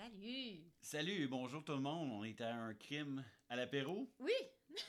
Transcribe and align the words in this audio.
Salut! 0.00 0.64
Salut, 0.80 1.28
bonjour 1.28 1.62
tout 1.62 1.72
le 1.74 1.80
monde. 1.80 2.10
On 2.10 2.24
est 2.24 2.40
à 2.40 2.54
un 2.54 2.72
crime 2.72 3.22
à 3.50 3.56
l'apéro. 3.56 4.10
Oui! 4.18 4.32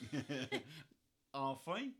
enfin! 1.34 1.90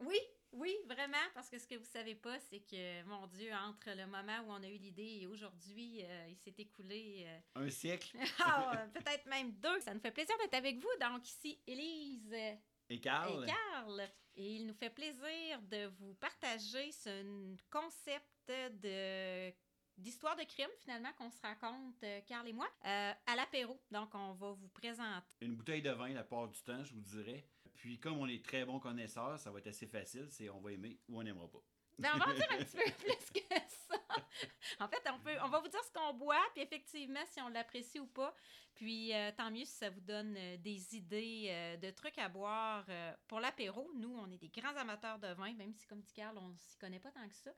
Oui, 0.00 0.18
oui, 0.52 0.76
vraiment, 0.86 1.16
parce 1.32 1.48
que 1.48 1.58
ce 1.58 1.66
que 1.66 1.76
vous 1.76 1.86
savez 1.86 2.14
pas, 2.14 2.38
c'est 2.38 2.60
que, 2.60 3.02
mon 3.04 3.26
Dieu, 3.28 3.50
entre 3.54 3.88
le 3.96 4.04
moment 4.04 4.38
où 4.46 4.50
on 4.50 4.62
a 4.62 4.68
eu 4.68 4.76
l'idée 4.76 5.20
et 5.22 5.26
aujourd'hui, 5.26 6.04
euh, 6.04 6.26
il 6.28 6.36
s'est 6.36 6.54
écoulé... 6.58 7.24
euh, 7.26 7.64
Un 7.64 7.70
siècle. 7.70 8.14
ah, 8.40 8.86
peut-être 8.92 9.24
même 9.24 9.52
deux. 9.52 9.80
Ça 9.80 9.94
nous 9.94 10.00
fait 10.00 10.12
plaisir 10.12 10.36
d'être 10.36 10.56
avec 10.56 10.76
vous. 10.78 10.90
Donc, 11.00 11.26
ici, 11.26 11.58
Élise 11.66 12.34
Et 12.34 12.58
et 12.90 13.00
Carl? 13.00 13.46
Carl. 13.46 14.02
Et 14.34 14.56
il 14.56 14.66
nous 14.66 14.74
fait 14.74 14.90
plaisir 14.90 15.62
de 15.62 15.86
vous 15.98 16.12
partager 16.16 16.92
ce 16.92 17.56
concept 17.70 18.28
de 18.48 19.50
d'histoire 19.96 20.36
de 20.36 20.44
crime, 20.44 20.70
finalement, 20.78 21.12
qu'on 21.14 21.30
se 21.30 21.40
raconte, 21.42 22.02
euh, 22.02 22.20
Carl 22.26 22.46
et 22.48 22.52
moi, 22.52 22.68
euh, 22.84 23.12
à 23.26 23.36
l'apéro. 23.36 23.80
Donc, 23.90 24.14
on 24.14 24.32
va 24.32 24.52
vous 24.52 24.68
présenter. 24.68 25.36
Une 25.40 25.56
bouteille 25.56 25.82
de 25.82 25.90
vin 25.90 26.08
la 26.08 26.24
part 26.24 26.48
du 26.48 26.60
temps, 26.62 26.82
je 26.84 26.94
vous 26.94 27.00
dirais. 27.00 27.44
Puis 27.74 27.98
comme 27.98 28.18
on 28.18 28.26
est 28.26 28.44
très 28.44 28.64
bons 28.64 28.80
connaisseurs, 28.80 29.38
ça 29.38 29.50
va 29.50 29.58
être 29.58 29.66
assez 29.66 29.86
facile. 29.86 30.26
C'est 30.30 30.48
on 30.48 30.60
va 30.60 30.72
aimer 30.72 30.98
ou 31.08 31.20
on 31.20 31.22
n'aimera 31.22 31.48
pas. 31.48 31.62
Ben, 31.98 32.10
on 32.14 32.18
va 32.18 32.28
en 32.28 32.34
dire 32.34 32.46
un 32.50 32.58
petit 32.58 32.76
peu 32.76 32.90
plus 32.98 33.40
que 33.40 33.54
ça. 33.68 33.96
En 34.80 34.88
fait, 34.88 35.02
on, 35.10 35.18
peut, 35.18 35.36
on 35.42 35.48
va 35.48 35.60
vous 35.60 35.68
dire 35.68 35.82
ce 35.84 35.92
qu'on 35.92 36.12
boit, 36.14 36.42
puis 36.52 36.62
effectivement, 36.62 37.24
si 37.26 37.40
on 37.40 37.48
l'apprécie 37.48 38.00
ou 38.00 38.06
pas. 38.06 38.34
Puis 38.74 39.14
euh, 39.14 39.30
tant 39.34 39.50
mieux 39.50 39.64
si 39.64 39.72
ça 39.72 39.88
vous 39.88 40.00
donne 40.00 40.36
euh, 40.36 40.56
des 40.58 40.96
idées 40.96 41.46
euh, 41.48 41.76
de 41.78 41.90
trucs 41.90 42.18
à 42.18 42.28
boire 42.28 42.84
pour 43.26 43.40
l'apéro. 43.40 43.90
Nous, 43.96 44.14
on 44.14 44.30
est 44.30 44.38
des 44.38 44.50
grands 44.50 44.76
amateurs 44.76 45.18
de 45.18 45.28
vin, 45.28 45.52
même 45.54 45.72
si, 45.72 45.86
comme 45.86 46.00
dit 46.00 46.12
Carl, 46.12 46.36
on 46.36 46.54
s'y 46.56 46.76
connaît 46.76 47.00
pas 47.00 47.10
tant 47.10 47.26
que 47.26 47.34
ça. 47.34 47.50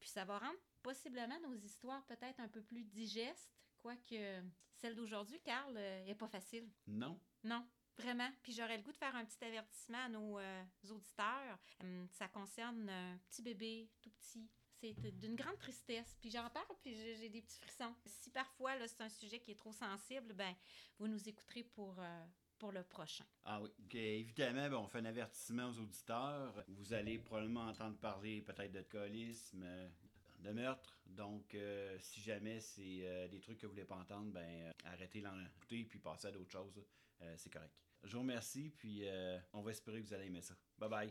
Puis 0.00 0.08
ça 0.08 0.24
va 0.24 0.38
rendre 0.38 0.58
possiblement 0.82 1.38
nos 1.40 1.54
histoires 1.54 2.04
peut-être 2.06 2.40
un 2.40 2.48
peu 2.48 2.62
plus 2.62 2.82
digestes, 2.84 3.52
quoique 3.78 4.42
celle 4.80 4.94
d'aujourd'hui, 4.94 5.38
Carl, 5.40 5.74
euh, 5.76 6.06
est 6.06 6.14
pas 6.14 6.28
facile. 6.28 6.68
Non? 6.86 7.20
Non, 7.44 7.66
vraiment. 7.98 8.30
Puis 8.42 8.52
j'aurais 8.52 8.78
le 8.78 8.82
goût 8.82 8.92
de 8.92 8.96
faire 8.96 9.14
un 9.14 9.24
petit 9.24 9.44
avertissement 9.44 10.04
à 10.04 10.08
nos 10.08 10.38
euh, 10.38 10.64
auditeurs. 10.90 11.58
Hum, 11.82 12.08
ça 12.12 12.28
concerne 12.28 12.88
un 12.88 13.18
petit 13.28 13.42
bébé, 13.42 13.90
tout 14.00 14.10
petit. 14.10 14.48
C'est 14.80 14.94
d'une 15.18 15.36
grande 15.36 15.58
tristesse. 15.58 16.16
Puis 16.22 16.30
j'en 16.30 16.48
parle, 16.48 16.74
puis 16.80 16.94
j'ai 16.94 17.14
j'ai 17.14 17.28
des 17.28 17.42
petits 17.42 17.58
frissons. 17.58 17.94
Si 18.06 18.30
parfois, 18.30 18.76
là, 18.76 18.88
c'est 18.88 19.02
un 19.02 19.10
sujet 19.10 19.38
qui 19.38 19.50
est 19.50 19.58
trop 19.58 19.72
sensible, 19.72 20.32
ben 20.32 20.54
vous 20.98 21.06
nous 21.06 21.28
écouterez 21.28 21.64
pour, 21.64 21.96
euh, 21.98 22.26
pour 22.60 22.70
le 22.70 22.84
prochain. 22.84 23.24
Ah 23.44 23.60
oui. 23.60 23.70
Évidemment, 23.94 24.68
ben, 24.68 24.76
on 24.76 24.86
fait 24.86 24.98
un 24.98 25.06
avertissement 25.06 25.70
aux 25.70 25.78
auditeurs. 25.80 26.62
Vous 26.68 26.92
allez 26.92 27.18
probablement 27.18 27.66
entendre 27.66 27.96
parler 27.96 28.42
peut-être 28.42 28.70
d'alcoolisme, 28.70 29.62
euh, 29.64 29.88
de 30.40 30.52
meurtre. 30.52 31.00
Donc, 31.06 31.54
euh, 31.54 31.96
si 31.98 32.20
jamais 32.20 32.60
c'est 32.60 33.00
euh, 33.02 33.26
des 33.28 33.40
trucs 33.40 33.58
que 33.58 33.66
vous 33.66 33.72
voulez 33.72 33.84
pas 33.84 33.96
entendre, 33.96 34.30
ben 34.30 34.72
arrêtez 34.84 35.22
d'en 35.22 35.40
écouter 35.44 35.84
puis 35.84 35.98
passez 35.98 36.28
à 36.28 36.30
d'autres 36.30 36.52
choses. 36.52 36.80
C'est 37.36 37.52
correct. 37.52 37.74
Je 38.02 38.14
vous 38.14 38.20
remercie, 38.20 38.70
puis 38.70 39.04
on 39.52 39.60
va 39.60 39.72
espérer 39.72 40.00
que 40.00 40.06
vous 40.06 40.14
allez 40.14 40.28
aimer 40.28 40.40
ça. 40.40 40.54
Bye 40.78 40.88
bye. 40.88 41.10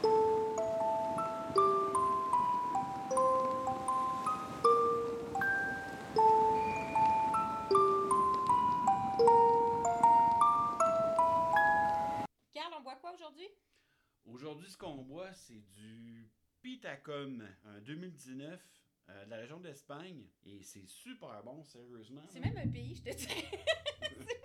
Aujourd'hui, 14.32 14.70
ce 14.70 14.78
qu'on 14.78 15.04
boit, 15.04 15.34
c'est 15.34 15.62
du 15.74 16.30
Pitacum, 16.62 17.48
un 17.66 17.80
2019 17.82 18.62
euh, 19.10 19.26
de 19.26 19.30
la 19.30 19.38
région 19.38 19.60
d'Espagne. 19.60 20.28
Et 20.46 20.62
c'est 20.64 20.86
super 20.88 21.42
bon, 21.44 21.64
sérieusement. 21.64 22.22
C'est 22.30 22.40
même 22.40 22.58
un 22.58 22.68
pays, 22.70 22.96
je 22.96 23.02
te 23.12 23.16
dirais. 23.16 23.50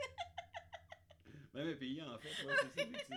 Même 1.52 1.68
un 1.68 1.76
pays, 1.76 2.02
en 2.02 2.18
fait. 2.18 2.44
ouais, 2.44 2.54
c'est. 3.06 3.16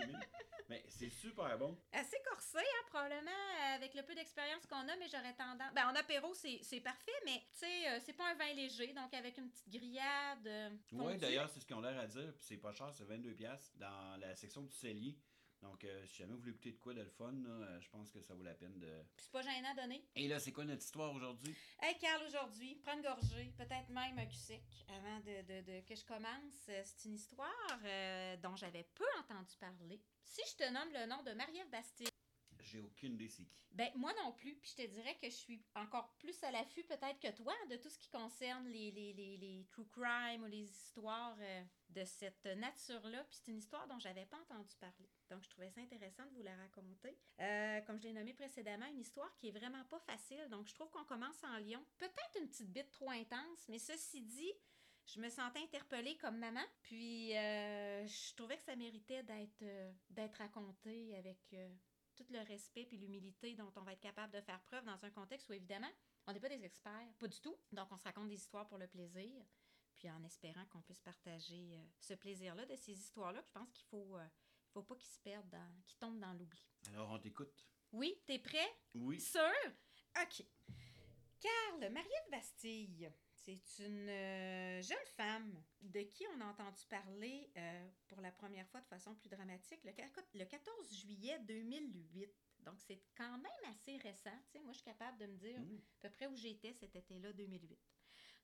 Mais 0.68 0.84
c'est 0.88 1.08
super 1.08 1.58
bon. 1.58 1.76
Assez 1.92 2.18
corsé, 2.30 2.58
hein, 2.58 2.84
probablement, 2.88 3.30
euh, 3.30 3.74
avec 3.74 3.94
le 3.94 4.02
peu 4.04 4.14
d'expérience 4.14 4.64
qu'on 4.66 4.86
a, 4.86 4.96
mais 4.96 5.08
j'aurais 5.08 5.34
tendance. 5.34 5.72
Ben, 5.74 5.88
en 5.88 5.94
apéro, 5.96 6.32
c'est 6.34 6.80
parfait, 6.80 7.10
mais 7.24 7.42
tu 7.52 7.60
sais, 7.60 7.88
euh, 7.88 7.98
c'est 8.04 8.12
pas 8.12 8.30
un 8.30 8.34
vin 8.34 8.52
léger, 8.52 8.92
donc 8.92 9.12
avec 9.14 9.38
une 9.38 9.50
petite 9.50 9.68
grillade. 9.70 10.46
euh, 10.46 10.70
Oui, 10.92 11.16
d'ailleurs, 11.16 11.48
c'est 11.48 11.58
ce 11.60 11.66
qu'ils 11.66 11.74
ont 11.74 11.80
l'air 11.80 11.98
à 11.98 12.06
dire. 12.06 12.32
Puis 12.36 12.44
c'est 12.44 12.58
pas 12.58 12.72
cher, 12.72 12.92
c'est 12.94 13.04
22$ 13.08 13.34
piastres 13.34 13.72
dans 13.78 14.20
la 14.20 14.36
section 14.36 14.62
du 14.62 14.72
cellier. 14.72 15.18
Donc, 15.62 15.82
euh, 15.84 16.06
si 16.06 16.18
jamais 16.18 16.32
vous 16.34 16.38
voulez 16.38 16.52
écouter 16.52 16.72
de 16.72 16.78
quoi 16.78 16.94
de 16.94 17.02
le 17.02 17.08
fun, 17.10 17.32
là, 17.32 17.50
euh, 17.50 17.80
je 17.80 17.88
pense 17.90 18.10
que 18.10 18.20
ça 18.22 18.34
vaut 18.34 18.42
la 18.44 18.54
peine 18.54 18.78
de. 18.78 18.86
Puis 19.16 19.24
c'est 19.24 19.32
pas 19.32 19.42
gênant 19.42 19.70
à 19.72 19.74
donner. 19.74 20.04
Et 20.14 20.28
là, 20.28 20.38
c'est 20.38 20.52
quoi 20.52 20.64
notre 20.64 20.82
histoire 20.84 21.12
aujourd'hui? 21.12 21.54
Hey 21.82 21.98
Carl, 21.98 22.22
aujourd'hui, 22.26 22.76
prends 22.76 22.94
une 22.94 23.02
gorgée, 23.02 23.52
peut-être 23.56 23.88
même 23.88 24.18
un 24.18 24.26
cul 24.26 24.36
sec, 24.36 24.62
avant 24.88 25.18
de, 25.20 25.42
de- 25.42 25.66
de- 25.66 25.80
que 25.86 25.94
je 25.96 26.04
commence. 26.04 26.68
Euh, 26.68 26.82
C'est 26.84 27.08
une 27.08 27.14
histoire 27.16 27.78
euh, 27.84 28.36
dont 28.36 28.54
j'avais 28.56 28.84
peu 28.94 29.04
entendu 29.18 29.56
parler. 29.58 30.00
Si 30.24 30.42
je 30.52 30.56
te 30.64 30.70
nomme 30.72 30.92
le 30.92 31.06
nom 31.06 31.22
de 31.24 31.32
Marie-Ève 31.32 31.70
Bastille, 31.70 32.08
J'ai 32.70 32.80
aucune 32.80 33.14
idée 33.14 33.28
c'est 33.28 33.44
ben 33.72 33.90
moi 33.94 34.12
non 34.24 34.32
plus, 34.32 34.56
puis 34.56 34.70
je 34.70 34.82
te 34.82 34.86
dirais 34.88 35.16
que 35.20 35.28
je 35.28 35.34
suis 35.34 35.62
encore 35.74 36.12
plus 36.18 36.42
à 36.42 36.50
l'affût 36.50 36.82
peut-être 36.84 37.20
que 37.20 37.30
toi 37.30 37.54
de 37.70 37.76
tout 37.76 37.90
ce 37.90 37.98
qui 37.98 38.08
concerne 38.08 38.66
les, 38.66 38.90
les, 38.90 39.12
les, 39.12 39.66
true 39.70 39.86
crime 39.86 40.42
ou 40.42 40.46
les 40.46 40.64
histoires 40.64 41.36
euh, 41.40 41.62
de 41.90 42.04
cette 42.04 42.46
nature-là. 42.46 43.24
Puis 43.24 43.38
c'est 43.40 43.50
une 43.52 43.58
histoire 43.58 43.86
dont 43.88 43.98
j'avais 43.98 44.26
pas 44.26 44.38
entendu 44.38 44.74
parler. 44.80 45.08
Donc 45.30 45.44
je 45.44 45.50
trouvais 45.50 45.70
ça 45.70 45.80
intéressant 45.80 46.24
de 46.26 46.34
vous 46.34 46.42
la 46.42 46.56
raconter. 46.56 47.16
Euh, 47.40 47.80
comme 47.82 47.98
je 47.98 48.04
l'ai 48.04 48.12
nommé 48.12 48.32
précédemment, 48.32 48.86
une 48.86 49.00
histoire 49.00 49.32
qui 49.36 49.48
est 49.48 49.58
vraiment 49.58 49.84
pas 49.84 50.00
facile. 50.00 50.48
Donc 50.50 50.66
je 50.66 50.74
trouve 50.74 50.90
qu'on 50.90 51.04
commence 51.04 51.42
en 51.44 51.58
Lyon. 51.58 51.84
Peut-être 51.98 52.40
une 52.40 52.48
petite 52.48 52.72
bite 52.72 52.90
trop 52.90 53.10
intense, 53.10 53.68
mais 53.68 53.78
ceci 53.78 54.22
dit, 54.22 54.52
je 55.06 55.20
me 55.20 55.28
sentais 55.28 55.60
interpellée 55.60 56.16
comme 56.16 56.38
maman. 56.38 56.64
Puis 56.82 57.36
euh, 57.36 58.06
je 58.06 58.34
trouvais 58.34 58.56
que 58.56 58.62
ça 58.62 58.76
méritait 58.76 59.22
d'être 59.22 59.62
euh, 59.62 59.92
d'être 60.10 60.36
raconté 60.36 61.16
avec 61.16 61.38
tout 62.18 62.32
le 62.32 62.40
respect 62.40 62.88
et 62.90 62.96
l'humilité 62.96 63.54
dont 63.54 63.72
on 63.76 63.82
va 63.82 63.92
être 63.92 64.00
capable 64.00 64.32
de 64.32 64.40
faire 64.40 64.60
preuve 64.62 64.84
dans 64.84 65.04
un 65.04 65.10
contexte 65.10 65.48
où, 65.48 65.52
évidemment, 65.52 65.90
on 66.26 66.32
n'est 66.32 66.40
pas 66.40 66.48
des 66.48 66.64
experts, 66.64 67.14
pas 67.18 67.28
du 67.28 67.40
tout. 67.40 67.56
Donc, 67.70 67.90
on 67.92 67.96
se 67.96 68.04
raconte 68.04 68.28
des 68.28 68.34
histoires 68.34 68.66
pour 68.66 68.78
le 68.78 68.88
plaisir, 68.88 69.44
puis 69.94 70.10
en 70.10 70.22
espérant 70.24 70.64
qu'on 70.66 70.82
puisse 70.82 71.00
partager 71.00 71.76
euh, 71.76 71.84
ce 72.00 72.14
plaisir-là 72.14 72.66
de 72.66 72.74
ces 72.74 72.92
histoires-là. 72.92 73.40
Je 73.40 73.52
pense 73.52 73.70
qu'il 73.70 73.86
faut, 73.86 74.16
euh, 74.16 74.26
faut 74.72 74.82
pas 74.82 74.96
qu'ils 74.96 75.10
se 75.10 75.20
perdent, 75.20 75.48
dans, 75.48 75.82
qu'ils 75.86 75.98
tombent 75.98 76.18
dans 76.18 76.32
l'oubli. 76.32 76.66
Alors, 76.88 77.10
on 77.10 77.18
t'écoute. 77.20 77.64
Oui, 77.92 78.20
t'es 78.26 78.40
prêt? 78.40 78.68
Oui. 78.96 79.20
Sûr? 79.20 79.40
OK. 80.20 80.44
Carl, 81.40 81.92
Marie-Ève 81.92 82.30
Bastille, 82.32 83.12
c'est 83.56 83.84
une 83.86 84.08
euh, 84.10 84.82
jeune 84.82 85.06
femme 85.16 85.62
de 85.80 86.00
qui 86.02 86.24
on 86.36 86.40
a 86.42 86.46
entendu 86.46 86.84
parler 86.88 87.50
euh, 87.56 87.88
pour 88.08 88.20
la 88.20 88.30
première 88.32 88.68
fois 88.68 88.80
de 88.80 88.86
façon 88.86 89.14
plus 89.14 89.28
dramatique 89.30 89.82
le, 89.84 89.92
quat- 89.92 90.24
le 90.34 90.44
14 90.44 90.94
juillet 90.94 91.38
2008. 91.40 92.30
Donc, 92.60 92.78
c'est 92.80 93.02
quand 93.16 93.38
même 93.38 93.70
assez 93.72 93.96
récent. 93.98 94.36
Tu 94.46 94.52
sais, 94.52 94.58
moi, 94.60 94.72
je 94.72 94.78
suis 94.78 94.84
capable 94.84 95.18
de 95.18 95.26
me 95.26 95.36
dire 95.36 95.58
Mm. 95.60 95.76
à 95.76 96.00
peu 96.00 96.10
près 96.10 96.26
où 96.26 96.36
j'étais 96.36 96.72
cet 96.74 96.94
été-là, 96.94 97.32
2008. 97.32 97.78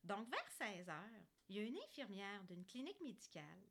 Donc, 0.03 0.27
vers 0.29 0.51
16 0.75 0.89
heures, 0.89 1.21
il 1.49 1.55
y 1.57 1.59
a 1.59 1.63
une 1.63 1.77
infirmière 1.77 2.43
d'une 2.45 2.65
clinique 2.65 3.01
médicale 3.01 3.63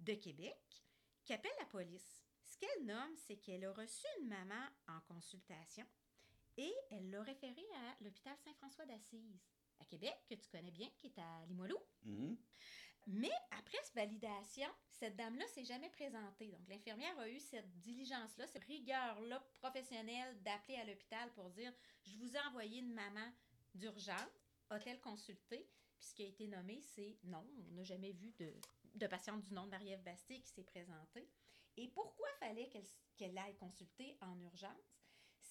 de 0.00 0.14
Québec 0.14 0.82
qui 1.24 1.32
appelle 1.32 1.52
la 1.60 1.66
police. 1.66 2.24
Ce 2.42 2.56
qu'elle 2.58 2.84
nomme, 2.84 3.14
c'est 3.16 3.36
qu'elle 3.36 3.64
a 3.64 3.72
reçu 3.72 4.06
une 4.20 4.28
maman 4.28 4.66
en 4.88 5.00
consultation 5.02 5.86
et 6.56 6.72
elle 6.90 7.10
l'a 7.10 7.22
référée 7.22 7.66
à 7.76 8.02
l'hôpital 8.02 8.36
Saint-François 8.44 8.86
d'Assise 8.86 9.40
à 9.82 9.84
Québec, 9.84 10.16
que 10.28 10.34
tu 10.34 10.48
connais 10.48 10.70
bien, 10.70 10.88
qui 10.98 11.08
est 11.08 11.18
à 11.18 11.44
Limoilou. 11.46 11.78
Mhm. 12.04 12.36
Mais 13.08 13.32
après 13.50 13.78
cette 13.82 13.96
validation, 13.96 14.68
cette 14.90 15.16
dame-là 15.16 15.46
s'est 15.48 15.64
jamais 15.64 15.90
présentée. 15.90 16.48
Donc, 16.52 16.68
l'infirmière 16.68 17.18
a 17.18 17.28
eu 17.28 17.40
cette 17.40 17.68
diligence-là, 17.80 18.46
cette 18.46 18.64
rigueur-là 18.64 19.44
professionnelle 19.54 20.40
d'appeler 20.42 20.76
à 20.76 20.84
l'hôpital 20.84 21.32
pour 21.32 21.50
dire 21.50 21.72
Je 22.04 22.16
vous 22.16 22.36
ai 22.36 22.40
envoyé 22.48 22.78
une 22.78 22.92
maman 22.92 23.32
d'urgence. 23.74 24.46
A-t-elle 24.70 25.00
consulté 25.00 25.68
Puis 25.98 26.06
ce 26.06 26.14
qui 26.14 26.22
a 26.22 26.28
été 26.28 26.46
nommé, 26.46 26.80
c'est 26.80 27.18
non, 27.24 27.44
on 27.68 27.74
n'a 27.74 27.82
jamais 27.82 28.12
vu 28.12 28.32
de, 28.38 28.54
de 28.94 29.06
patiente 29.08 29.42
du 29.42 29.52
nom 29.52 29.64
de 29.64 29.70
Marie-Ève 29.70 30.02
Bastille 30.02 30.42
qui 30.42 30.52
s'est 30.52 30.62
présentée. 30.62 31.28
Et 31.76 31.88
pourquoi 31.88 32.28
fallait 32.38 32.68
qu'elle 32.68 32.86
qu'elle 33.16 33.36
aille 33.38 33.56
consulter 33.56 34.16
en 34.20 34.38
urgence? 34.40 35.01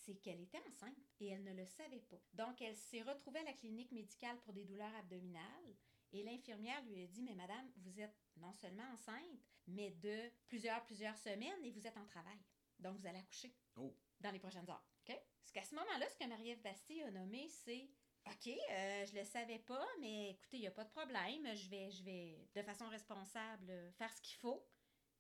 C'est 0.02 0.16
qu'elle 0.16 0.42
était 0.42 0.62
enceinte 0.70 0.98
et 1.20 1.28
elle 1.28 1.44
ne 1.44 1.54
le 1.54 1.66
savait 1.66 2.02
pas. 2.02 2.22
Donc, 2.34 2.62
elle 2.62 2.76
s'est 2.76 3.02
retrouvée 3.02 3.40
à 3.40 3.44
la 3.44 3.54
clinique 3.54 3.92
médicale 3.92 4.40
pour 4.42 4.54
des 4.54 4.66
douleurs 4.66 4.96
abdominales 4.96 5.76
et 6.12 6.24
l'infirmière 6.24 6.84
lui 6.84 7.04
a 7.04 7.08
dit, 7.08 7.24
mais 7.24 7.36
madame, 7.36 7.72
vous 7.78 8.00
êtes 8.00 8.16
non 8.38 8.54
seulement 8.54 8.90
enceinte, 8.94 9.40
mais 9.68 9.92
de 9.92 10.32
plusieurs, 10.48 10.84
plusieurs 10.86 11.18
semaines 11.18 11.64
et 11.64 11.72
vous 11.72 11.86
êtes 11.88 11.98
en 11.98 12.06
travail. 12.06 12.40
Donc, 12.80 12.98
vous 12.98 13.08
allez 13.08 13.20
accoucher 13.20 13.56
Oh. 13.78 13.96
dans 14.20 14.32
les 14.32 14.40
prochaines 14.40 14.70
heures. 14.70 14.84
OK? 15.08 15.16
Parce 15.42 15.52
qu'à 15.54 15.64
ce 15.64 15.76
moment-là, 15.76 16.10
ce 16.10 16.18
que 16.18 16.28
Marie-Ève 16.28 16.62
Bastille 16.62 17.04
a 17.04 17.12
nommé, 17.12 17.48
c'est 17.48 17.90
OK, 18.28 18.48
euh, 18.48 19.06
je 19.06 19.16
le 19.16 19.24
savais 19.24 19.60
pas, 19.60 19.86
mais 20.00 20.32
écoutez, 20.32 20.58
il 20.58 20.62
n'y 20.62 20.68
a 20.68 20.72
pas 20.72 20.84
de 20.84 20.92
problème. 20.92 21.56
Je 21.56 21.70
vais, 21.70 21.90
je 21.92 22.04
vais, 22.04 22.48
de 22.54 22.62
façon 22.62 22.88
responsable, 22.90 23.92
faire 23.98 24.14
ce 24.14 24.22
qu'il 24.22 24.38
faut. 24.38 24.68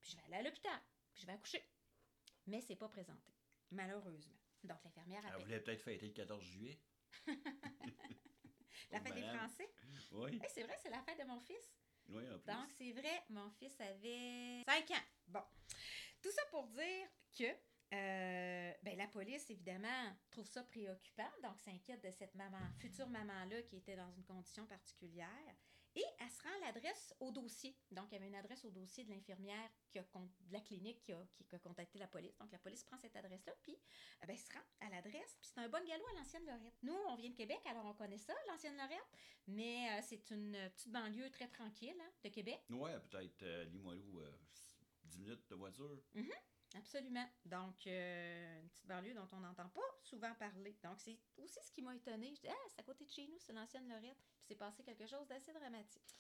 Puis 0.01 0.11
je 0.11 0.17
vais 0.17 0.23
aller 0.23 0.35
à 0.35 0.41
l'hôpital. 0.43 0.79
Puis 1.13 1.21
je 1.21 1.27
vais 1.27 1.33
accoucher. 1.33 1.63
Mais 2.47 2.61
c'est 2.61 2.75
pas 2.75 2.89
présenté, 2.89 3.33
malheureusement. 3.71 4.37
Donc 4.63 4.77
l'infirmière 4.83 5.21
Elle 5.25 5.43
voulait 5.43 5.59
peut-être 5.59 5.81
fêter 5.81 6.07
le 6.07 6.13
14 6.13 6.43
juillet. 6.43 6.79
La 8.91 8.99
fête 8.99 9.13
des. 9.13 9.21
Français. 9.21 9.71
Oui. 10.11 10.33
Hey, 10.33 10.49
c'est 10.49 10.63
vrai, 10.63 10.75
c'est 10.81 10.89
la 10.89 11.01
fête 11.01 11.19
de 11.19 11.25
mon 11.25 11.39
fils. 11.39 11.73
Oui, 12.09 12.23
en 12.29 12.37
plus. 12.39 12.53
Donc, 12.53 12.69
c'est 12.77 12.91
vrai, 12.91 13.23
mon 13.29 13.49
fils 13.51 13.79
avait 13.79 14.63
5 14.65 14.91
ans. 14.91 15.03
Bon. 15.27 15.43
Tout 16.21 16.31
ça 16.31 16.41
pour 16.51 16.67
dire 16.67 17.07
que 17.37 17.45
euh, 17.93 18.73
ben, 18.83 18.97
la 18.97 19.07
police, 19.07 19.49
évidemment, 19.49 20.15
trouve 20.29 20.47
ça 20.47 20.63
préoccupant, 20.63 21.29
donc 21.43 21.59
s'inquiète 21.59 22.03
de 22.03 22.11
cette 22.11 22.35
maman, 22.35 22.59
future 22.79 23.09
maman-là 23.09 23.61
qui 23.63 23.77
était 23.77 23.95
dans 23.95 24.11
une 24.11 24.23
condition 24.23 24.65
particulière. 24.65 25.55
Et 25.95 26.03
elle 26.19 26.29
se 26.29 26.41
rend 26.41 26.55
à 26.61 26.65
l'adresse 26.67 27.13
au 27.19 27.31
dossier. 27.31 27.75
Donc, 27.91 28.07
il 28.11 28.13
y 28.13 28.17
avait 28.17 28.27
une 28.27 28.35
adresse 28.35 28.63
au 28.63 28.71
dossier 28.71 29.03
de 29.03 29.09
l'infirmière 29.09 29.69
de 29.93 30.01
la 30.51 30.61
clinique 30.61 31.01
qui 31.01 31.11
a, 31.11 31.21
qui 31.35 31.55
a 31.55 31.59
contacté 31.59 31.99
la 31.99 32.07
police. 32.07 32.38
Donc, 32.38 32.51
la 32.51 32.59
police 32.59 32.83
prend 32.83 32.97
cette 32.97 33.15
adresse-là, 33.15 33.53
puis 33.61 33.73
euh, 33.73 34.25
ben, 34.27 34.33
elle 34.33 34.38
se 34.38 34.51
rend 34.53 34.88
à 34.88 34.89
l'adresse. 34.89 35.38
Puis 35.41 35.51
c'est 35.53 35.59
un 35.59 35.67
bon 35.67 35.85
galop 35.85 36.05
à 36.13 36.19
l'ancienne 36.19 36.45
Lorette. 36.45 36.77
Nous, 36.83 36.97
on 37.09 37.15
vient 37.15 37.29
de 37.29 37.35
Québec, 37.35 37.59
alors 37.65 37.85
on 37.85 37.93
connaît 37.93 38.17
ça, 38.17 38.33
l'ancienne 38.47 38.77
Lorette. 38.77 39.11
Mais 39.47 39.89
euh, 39.91 40.01
c'est 40.01 40.31
une 40.31 40.57
petite 40.75 40.91
banlieue 40.91 41.29
très 41.29 41.47
tranquille 41.47 41.99
hein, 41.99 42.11
de 42.23 42.29
Québec. 42.29 42.61
Ouais, 42.69 42.97
peut-être 43.09 43.43
euh, 43.43 43.65
Limoilou, 43.65 44.19
euh, 44.19 44.31
10 45.05 45.19
minutes 45.19 45.49
de 45.49 45.55
voiture. 45.55 46.01
Absolument. 46.75 47.27
Donc, 47.45 47.85
euh, 47.88 48.62
une 48.62 48.69
petite 48.69 48.88
banlieue 48.88 49.13
dont 49.13 49.27
on 49.33 49.39
n'entend 49.39 49.69
pas 49.69 49.81
souvent 50.03 50.33
parler. 50.35 50.77
Donc, 50.83 51.00
c'est 51.00 51.19
aussi 51.38 51.59
ce 51.63 51.71
qui 51.71 51.81
m'a 51.81 51.95
étonnée. 51.95 52.33
Je 52.35 52.41
dis, 52.41 52.47
ah, 52.50 52.68
c'est 52.69 52.79
à 52.79 52.83
côté 52.83 53.06
de 53.06 53.12
chez 53.12 53.27
nous, 53.27 53.38
c'est 53.39 53.53
l'ancienne 53.53 53.88
Lorette. 53.89 54.18
Puis 54.38 54.45
c'est 54.47 54.56
passé 54.56 54.83
quelque 54.83 55.06
chose 55.06 55.27
d'assez 55.27 55.51
dramatique. 55.51 56.15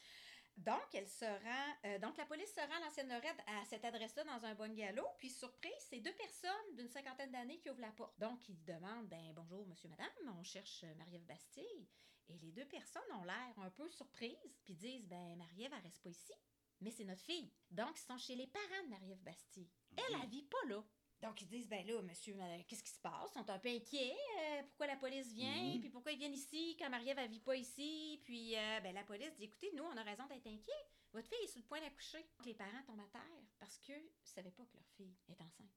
Donc, 0.57 0.93
elle 0.93 1.07
se 1.07 1.25
rend, 1.25 1.75
euh, 1.85 1.99
donc 1.99 2.17
la 2.17 2.25
police 2.25 2.53
se 2.53 2.59
rend 2.59 2.75
à 2.75 2.79
l'ancienne 2.81 3.07
Lorette 3.07 3.39
à 3.47 3.63
cette 3.65 3.85
adresse-là 3.85 4.25
dans 4.25 4.45
un 4.45 4.53
bungalow. 4.53 5.07
Puis, 5.17 5.29
surprise, 5.29 5.71
c'est 5.89 6.01
deux 6.01 6.13
personnes 6.13 6.75
d'une 6.75 6.89
cinquantaine 6.89 7.31
d'années 7.31 7.59
qui 7.59 7.69
ouvrent 7.69 7.81
la 7.81 7.91
porte. 7.91 8.19
Donc, 8.19 8.47
ils 8.49 8.61
demandent, 8.65 9.07
ben 9.07 9.33
bonjour, 9.33 9.65
monsieur, 9.67 9.89
madame, 9.89 10.37
on 10.37 10.43
cherche 10.43 10.83
euh, 10.83 10.93
Marie-Ève 10.95 11.25
Bastille. 11.25 11.87
Et 12.27 12.37
les 12.37 12.51
deux 12.51 12.65
personnes 12.65 13.11
ont 13.13 13.23
l'air 13.23 13.53
un 13.57 13.69
peu 13.71 13.89
surprises, 13.89 14.59
puis 14.63 14.75
disent, 14.75 15.07
ben 15.07 15.37
Marie-Ève, 15.37 15.71
elle 15.73 15.83
reste 15.83 16.01
pas 16.01 16.09
ici. 16.09 16.33
Mais 16.81 16.91
c'est 16.91 17.03
notre 17.05 17.21
fille. 17.21 17.51
Donc, 17.69 17.97
ils 17.99 18.03
sont 18.05 18.17
chez 18.17 18.35
les 18.35 18.47
parents 18.47 18.83
de 18.83 18.89
Marie-Ève 18.89 19.21
Bastille. 19.21 19.69
Elle, 19.95 20.19
elle 20.21 20.29
vit 20.29 20.43
pas 20.43 20.65
là. 20.67 20.83
Donc, 21.21 21.39
ils 21.41 21.47
disent, 21.47 21.67
ben 21.69 21.85
là, 21.85 22.01
monsieur, 22.01 22.33
madame, 22.33 22.63
qu'est-ce 22.65 22.81
qui 22.83 22.89
se 22.91 22.99
passe? 22.99 23.29
Ils 23.35 23.39
sont 23.39 23.49
un 23.49 23.59
peu 23.59 23.69
inquiets. 23.69 24.15
euh, 24.39 24.63
pourquoi 24.63 24.87
la 24.87 24.95
police 24.97 25.31
vient? 25.33 25.73
Mhm. 25.75 25.79
Puis 25.79 25.89
pourquoi 25.91 26.11
ils 26.11 26.17
viennent 26.17 26.33
ici 26.33 26.75
quand 26.79 26.89
Marie-Ève, 26.89 27.19
elle 27.19 27.29
vit 27.29 27.39
pas 27.39 27.55
ici? 27.55 28.19
Puis, 28.23 28.55
euh, 28.57 28.79
ben, 28.81 28.93
la 28.95 29.03
police 29.03 29.35
dit, 29.35 29.43
écoutez, 29.43 29.71
nous, 29.75 29.83
on 29.83 29.95
a 29.95 30.01
raison 30.01 30.25
d'être 30.25 30.47
inquiets. 30.47 30.85
Votre 31.13 31.27
fille 31.27 31.43
est 31.43 31.47
sur 31.47 31.59
le 31.61 31.67
point 31.67 31.79
d'accoucher. 31.79 32.23
Donc, 32.37 32.47
Les 32.47 32.55
parents 32.55 32.81
tombent 32.87 33.01
à 33.01 33.07
terre 33.11 33.21
parce 33.59 33.77
qu'ils 33.77 33.95
ne 33.95 34.09
savaient 34.23 34.51
pas 34.51 34.65
que 34.65 34.73
leur 34.75 34.87
fille 34.97 35.15
est 35.29 35.39
enceinte. 35.41 35.69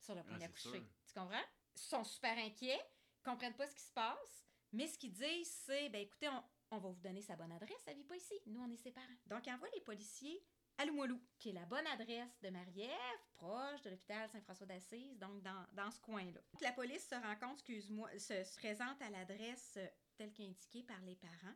Sur 0.00 0.14
le 0.16 0.22
point 0.24 0.32
Ah, 0.34 0.38
c'est 0.40 0.46
d'accoucher. 0.46 0.82
Tu 1.06 1.14
comprends? 1.14 1.44
Ils 1.76 1.80
sont 1.82 2.04
super 2.04 2.36
inquiets, 2.38 2.80
comprennent 3.22 3.54
pas 3.56 3.68
ce 3.68 3.74
qui 3.74 3.82
se 3.82 3.92
passe, 3.92 4.44
mais 4.72 4.88
ce 4.88 4.98
qu'ils 4.98 5.12
disent, 5.12 5.50
c'est, 5.64 5.88
ben 5.90 6.00
écoutez, 6.00 6.28
on, 6.28 6.42
on 6.70 6.78
va 6.78 6.88
vous 6.90 7.00
donner 7.00 7.22
sa 7.22 7.36
bonne 7.36 7.52
adresse, 7.52 7.82
elle 7.86 7.96
vit 7.96 8.04
pas 8.04 8.16
ici. 8.16 8.34
Nous, 8.46 8.60
on 8.60 8.70
est 8.70 8.76
ses 8.76 8.92
parents. 8.92 9.06
Donc, 9.26 9.46
ils 9.46 9.52
envoient 9.52 9.68
les 9.74 9.80
policiers 9.80 10.42
à 10.78 10.84
Limoilou, 10.84 11.20
qui 11.38 11.50
est 11.50 11.52
la 11.52 11.64
bonne 11.64 11.86
adresse 11.86 12.38
de 12.42 12.50
Marie-Ève, 12.50 12.90
proche 13.34 13.80
de 13.82 13.90
l'hôpital 13.90 14.28
Saint-François 14.28 14.66
d'Assise, 14.66 15.18
donc 15.18 15.42
dans, 15.42 15.66
dans 15.72 15.90
ce 15.90 16.00
coin-là. 16.00 16.40
La 16.60 16.72
police 16.72 17.08
se 17.08 17.14
rend 17.14 17.36
compte, 17.36 17.54
excuse-moi, 17.54 18.10
se, 18.18 18.44
se 18.44 18.56
présente 18.56 19.00
à 19.00 19.10
l'adresse 19.10 19.74
euh, 19.78 19.86
telle 20.16 20.32
qu'indiquée 20.32 20.82
par 20.82 21.00
les 21.02 21.16
parents. 21.16 21.54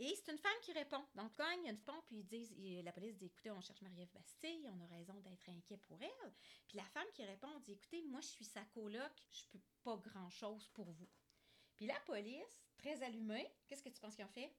Et 0.00 0.14
c'est 0.14 0.32
une 0.32 0.38
femme 0.38 0.60
qui 0.62 0.72
répond. 0.72 1.04
Donc, 1.16 1.32
quand 1.36 1.50
il 1.50 1.64
y 1.64 1.66
a 1.68 1.70
une 1.70 1.78
femme, 1.78 2.00
puis 2.06 2.18
ils 2.18 2.26
disent, 2.26 2.52
et 2.56 2.82
la 2.82 2.92
police 2.92 3.16
dit, 3.16 3.26
écoutez, 3.26 3.50
on 3.50 3.60
cherche 3.60 3.82
Marie-Ève 3.82 4.12
Bastille, 4.12 4.70
on 4.72 4.80
a 4.80 4.86
raison 4.86 5.14
d'être 5.20 5.48
inquiet 5.48 5.76
pour 5.76 6.00
elle. 6.00 6.32
Puis 6.68 6.76
la 6.76 6.84
femme 6.84 7.06
qui 7.14 7.24
répond 7.24 7.58
dit, 7.60 7.72
écoutez, 7.72 8.02
moi, 8.02 8.20
je 8.20 8.28
suis 8.28 8.44
sa 8.44 8.64
coloc, 8.66 9.12
je 9.30 9.44
peux 9.50 9.60
pas 9.82 9.96
grand-chose 9.96 10.68
pour 10.68 10.90
vous. 10.92 11.08
Puis 11.78 11.86
la 11.86 11.98
police, 12.00 12.66
très 12.76 13.00
allumée, 13.04 13.48
qu'est-ce 13.68 13.84
que 13.84 13.88
tu 13.88 14.00
penses 14.00 14.16
qu'ils 14.16 14.24
ont 14.24 14.34
fait? 14.34 14.52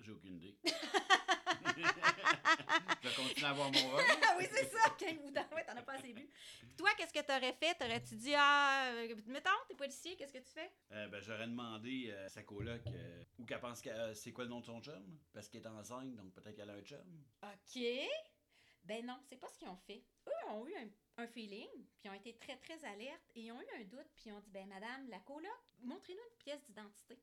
J'ai 0.00 0.12
aucune 0.12 0.36
idée. 0.36 0.54
je 3.02 3.16
continue 3.16 3.44
à 3.46 3.48
avoir 3.48 3.72
mon 3.72 3.88
rôle. 3.88 4.02
ah 4.22 4.34
oui, 4.36 4.46
c'est 4.52 4.70
ça! 4.70 4.78
Vous 5.22 5.30
donnent, 5.30 5.46
ouais, 5.54 5.64
t'en 5.64 5.74
as 5.78 5.82
pas 5.82 5.94
assez 5.94 6.12
bu. 6.12 6.28
Puis 6.60 6.76
toi, 6.76 6.90
qu'est-ce 6.98 7.14
que 7.14 7.24
t'aurais 7.24 7.54
fait? 7.54 7.74
T'aurais-tu 7.74 8.16
dit, 8.16 8.34
ah, 8.36 8.90
euh, 8.92 9.16
mettons, 9.28 9.48
t'es 9.66 9.74
policier, 9.74 10.14
qu'est-ce 10.16 10.34
que 10.34 10.38
tu 10.38 10.52
fais? 10.52 10.70
Euh, 10.92 11.08
ben, 11.08 11.22
j'aurais 11.22 11.46
demandé 11.46 12.12
à 12.12 12.28
sa 12.28 12.42
coloc 12.42 12.82
euh, 12.88 13.22
où 13.38 13.46
qu'elle 13.46 13.60
pense 13.60 13.80
que 13.80 13.88
euh, 13.88 14.12
c'est 14.12 14.32
quoi 14.32 14.44
le 14.44 14.50
nom 14.50 14.60
de 14.60 14.66
son 14.66 14.82
chum? 14.82 15.18
Parce 15.32 15.48
qu'elle 15.48 15.62
est 15.62 15.68
enceinte, 15.68 16.14
donc 16.16 16.34
peut-être 16.34 16.54
qu'elle 16.54 16.68
a 16.68 16.74
un 16.74 16.82
chum. 16.82 17.24
OK. 17.44 17.82
Ben 18.84 19.04
non, 19.04 19.18
c'est 19.28 19.36
pas 19.36 19.48
ce 19.48 19.58
qu'ils 19.58 19.68
ont 19.68 19.76
fait. 19.76 20.04
Eux 20.26 20.50
ont 20.50 20.66
eu 20.66 20.74
un, 20.76 20.88
un 21.22 21.26
feeling, 21.26 21.68
puis 21.98 22.04
ils 22.04 22.10
ont 22.10 22.14
été 22.14 22.36
très, 22.38 22.56
très 22.58 22.82
alertes, 22.84 23.30
et 23.34 23.42
ils 23.42 23.52
ont 23.52 23.60
eu 23.60 23.80
un 23.80 23.84
doute, 23.84 24.08
puis 24.16 24.24
ils 24.26 24.32
ont 24.32 24.40
dit, 24.40 24.50
ben 24.50 24.66
madame, 24.66 25.08
la 25.08 25.20
coloc, 25.20 25.50
montrez-nous 25.80 26.22
une 26.22 26.38
pièce 26.38 26.64
d'identité, 26.64 27.20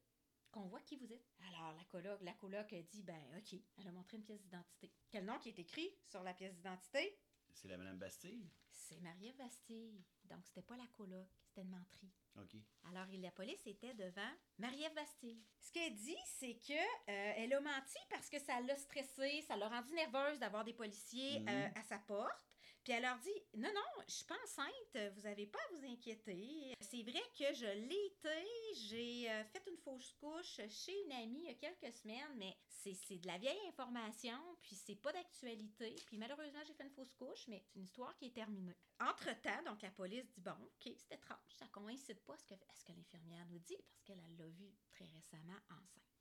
qu'on 0.51 0.67
voit 0.67 0.81
qui 0.81 0.95
vous 0.95 1.11
êtes. 1.11 1.25
Alors, 1.47 1.73
la 1.73 1.83
coloc, 1.85 2.21
la 2.21 2.33
coloc 2.33 2.71
a 2.73 2.81
dit, 2.81 3.03
ben 3.03 3.21
OK, 3.37 3.59
elle 3.77 3.87
a 3.87 3.91
montré 3.91 4.17
une 4.17 4.23
pièce 4.23 4.41
d'identité. 4.41 4.91
Quel 5.09 5.25
nom 5.25 5.39
qui 5.39 5.49
est 5.49 5.59
écrit 5.59 5.91
sur 6.05 6.23
la 6.23 6.33
pièce 6.33 6.55
d'identité? 6.55 7.19
C'est 7.53 7.67
la 7.67 7.77
Madame 7.77 7.97
Bastille. 7.97 8.49
C'est 8.71 8.99
Marie-Ève 8.99 9.37
Bastille. 9.37 10.03
Donc, 10.29 10.45
c'était 10.45 10.61
pas 10.61 10.75
la 10.77 10.87
coloc, 10.87 11.27
c'était 11.43 11.61
une 11.61 11.69
menterie. 11.69 12.11
OK. 12.37 12.55
Alors, 12.89 13.07
il- 13.11 13.21
la 13.21 13.31
police 13.31 13.65
était 13.65 13.93
devant 13.93 14.29
Marie-Ève 14.57 14.93
Bastille. 14.93 15.41
Ce 15.59 15.71
qu'elle 15.71 15.93
dit, 15.95 16.17
c'est 16.25 16.55
que 16.55 16.73
euh, 16.73 17.33
elle 17.37 17.53
a 17.53 17.61
menti 17.61 17.97
parce 18.09 18.29
que 18.29 18.39
ça 18.39 18.59
l'a 18.61 18.75
stressée, 18.77 19.41
ça 19.47 19.55
l'a 19.55 19.69
rendue 19.69 19.93
nerveuse 19.93 20.39
d'avoir 20.39 20.63
des 20.65 20.73
policiers 20.73 21.39
Mhm. 21.39 21.47
euh, 21.49 21.67
à 21.75 21.83
sa 21.83 21.99
porte. 21.99 22.45
Puis 22.85 22.93
elle 22.93 23.01
leur 23.01 23.17
dit 23.17 23.33
Non, 23.55 23.73
non, 23.73 24.03
je 24.07 24.13
suis 24.13 24.25
pas 24.25 24.37
enceinte, 24.43 25.13
vous 25.15 25.25
avez 25.25 25.47
pas 25.47 25.57
à 25.57 25.75
vous 25.75 25.85
inquiéter. 25.91 26.71
C'est 26.79 27.01
vrai 27.01 27.21
que 27.35 27.51
je 27.55 27.65
l'ai 27.65 28.05
été, 28.05 28.75
j'ai 28.75 29.31
euh, 29.31 29.43
fait 29.45 29.63
une 29.67 29.77
fausse 29.77 30.13
couche 30.19 30.61
chez 30.69 30.93
une 31.05 31.11
amie 31.13 31.45
il 31.45 31.47
y 31.47 31.49
a 31.49 31.55
quelques 31.55 31.91
semaines, 31.95 32.35
mais 32.35 32.55
c'est 32.67 33.17
de 33.17 33.25
la 33.25 33.39
vieille 33.39 33.67
information, 33.67 34.37
puis 34.61 34.75
c'est 34.75 35.01
pas 35.01 35.11
d'actualité. 35.11 35.95
Puis 36.05 36.19
malheureusement, 36.19 36.61
j'ai 36.67 36.75
fait 36.75 36.83
une 36.83 36.91
fausse 36.91 37.15
couche, 37.15 37.47
mais 37.47 37.59
c'est 37.65 37.79
une 37.79 37.85
histoire 37.85 38.15
qui 38.17 38.27
est 38.27 38.35
terminée. 38.35 38.77
Entre-temps, 38.99 39.63
donc 39.65 39.81
la 39.81 39.89
police 39.89 40.29
dit 40.29 40.41
Bon, 40.41 40.51
OK, 40.51 40.93
c'est 40.95 41.15
étrange, 41.15 41.55
ça 41.57 41.65
coïncide 41.69 42.19
pas 42.19 42.35
à 42.35 42.37
ce 42.37 42.45
que, 42.45 42.53
ce 42.75 42.85
que 42.85 42.91
l'infirmière 42.91 43.47
nous 43.47 43.59
dit, 43.59 43.77
parce 43.89 44.03
qu'elle 44.03 44.21
elle 44.27 44.37
l'a 44.37 44.47
vu 44.49 44.71
très 44.91 45.05
récemment 45.05 45.57
enceinte. 45.71 46.14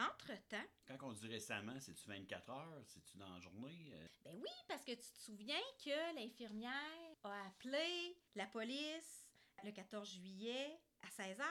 Entre-temps, 0.00 0.64
Quand 0.86 0.96
on 1.02 1.12
dit 1.12 1.28
récemment, 1.28 1.78
c'est-tu 1.78 2.08
24 2.08 2.50
heures? 2.50 2.82
C'est-tu 2.86 3.18
dans 3.18 3.28
la 3.28 3.38
journée? 3.40 3.92
Euh, 3.94 4.06
Ben 4.24 4.34
oui, 4.40 4.50
parce 4.66 4.82
que 4.84 4.92
tu 4.92 5.10
te 5.12 5.18
souviens 5.18 5.60
que 5.84 6.14
l'infirmière 6.16 6.72
a 7.24 7.46
appelé 7.46 8.16
la 8.34 8.46
police 8.46 9.26
le 9.62 9.70
14 9.72 10.08
juillet 10.10 10.80
à 11.02 11.08
16h 11.08 11.44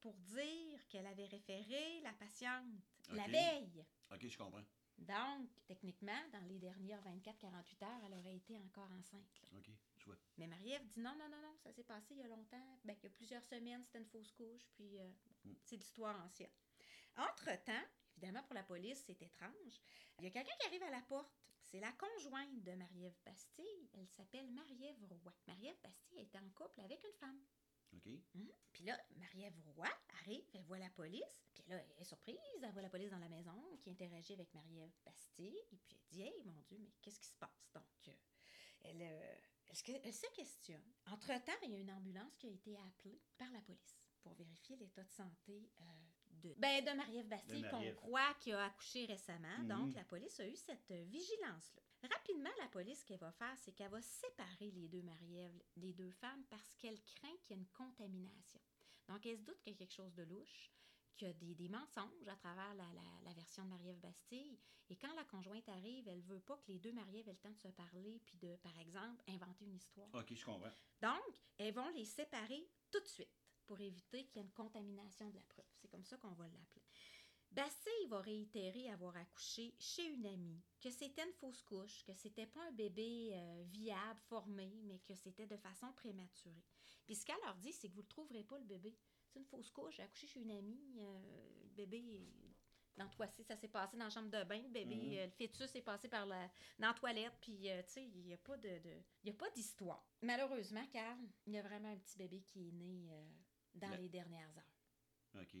pour 0.00 0.14
dire 0.18 0.86
qu'elle 0.88 1.06
avait 1.06 1.26
référé 1.26 2.00
la 2.02 2.12
patiente 2.12 2.66
la 3.10 3.24
Ok. 3.24 3.30
veille. 3.30 3.84
OK, 4.12 4.26
je 4.28 4.36
comprends. 4.38 4.64
Donc, 4.98 5.48
techniquement, 5.66 6.28
dans 6.32 6.46
les 6.46 6.58
dernières 6.58 7.02
24-48 7.02 7.84
heures, 7.84 8.00
elle 8.06 8.14
aurait 8.18 8.36
été 8.36 8.56
encore 8.58 8.90
enceinte. 8.92 9.42
là. 9.50 9.58
OK, 9.58 9.70
je 9.96 10.04
vois. 10.04 10.16
Mais 10.36 10.46
Marie-Ève 10.46 10.86
dit 10.86 11.00
non, 11.00 11.14
non, 11.16 11.28
non, 11.28 11.40
non, 11.42 11.56
ça 11.62 11.72
s'est 11.72 11.82
passé 11.84 12.14
il 12.14 12.18
y 12.18 12.22
a 12.22 12.28
longtemps. 12.28 12.78
Ben, 12.84 12.94
il 12.98 13.02
y 13.02 13.06
a 13.06 13.10
plusieurs 13.10 13.42
semaines, 13.44 13.82
c'était 13.82 13.98
une 13.98 14.06
fausse 14.06 14.30
couche, 14.32 14.66
puis 14.74 14.98
euh, 14.98 15.10
Mm. 15.44 15.52
c'est 15.62 15.76
l'histoire 15.76 16.18
ancienne. 16.24 16.48
Entre-temps, 17.16 17.84
évidemment, 18.16 18.42
pour 18.44 18.54
la 18.54 18.62
police, 18.62 19.02
c'est 19.06 19.20
étrange. 19.22 19.80
Il 20.18 20.24
y 20.24 20.26
a 20.28 20.30
quelqu'un 20.30 20.54
qui 20.60 20.66
arrive 20.66 20.82
à 20.82 20.90
la 20.90 21.02
porte. 21.02 21.32
C'est 21.62 21.80
la 21.80 21.92
conjointe 21.92 22.62
de 22.62 22.72
Marie-Ève 22.72 23.18
Bastille. 23.24 23.88
Elle 23.94 24.08
s'appelle 24.08 24.50
Marie-Ève 24.50 25.04
Roy. 25.10 25.32
Marie-Ève 25.46 25.80
Bastille 25.82 26.20
était 26.20 26.38
en 26.38 26.48
couple 26.50 26.80
avec 26.80 27.02
une 27.02 27.18
femme. 27.18 27.40
OK. 27.96 28.06
Mhm. 28.34 28.52
Puis 28.72 28.84
là, 28.84 28.98
Marie-Ève 29.16 29.58
Roy 29.76 29.88
arrive, 30.20 30.44
elle 30.54 30.64
voit 30.64 30.78
la 30.78 30.90
police, 30.90 31.48
puis 31.54 31.64
là, 31.68 31.76
elle 31.76 32.02
est 32.02 32.04
surprise, 32.04 32.36
elle 32.62 32.72
voit 32.72 32.82
la 32.82 32.90
police 32.90 33.10
dans 33.10 33.18
la 33.18 33.28
maison 33.28 33.78
qui 33.80 33.90
interagit 33.90 34.34
avec 34.34 34.52
Marie-Ève 34.52 34.94
Bastille, 35.04 35.58
et 35.72 35.76
puis 35.86 35.96
elle 35.96 36.06
dit 36.10 36.22
Hey, 36.22 36.42
mon 36.44 36.60
Dieu, 36.62 36.78
mais 36.78 36.92
qu'est-ce 37.00 37.20
qui 37.20 37.28
se 37.28 37.36
passe? 37.36 37.70
Donc, 37.72 38.08
euh, 38.08 38.12
elle, 38.82 39.02
euh, 39.02 39.36
elle 39.68 40.14
se 40.14 40.26
questionne. 40.34 40.92
Entre-temps, 41.06 41.52
il 41.62 41.70
y 41.70 41.76
a 41.76 41.78
une 41.78 41.92
ambulance 41.92 42.36
qui 42.36 42.48
a 42.48 42.50
été 42.50 42.76
appelée 42.78 43.20
par 43.38 43.50
la 43.52 43.60
police 43.60 43.96
pour 44.22 44.34
vérifier 44.34 44.76
l'état 44.76 45.04
de 45.04 45.10
santé 45.12 45.70
euh, 45.80 45.84
de, 46.48 46.54
ben, 46.58 46.84
de 46.84 46.90
Marie-Ève 46.92 47.28
Bastille, 47.28 47.62
qu'on 47.70 47.80
croit 47.94 48.34
qui 48.40 48.52
a 48.52 48.64
accouché 48.66 49.06
récemment. 49.06 49.58
Mhm. 49.58 49.68
Donc, 49.68 49.94
la 49.94 50.04
police 50.04 50.38
a 50.40 50.46
eu 50.46 50.56
cette 50.56 50.90
euh, 50.90 51.04
vigilance-là. 51.04 51.82
Rapidement, 52.10 52.50
la 52.60 52.68
police, 52.68 53.00
ce 53.00 53.04
qu'elle 53.06 53.18
va 53.18 53.32
faire, 53.32 53.56
c'est 53.58 53.72
qu'elle 53.72 53.90
va 53.90 54.02
séparer 54.02 54.70
les 54.72 54.88
deux 54.88 55.02
Marie-Ève, 55.02 55.62
les 55.76 55.92
deux 55.94 56.10
femmes, 56.10 56.44
parce 56.50 56.74
qu'elle 56.76 57.00
craint 57.02 57.36
qu'il 57.42 57.56
y 57.56 57.58
ait 57.58 57.62
une 57.62 57.68
contamination. 57.68 58.60
Donc, 59.08 59.24
elle 59.26 59.38
se 59.38 59.42
doute 59.42 59.60
qu'il 59.62 59.72
y 59.72 59.76
a 59.76 59.78
quelque 59.78 59.94
chose 59.94 60.14
de 60.14 60.22
louche, 60.24 60.70
qu'il 61.16 61.28
y 61.28 61.30
a 61.30 61.34
des, 61.34 61.54
des 61.54 61.68
mensonges 61.68 62.28
à 62.28 62.36
travers 62.36 62.74
la, 62.74 62.84
la- 62.92 63.20
la 63.24 63.32
version 63.34 63.64
de 63.64 63.70
Marie-Ève 63.70 64.00
Bastille. 64.00 64.58
Et 64.90 64.96
quand 64.96 65.14
la 65.14 65.24
conjointe 65.24 65.66
arrive, 65.70 66.06
elle 66.08 66.20
veut 66.22 66.40
pas 66.40 66.58
que 66.58 66.70
les 66.70 66.78
deux 66.78 66.92
Marie-Ève 66.92 67.28
aient 67.28 67.32
le 67.32 67.38
temps 67.38 67.52
de 67.52 67.58
se 67.58 67.68
parler, 67.68 68.20
puis 68.26 68.36
de, 68.36 68.54
par 68.56 68.78
exemple, 68.78 69.22
inventer 69.28 69.64
une 69.64 69.76
histoire. 69.76 70.08
OK, 70.14 70.34
je 70.34 70.44
comprends. 70.44 70.68
Donc, 71.00 71.40
elles 71.56 71.72
vont 71.72 71.88
les 71.90 72.04
séparer 72.04 72.68
tout 72.90 73.00
de 73.00 73.06
suite 73.06 73.43
pour 73.66 73.80
éviter 73.80 74.24
qu'il 74.26 74.36
y 74.36 74.38
ait 74.40 74.46
une 74.46 74.52
contamination 74.52 75.28
de 75.28 75.34
la 75.34 75.42
preuve. 75.42 75.64
C'est 75.76 75.88
comme 75.88 76.04
ça 76.04 76.16
qu'on 76.16 76.32
va 76.32 76.44
l'appeler. 76.44 76.82
Bastille 77.50 78.06
va 78.08 78.20
réitérer 78.20 78.90
avoir 78.90 79.16
accouché 79.16 79.74
chez 79.78 80.06
une 80.08 80.26
amie, 80.26 80.60
que 80.80 80.90
c'était 80.90 81.22
une 81.24 81.32
fausse 81.34 81.62
couche, 81.62 82.02
que 82.04 82.12
c'était 82.12 82.46
pas 82.48 82.66
un 82.66 82.72
bébé 82.72 83.30
euh, 83.32 83.62
viable, 83.68 84.18
formé, 84.28 84.80
mais 84.84 84.98
que 85.00 85.14
c'était 85.14 85.46
de 85.46 85.56
façon 85.56 85.92
prématurée. 85.92 86.64
Puis 87.06 87.14
ce 87.14 87.24
qu'elle 87.24 87.40
leur 87.44 87.54
dit, 87.56 87.72
c'est 87.72 87.88
que 87.88 87.92
vous 87.94 88.00
ne 88.00 88.06
le 88.06 88.08
trouverez 88.08 88.42
pas, 88.44 88.58
le 88.58 88.64
bébé. 88.64 88.96
C'est 89.28 89.38
une 89.38 89.44
fausse 89.44 89.70
couche, 89.70 89.96
j'ai 89.96 90.02
accouché 90.02 90.26
chez 90.26 90.40
une 90.40 90.50
amie, 90.50 90.96
euh, 90.98 91.62
le 91.64 91.74
bébé 91.74 92.26
dans 92.96 93.08
toi 93.08 93.26
ça 93.26 93.56
s'est 93.56 93.68
passé 93.68 93.96
dans 93.96 94.04
la 94.04 94.10
chambre 94.10 94.30
de 94.30 94.44
bain, 94.44 94.62
le 94.62 94.68
bébé, 94.68 94.94
Mhm. 94.94 95.12
euh, 95.18 95.26
le 95.26 95.30
fœtus 95.32 95.74
est 95.74 95.82
passé 95.82 96.08
par 96.08 96.26
la, 96.26 96.48
dans 96.78 96.88
la 96.88 96.94
toilette, 96.94 97.34
puis 97.40 97.58
tu 97.62 97.92
sais, 97.92 98.04
il 98.04 98.24
n'y 98.24 98.34
a 98.34 98.38
pas 98.38 98.56
de, 98.56 98.80
y 99.24 99.30
a 99.30 99.34
pas 99.34 99.50
d'histoire. 99.50 100.04
Malheureusement, 100.22 100.86
Carl, 100.92 101.18
il 101.46 101.52
y 101.54 101.58
a 101.58 101.62
vraiment 101.62 101.88
un 101.90 101.96
petit 101.98 102.18
bébé 102.18 102.42
qui 102.42 102.68
est 102.68 102.72
né 102.72 103.10
dans 103.74 103.90
les 103.96 104.08
dernières 104.08 104.50
heures. 104.56 105.42
OK. 105.42 105.56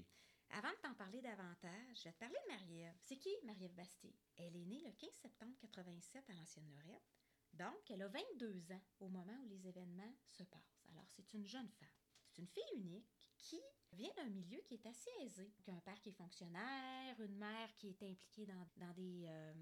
Avant 0.50 0.70
de 0.70 0.76
t'en 0.82 0.94
parler 0.94 1.20
davantage, 1.20 1.96
je 1.96 2.04
vais 2.04 2.12
te 2.12 2.18
parler 2.18 2.36
de 2.46 2.52
Marie-Ève. 2.52 2.94
C'est 3.00 3.16
qui 3.16 3.30
Marie-Ève 3.44 3.74
Bastille? 3.74 4.14
Elle 4.36 4.54
est 4.54 4.66
née 4.66 4.82
le 4.84 4.92
15 4.92 5.10
septembre 5.12 5.56
87 5.58 6.30
à 6.30 6.32
l'ancienne 6.34 6.70
Lorette. 6.70 7.10
Donc, 7.54 7.90
elle 7.90 8.02
a 8.02 8.08
22 8.08 8.72
ans 8.72 8.82
au 9.00 9.08
moment 9.08 9.36
où 9.42 9.48
les 9.48 9.66
événements 9.66 10.14
se 10.28 10.42
passent. 10.44 10.84
Alors, 10.90 11.08
c'est 11.08 11.32
une 11.34 11.46
jeune 11.46 11.68
femme. 11.70 11.88
C'est 12.26 12.42
une 12.42 12.48
fille 12.48 12.62
unique 12.76 13.10
qui 13.36 13.60
vient 13.92 14.12
d'un 14.16 14.28
milieu 14.28 14.60
qui 14.62 14.74
est 14.74 14.86
assez 14.86 15.10
aisé. 15.22 15.52
Donc, 15.66 15.76
un 15.76 15.80
père 15.80 16.00
qui 16.00 16.10
est 16.10 16.12
fonctionnaire, 16.12 17.20
une 17.20 17.36
mère 17.36 17.74
qui 17.76 17.88
est 17.88 18.02
impliquée 18.02 18.46
dans, 18.46 18.68
dans 18.76 18.92
des, 18.92 19.26
euh, 19.26 19.54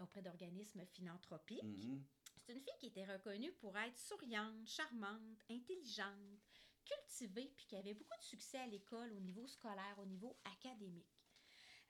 auprès, 0.00 0.22
d'organismes 0.22 0.84
philanthropiques. 0.86 1.62
Mhm. 1.62 2.04
C'est 2.40 2.52
une 2.52 2.60
fille 2.60 2.78
qui 2.78 2.86
était 2.86 3.04
reconnue 3.04 3.52
pour 3.52 3.76
être 3.76 3.98
souriante, 3.98 4.66
charmante, 4.66 5.44
intelligente, 5.50 6.40
cultivée, 6.84 7.52
puis 7.56 7.66
qui 7.66 7.76
avait 7.76 7.94
beaucoup 7.94 8.16
de 8.18 8.24
succès 8.24 8.58
à 8.58 8.66
l'école 8.66 9.12
au 9.12 9.20
niveau 9.20 9.46
scolaire, 9.46 9.96
au 9.98 10.06
niveau 10.06 10.38
académique. 10.44 11.16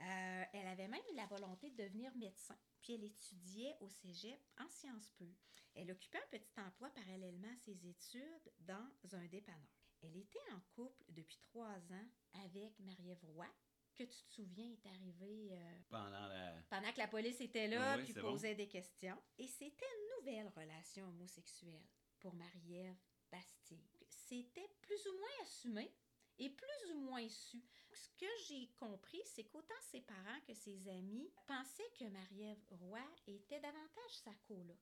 Euh, 0.01 0.45
elle 0.55 0.67
avait 0.67 0.89
même 0.89 1.01
la 1.15 1.27
volonté 1.27 1.71
de 1.71 1.83
devenir 1.85 2.15
médecin, 2.17 2.57
puis 2.81 2.95
elle 2.95 3.05
étudiait 3.05 3.77
au 3.81 3.89
cégep 3.91 4.41
en 4.59 4.69
sciences 4.69 5.11
pures. 5.11 5.37
Elle 5.75 5.91
occupait 5.91 6.19
un 6.19 6.39
petit 6.39 6.53
emploi 6.59 6.89
parallèlement 6.91 7.49
à 7.53 7.57
ses 7.59 7.87
études 7.87 8.53
dans 8.61 8.91
un 9.13 9.27
dépanneur. 9.27 9.69
Elle 10.03 10.17
était 10.17 10.39
en 10.53 10.61
couple 10.75 11.05
depuis 11.11 11.39
trois 11.43 11.77
ans 11.93 12.09
avec 12.45 12.79
Marie-Ève 12.81 13.23
Roy, 13.35 13.47
que 13.95 14.05
tu 14.05 14.23
te 14.25 14.33
souviens 14.33 14.71
est 14.73 14.87
arrivée 14.87 15.49
euh, 15.53 15.79
Pendant 15.91 16.27
la... 16.29 16.55
pendant 16.71 16.91
que 16.91 16.99
la 16.99 17.09
police 17.09 17.41
était 17.43 17.69
là, 17.69 17.99
Oui, 17.99 18.05
puis 18.05 18.15
bon. 18.15 18.23
posait 18.23 18.55
des 18.55 18.69
questions. 18.69 19.21
Et 19.37 19.47
c'était 19.47 19.85
une 19.85 20.17
nouvelle 20.33 20.49
relation 20.57 21.07
homosexuelle 21.09 21.85
pour 22.19 22.33
Marie-Ève 22.35 22.97
Bastille. 23.31 24.00
C'était 24.31 24.71
plus 24.81 25.07
ou 25.09 25.13
moins 25.19 25.43
assumé 25.43 25.91
et 26.39 26.49
plus 26.51 26.93
ou 26.95 27.01
moins 27.01 27.29
su. 27.29 27.61
Ce 27.93 28.09
que 28.17 28.27
j'ai 28.47 28.69
compris, 28.77 29.21
c'est 29.25 29.43
qu'autant 29.43 29.75
ses 29.91 30.01
parents 30.03 30.41
que 30.47 30.55
ses 30.55 30.87
amis 30.89 31.29
pensaient 31.49 31.91
que 31.99 32.05
Marie-Ève 32.05 32.63
Roy 32.71 33.03
était 33.27 33.59
davantage 33.59 34.15
sa 34.25 34.31
coloc. 34.47 34.79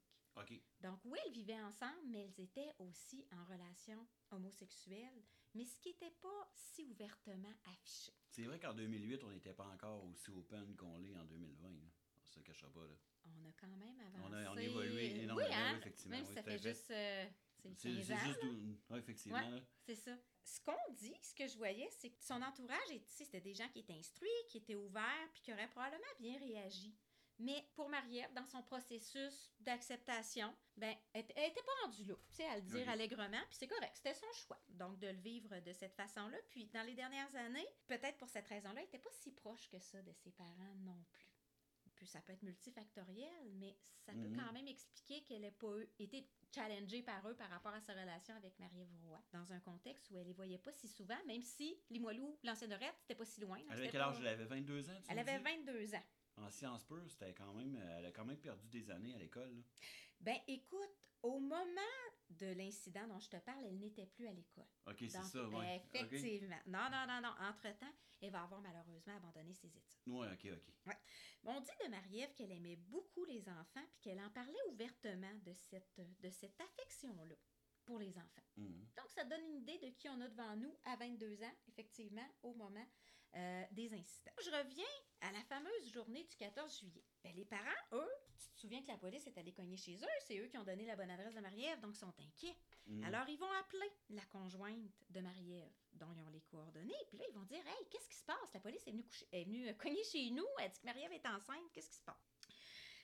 Donc 0.82 1.00
oui, 1.06 1.18
elles 1.26 1.32
vivaient 1.32 1.60
ensemble, 1.62 1.98
mais 2.08 2.20
elles 2.26 2.40
étaient 2.44 2.72
aussi 2.78 3.26
en 3.32 3.44
relation 3.46 4.06
homosexuelle, 4.30 5.22
mais 5.54 5.64
ce 5.64 5.78
qui 5.78 5.88
n'était 5.88 6.14
pas 6.20 6.50
si 6.54 6.84
ouvertement 6.84 7.52
affiché. 7.72 8.12
C'est 8.28 8.44
vrai 8.44 8.60
qu'en 8.60 8.74
2008, 8.74 9.24
on 9.24 9.30
n'était 9.30 9.54
pas 9.54 9.66
encore 9.66 10.04
aussi 10.04 10.30
open 10.30 10.76
qu'on 10.76 10.98
l'est 10.98 11.16
en 11.16 11.24
2020. 11.24 11.70
là. 11.70 11.90
On 12.22 12.26
se 12.26 12.40
cachera 12.40 12.70
pas, 12.70 12.86
là. 12.86 12.94
On 13.24 13.48
a 13.48 13.52
quand 13.58 13.66
même 13.68 13.98
avancé. 14.00 14.24
On 14.28 14.32
a- 14.32 14.52
on 14.52 14.56
a 14.58 14.62
évolué 14.62 14.94
Oui, 15.14 15.20
énormément, 15.22 15.48
hein? 15.50 15.72
oui, 15.72 15.78
effectivement, 15.78 16.16
Même 16.16 16.24
si 16.26 16.30
oui, 16.30 16.34
ça 16.36 16.42
fait. 16.44 16.58
juste 16.58 16.90
euh, 16.92 17.26
c'est 17.76 17.88
C'est 17.90 17.96
15 17.96 18.06
c'est 18.06 18.14
ans, 18.14 18.26
juste... 18.26 18.42
ouais, 18.90 18.98
effectivement, 18.98 19.50
Ouais. 19.50 19.62
C'est 19.86 19.94
ça. 19.96 20.16
Ce 20.44 20.60
qu'on 20.60 20.92
dit, 20.94 21.14
ce 21.22 21.34
que 21.34 21.46
je 21.46 21.56
voyais, 21.58 21.88
c'est 21.90 22.10
que 22.10 22.24
son 22.24 22.40
entourage, 22.40 23.00
c'était 23.06 23.40
des 23.40 23.54
gens 23.54 23.68
qui 23.68 23.80
étaient 23.80 23.98
instruits, 23.98 24.28
qui 24.48 24.58
étaient 24.58 24.76
ouverts, 24.76 25.28
puis 25.32 25.42
qui 25.42 25.52
auraient 25.52 25.68
probablement 25.68 26.04
bien 26.18 26.38
réagi. 26.38 26.96
Mais 27.40 27.64
pour 27.74 27.88
Mariette, 27.88 28.34
dans 28.34 28.46
son 28.46 28.62
processus 28.62 29.52
d'acceptation, 29.60 30.52
ben, 30.76 30.92
elle 31.12 31.22
n'était 31.22 31.62
pas 31.62 31.86
rendue 31.86 32.04
là, 32.04 32.14
tu 32.30 32.36
sais, 32.36 32.46
à 32.46 32.56
le 32.56 32.62
dire 32.62 32.88
allègrement, 32.88 33.40
puis 33.48 33.58
c'est 33.58 33.68
correct, 33.68 33.92
c'était 33.94 34.14
son 34.14 34.32
choix, 34.32 34.60
donc 34.70 34.98
de 34.98 35.06
le 35.06 35.18
vivre 35.18 35.60
de 35.60 35.72
cette 35.72 35.94
façon-là. 35.94 36.36
Puis 36.50 36.66
dans 36.66 36.82
les 36.84 36.94
dernières 36.94 37.32
années, 37.36 37.68
peut-être 37.86 38.18
pour 38.18 38.28
cette 38.28 38.48
raison-là, 38.48 38.80
elle 38.80 38.86
n'était 38.86 38.98
pas 38.98 39.12
si 39.12 39.30
proche 39.30 39.68
que 39.68 39.78
ça 39.78 40.02
de 40.02 40.12
ses 40.12 40.32
parents 40.32 40.74
non 40.80 41.00
plus. 41.12 41.27
Puis 41.98 42.06
ça 42.06 42.20
peut 42.20 42.32
être 42.32 42.42
multifactoriel, 42.42 43.50
mais 43.54 43.76
ça 44.00 44.12
peut 44.12 44.28
Mhm. 44.28 44.36
quand 44.36 44.52
même 44.52 44.68
expliquer 44.68 45.22
qu'elle 45.24 45.40
n'ait 45.40 45.50
pas 45.50 45.74
été 45.98 46.26
challengée 46.54 47.02
par 47.02 47.28
eux 47.28 47.34
par 47.34 47.50
rapport 47.50 47.72
à 47.74 47.80
sa 47.80 47.92
relation 47.92 48.34
avec 48.36 48.58
Marie-Ève 48.58 48.88
dans 49.32 49.52
un 49.52 49.60
contexte 49.60 50.10
où 50.10 50.16
elle 50.16 50.26
les 50.26 50.32
voyait 50.32 50.58
pas 50.58 50.72
si 50.72 50.88
souvent, 50.88 51.18
même 51.26 51.42
si 51.42 51.76
Limoilou, 51.90 52.38
l'ancienne 52.44 52.70
Lorette, 52.70 52.94
c'était 53.00 53.14
pas 53.16 53.24
si 53.24 53.40
loin. 53.40 53.58
là, 53.58 53.64
Elle 53.66 53.72
avait 53.72 53.78
c'était 53.86 53.92
quel 53.92 54.00
pas- 54.00 54.08
âge? 54.10 54.16
Elle 54.20 54.26
avait 54.28 54.44
22 54.44 54.88
ans, 54.90 55.00
tu 55.02 55.10
Elle 55.12 55.18
avait 55.18 55.38
dis? 55.38 55.44
22 55.44 55.94
ans. 55.94 56.04
En 56.36 56.50
sciences 56.50 56.84
pures, 56.84 57.10
c'était 57.10 57.34
quand 57.34 57.52
même... 57.52 57.76
Elle 57.98 58.06
a 58.06 58.12
quand 58.12 58.24
même 58.24 58.38
perdu 58.38 58.68
des 58.68 58.90
années 58.92 59.12
à 59.14 59.18
l'école. 59.18 59.64
Ben 60.20 60.36
écoute, 60.46 61.10
au 61.22 61.38
moment 61.38 61.80
de 62.30 62.46
l'incident 62.46 63.06
dont 63.08 63.18
je 63.18 63.28
te 63.28 63.36
parle, 63.38 63.64
elle 63.64 63.78
n'était 63.78 64.06
plus 64.06 64.26
à 64.26 64.32
l'école. 64.32 64.66
OK, 64.86 64.96
c'est 65.00 65.10
ça, 65.10 65.48
ouais. 65.48 65.82
Effectivement. 65.94 66.60
Non, 66.66 66.88
non, 66.90 67.06
non, 67.06 67.20
non. 67.22 67.34
Entre-temps, 67.48 67.92
elle 68.20 68.30
va 68.30 68.42
avoir 68.42 68.60
malheureusement 68.60 69.16
abandonné 69.16 69.54
ses 69.54 69.68
études. 69.68 70.00
Ouais, 70.06 70.28
OK, 70.32 70.46
OK. 70.52 70.96
On 71.44 71.60
dit 71.60 71.70
de 71.84 71.90
Marie-Ève 71.90 72.34
qu'elle 72.34 72.52
aimait 72.52 72.76
beaucoup 72.76 73.24
les 73.24 73.48
enfants 73.48 73.84
puis 73.90 74.00
qu'elle 74.00 74.20
en 74.20 74.30
parlait 74.30 74.58
ouvertement 74.68 75.34
de 75.44 75.52
cette, 75.54 76.00
de 76.20 76.30
cette 76.30 76.60
affection-là 76.60 77.36
pour 77.84 77.98
les 77.98 78.18
enfants. 78.18 78.42
Mhm. 78.56 78.86
Donc, 78.96 79.10
ça 79.10 79.24
donne 79.24 79.44
une 79.44 79.56
idée 79.56 79.78
de 79.78 79.88
qui 79.90 80.08
on 80.08 80.20
a 80.20 80.28
devant 80.28 80.56
nous 80.56 80.76
à 80.84 80.96
22 80.96 81.42
ans, 81.42 81.54
effectivement, 81.68 82.28
au 82.42 82.54
moment 82.54 82.86
euh, 83.34 83.64
des 83.72 83.92
incidents. 83.94 84.32
Je 84.42 84.50
reviens 84.50 84.86
à 85.20 85.32
la 85.32 85.42
fameuse 85.44 85.92
journée 85.92 86.24
du 86.24 86.36
14 86.36 86.78
juillet. 86.78 87.04
Ben, 87.22 87.34
les 87.34 87.44
parents, 87.44 87.68
eux, 87.92 88.08
tu 88.38 88.48
te 88.48 88.58
souviens 88.60 88.82
que 88.82 88.88
la 88.88 88.96
police 88.98 89.26
est 89.26 89.36
allée 89.36 89.52
cogner 89.52 89.76
chez 89.76 89.96
eux, 89.96 90.08
c'est 90.26 90.38
eux 90.38 90.46
qui 90.48 90.56
ont 90.58 90.64
donné 90.64 90.86
la 90.86 90.96
bonne 90.96 91.10
adresse 91.10 91.34
de 91.34 91.40
Marie-Ève, 91.40 91.80
donc 91.80 91.94
ils 91.94 91.98
sont 91.98 92.14
inquiets. 92.18 92.56
Mhm. 92.86 93.04
Alors, 93.04 93.28
ils 93.28 93.38
vont 93.38 93.50
appeler 93.52 93.90
la 94.10 94.24
conjointe 94.26 94.90
de 95.10 95.20
Marie-Ève, 95.20 95.72
dont 95.92 96.12
ils 96.14 96.20
ont 96.20 96.30
les 96.30 96.40
coordonnées, 96.42 96.94
puis 97.08 97.18
là, 97.18 97.24
ils 97.28 97.34
vont 97.34 97.44
dire 97.44 97.66
Hey, 97.66 97.88
qu'est-ce 97.90 98.08
qui 98.08 98.16
se 98.16 98.24
passe? 98.24 98.52
La 98.54 98.60
police 98.60 98.86
est 98.86 98.92
venue, 98.92 99.04
coucher- 99.04 99.28
est 99.32 99.44
venue 99.44 99.68
euh, 99.68 99.74
cogner 99.74 100.04
chez 100.04 100.30
nous, 100.30 100.46
elle 100.60 100.70
dit 100.70 100.80
que 100.80 100.86
Marie-Ève 100.86 101.12
est 101.12 101.26
enceinte, 101.26 101.72
qu'est-ce 101.72 101.90
qui 101.90 101.96
se 101.96 102.04
passe 102.04 102.38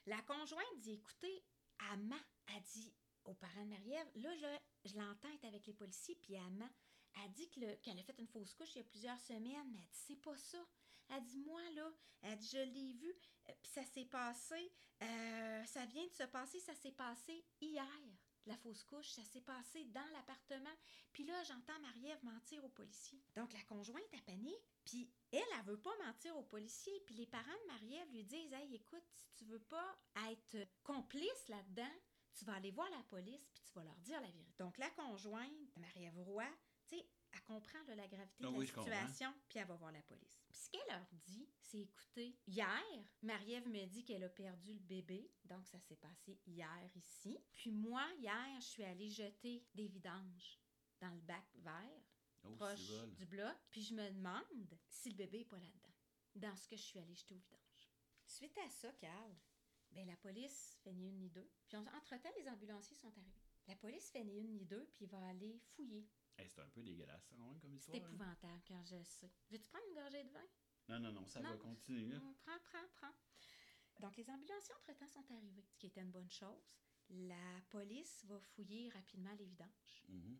La 0.06 0.22
conjointe 0.22 0.78
dit 0.78 0.92
Écoutez, 0.94 1.44
Amma 1.90 2.16
a 2.46 2.60
dit 2.60 2.94
aux 3.24 3.34
parents 3.34 3.64
de 3.64 3.70
Marie-Ève 3.70 4.08
Là, 4.16 4.34
je, 4.36 4.88
je 4.90 4.96
l'entends 4.98 5.32
être 5.32 5.44
avec 5.44 5.66
les 5.66 5.74
policiers, 5.74 6.14
puis 6.16 6.36
Amma 6.36 6.68
a 7.22 7.28
dit 7.28 7.48
que 7.50 7.60
le- 7.60 7.76
qu'elle 7.76 7.98
a 7.98 8.02
fait 8.02 8.18
une 8.18 8.26
fausse 8.28 8.54
couche 8.54 8.74
il 8.74 8.78
y 8.78 8.80
a 8.80 8.84
plusieurs 8.84 9.20
semaines, 9.20 9.70
mais 9.70 9.78
elle 9.80 9.88
dit 9.88 10.02
C'est 10.06 10.16
pas 10.20 10.36
ça. 10.36 10.64
Elle 11.10 11.22
dit 11.24 11.38
Moi, 11.38 11.62
là, 11.70 11.92
elle 12.22 12.38
dit 12.38 12.48
Je 12.48 12.58
l'ai 12.58 12.92
vu, 12.94 13.10
euh, 13.48 13.52
puis 13.62 13.70
ça 13.72 13.84
s'est 13.84 14.06
passé, 14.06 14.72
euh, 15.02 15.64
ça 15.66 15.84
vient 15.86 16.06
de 16.06 16.12
se 16.14 16.24
passer, 16.24 16.60
ça 16.60 16.74
s'est 16.74 16.92
passé 16.92 17.44
hier 17.60 17.86
la 18.46 18.56
fausse 18.58 18.84
couche, 18.84 19.08
ça 19.10 19.24
s'est 19.24 19.40
passé 19.40 19.84
dans 19.86 20.04
l'appartement. 20.12 20.74
Puis 21.12 21.24
là, 21.24 21.42
j'entends 21.44 21.78
Marie-Ève 21.80 22.22
mentir 22.24 22.62
aux 22.62 22.68
policiers. 22.68 23.22
Donc, 23.34 23.50
la 23.54 23.62
conjointe, 23.62 24.04
elle 24.12 24.22
panique. 24.22 24.68
Puis 24.84 25.08
elle, 25.32 25.40
elle 25.58 25.64
veut 25.64 25.80
pas 25.80 25.96
mentir 26.04 26.36
aux 26.36 26.42
policiers. 26.42 27.00
Puis 27.06 27.14
les 27.14 27.26
parents 27.26 27.46
de 27.62 27.66
Marie-Ève 27.72 28.12
lui 28.12 28.24
disent 28.24 28.52
Hey, 28.52 28.74
écoute, 28.74 29.04
si 29.14 29.30
tu 29.38 29.44
veux 29.46 29.60
pas 29.62 29.96
être 30.28 30.58
complice 30.82 31.48
là-dedans, 31.48 31.92
tu 32.34 32.44
vas 32.44 32.54
aller 32.54 32.70
voir 32.70 32.90
la 32.90 33.02
police, 33.04 33.48
puis 33.54 33.62
tu 33.62 33.72
vas 33.72 33.84
leur 33.84 33.96
dire 34.00 34.20
la 34.20 34.30
vérité. 34.30 34.52
Donc, 34.58 34.76
la 34.76 34.90
conjointe, 34.90 35.76
Marie-Ève 35.78 36.18
Roy, 36.18 36.44
tu 36.94 37.00
sais, 37.00 37.08
elle 37.32 37.42
comprend 37.42 37.82
là, 37.88 37.94
la 37.96 38.08
gravité 38.08 38.44
Ah 38.44 38.50
de 38.50 38.90
la 38.90 39.06
situation, 39.06 39.34
puis 39.48 39.58
elle 39.58 39.66
va 39.66 39.74
voir 39.76 39.92
la 39.92 40.02
police. 40.02 40.44
Puis 40.48 40.56
ce 40.56 40.70
qu'elle 40.70 40.86
leur 40.88 41.06
dit, 41.26 41.48
c'est 41.58 41.80
écoutez, 41.80 42.36
hier, 42.46 42.82
Marie-Ève 43.22 43.68
me 43.68 43.86
dit 43.86 44.04
qu'elle 44.04 44.24
a 44.24 44.28
perdu 44.28 44.72
le 44.72 44.80
bébé, 44.80 45.30
donc 45.44 45.66
ça 45.66 45.80
s'est 45.80 45.96
passé 45.96 46.38
hier 46.46 46.90
ici. 46.94 47.38
Puis 47.52 47.70
moi, 47.70 48.06
hier, 48.18 48.60
je 48.60 48.66
suis 48.66 48.84
allée 48.84 49.08
jeter 49.08 49.66
des 49.74 49.88
vidanges 49.88 50.60
dans 51.00 51.10
le 51.10 51.20
bac 51.20 51.44
vert, 51.56 52.00
Oh, 52.46 52.50
proche 52.56 52.90
du 53.16 53.24
bloc, 53.24 53.56
puis 53.70 53.82
je 53.82 53.94
me 53.94 54.10
demande 54.10 54.78
si 54.86 55.08
le 55.08 55.16
bébé 55.16 55.38
n'est 55.38 55.44
pas 55.44 55.58
là-dedans, 55.58 55.94
dans 56.34 56.56
ce 56.56 56.68
que 56.68 56.76
je 56.76 56.82
suis 56.82 56.98
allée 56.98 57.14
jeter 57.14 57.34
aux 57.34 57.38
vidanges. 57.38 57.90
Suite 58.26 58.56
à 58.58 58.70
ça, 58.70 58.92
Carl, 58.92 59.34
ben, 59.92 60.06
la 60.06 60.16
police 60.16 60.76
fait 60.82 60.92
ni 60.92 61.08
une 61.08 61.18
ni 61.18 61.30
deux. 61.30 61.48
Puis 61.68 61.78
entre-temps, 61.78 62.32
les 62.36 62.48
ambulanciers 62.48 62.96
sont 62.96 63.08
arrivés. 63.16 63.44
La 63.66 63.76
police 63.76 64.10
fait 64.10 64.24
ni 64.24 64.38
une 64.38 64.52
ni 64.52 64.64
deux, 64.64 64.84
puis 64.94 65.04
il 65.04 65.08
va 65.08 65.26
aller 65.26 65.58
fouiller. 65.74 66.06
Hey, 66.36 66.48
c'est 66.48 66.60
un 66.62 66.68
peu 66.68 66.82
dégueulasse, 66.82 67.24
ça, 67.28 67.34
quand 67.36 67.44
même, 67.46 67.60
comme 67.60 67.78
C'est 67.78 67.92
histoire. 67.92 68.02
hein. 68.02 68.06
épouvantable 68.14 68.62
quand 68.66 68.84
je 68.84 69.02
sais. 69.04 69.30
Veux-tu 69.50 69.68
prendre 69.68 69.84
une 69.88 69.94
gorgée 69.94 70.24
de 70.24 70.30
vin? 70.30 70.46
Non, 70.88 70.98
non, 71.00 71.12
non, 71.12 71.26
ça 71.26 71.40
Non. 71.40 71.50
va 71.50 71.56
continuer, 71.58 72.06
là. 72.08 72.18
Mm, 72.18 72.34
Prends, 72.44 72.58
prends, 72.64 72.88
prends. 72.96 73.14
Donc, 74.00 74.16
les 74.16 74.28
ambulanciers, 74.28 74.74
entre-temps, 74.74 75.08
sont 75.08 75.24
arrivés, 75.30 75.62
ce 75.62 75.76
qui 75.78 75.86
était 75.86 76.00
une 76.00 76.10
bonne 76.10 76.30
chose. 76.30 76.68
La 77.10 77.60
police 77.70 78.24
va 78.26 78.40
fouiller 78.40 78.88
rapidement 78.90 79.32
les 79.38 79.44
vidanges. 79.46 80.02
Mhm. 80.08 80.38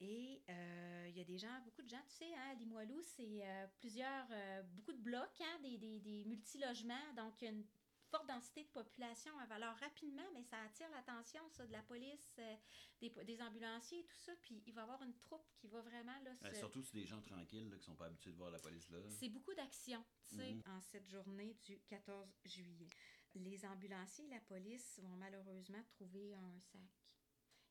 Et 0.00 0.42
euh, 0.48 1.06
il 1.08 1.16
y 1.16 1.20
a 1.20 1.24
des 1.24 1.38
gens, 1.38 1.60
beaucoup 1.64 1.82
de 1.82 1.88
gens, 1.88 2.02
tu 2.08 2.16
sais, 2.16 2.34
hein, 2.34 2.50
à 2.50 2.54
Limoilou, 2.54 3.00
c'est 3.02 3.46
euh, 3.46 3.66
plusieurs, 3.78 4.26
euh, 4.32 4.62
beaucoup 4.64 4.92
de 4.92 5.00
blocs, 5.00 5.40
hein, 5.40 5.60
des, 5.62 5.78
des, 5.78 6.00
des 6.00 6.24
multilogements, 6.24 7.12
donc 7.16 7.40
il 7.40 7.44
y 7.44 7.48
a 7.48 7.50
une 7.52 7.64
forte 8.12 8.28
densité 8.28 8.62
de 8.64 8.68
population. 8.68 9.32
Alors 9.50 9.74
rapidement, 9.76 10.28
mais 10.34 10.42
ça 10.44 10.60
attire 10.62 10.88
l'attention, 10.90 11.40
ça, 11.48 11.66
de 11.66 11.72
la 11.72 11.82
police, 11.82 12.36
euh, 12.38 12.56
des, 13.00 13.08
des 13.24 13.40
ambulanciers 13.42 14.00
et 14.00 14.04
tout 14.04 14.16
ça. 14.18 14.32
Puis 14.42 14.62
il 14.66 14.72
va 14.74 14.82
y 14.82 14.84
avoir 14.84 15.02
une 15.02 15.16
troupe 15.16 15.46
qui 15.56 15.66
va 15.66 15.80
vraiment, 15.80 16.18
là, 16.20 16.32
Euh, 16.44 16.52
se- 16.52 16.58
surtout 16.58 16.82
si 16.82 16.92
des 16.92 17.06
gens 17.06 17.20
tranquilles 17.22 17.70
là, 17.70 17.78
qui 17.78 17.84
sont 17.84 17.96
pas 17.96 18.06
habitués 18.06 18.32
de 18.32 18.36
voir 18.36 18.50
la 18.50 18.58
police 18.58 18.88
là. 18.90 18.98
c'est 19.08 19.30
beaucoup 19.30 19.54
d'action, 19.54 20.04
tu 20.28 20.36
sais, 20.36 20.52
Mhm. 20.54 20.62
en 20.66 20.80
cette 20.82 21.06
journée 21.08 21.54
du 21.64 21.80
14 21.88 22.30
juillet. 22.44 22.88
Les 23.34 23.64
ambulanciers 23.64 24.26
et 24.26 24.30
la 24.30 24.40
police 24.40 25.00
vont 25.02 25.16
malheureusement 25.16 25.82
trouver 25.84 26.34
un 26.34 26.60
sac. 26.60 26.82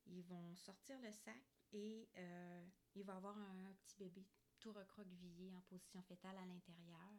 Ils 0.08 0.24
vont 0.24 0.56
sortir 0.56 1.00
le 1.02 1.14
sac 1.14 1.44
et 1.72 2.10
euh, 2.18 2.66
il 2.96 3.04
va 3.04 3.14
y 3.14 3.18
avoir 3.18 3.38
un 3.38 3.74
petit 3.86 3.96
bébé 3.98 4.26
tout 4.60 4.74
recroquevillé 4.74 5.56
en 5.56 5.62
position 5.62 6.02
fétale 6.02 6.38
à 6.38 6.46
l'intérieur. 6.46 7.14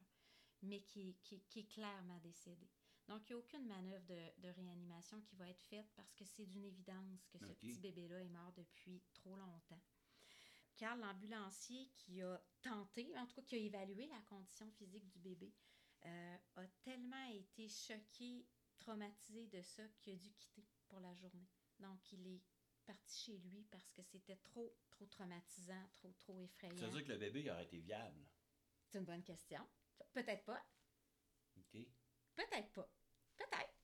mais 0.64 0.80
qui, 0.82 1.16
qui, 1.24 1.40
qui 1.48 1.58
est 1.60 1.66
clairement 1.72 2.18
décédé. 2.20 2.68
Donc, 3.08 3.28
il 3.28 3.32
n'y 3.32 3.34
a 3.34 3.38
aucune 3.38 3.66
manœuvre 3.66 4.04
de, 4.06 4.40
de 4.40 4.48
réanimation 4.48 5.20
qui 5.22 5.36
va 5.36 5.48
être 5.48 5.62
faite 5.64 5.90
parce 5.96 6.12
que 6.14 6.24
c'est 6.24 6.46
d'une 6.46 6.64
évidence 6.64 7.26
que 7.26 7.38
ce 7.38 7.52
petit 7.52 7.78
bébé-là 7.80 8.22
est 8.22 8.28
mort 8.28 8.52
depuis 8.52 9.02
trop 9.14 9.36
longtemps. 9.36 9.82
Car 10.76 10.96
l'ambulancier 10.96 11.90
qui 11.96 12.22
a 12.22 12.40
tenté, 12.62 13.12
en 13.18 13.26
tout 13.26 13.34
cas 13.34 13.42
qui 13.42 13.54
a 13.56 13.58
évalué 13.58 14.06
la 14.06 14.20
condition 14.22 14.70
physique 14.70 15.08
du 15.10 15.18
bébé, 15.18 15.52
euh, 16.06 16.36
a 16.56 16.66
tellement 16.82 17.28
été 17.30 17.68
choqué, 17.68 18.46
traumatisé 18.78 19.46
de 19.46 19.62
ça 19.62 19.82
qu'il 19.98 20.14
a 20.14 20.16
dû 20.16 20.32
quitter 20.32 20.64
pour 20.88 21.00
la 21.00 21.14
journée. 21.14 21.48
Donc, 21.78 22.12
il 22.12 22.26
est 22.26 22.42
parti 22.84 23.24
chez 23.24 23.38
lui 23.38 23.64
parce 23.70 23.90
que 23.92 24.02
c'était 24.02 24.36
trop, 24.36 24.74
trop 24.90 25.06
traumatisant, 25.06 25.88
trop, 25.94 26.12
trop 26.18 26.40
effrayant. 26.40 26.76
Ça 26.76 26.86
veut 26.86 26.92
dire 26.92 27.04
que 27.04 27.12
le 27.12 27.18
bébé 27.18 27.40
il 27.40 27.50
aurait 27.50 27.64
été 27.64 27.78
viable? 27.78 28.26
C'est 28.86 28.98
une 28.98 29.04
bonne 29.04 29.22
question. 29.22 29.66
Peut-être 30.12 30.44
pas. 30.44 30.64
OK. 31.56 31.86
Peut-être 32.34 32.72
pas. 32.72 32.88
Peut-être. 33.36 33.74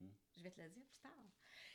Hmm. 0.00 0.10
Je 0.36 0.42
vais 0.42 0.50
te 0.50 0.60
le 0.60 0.70
dire 0.70 0.84
plus 0.86 0.98
tard. 1.00 1.12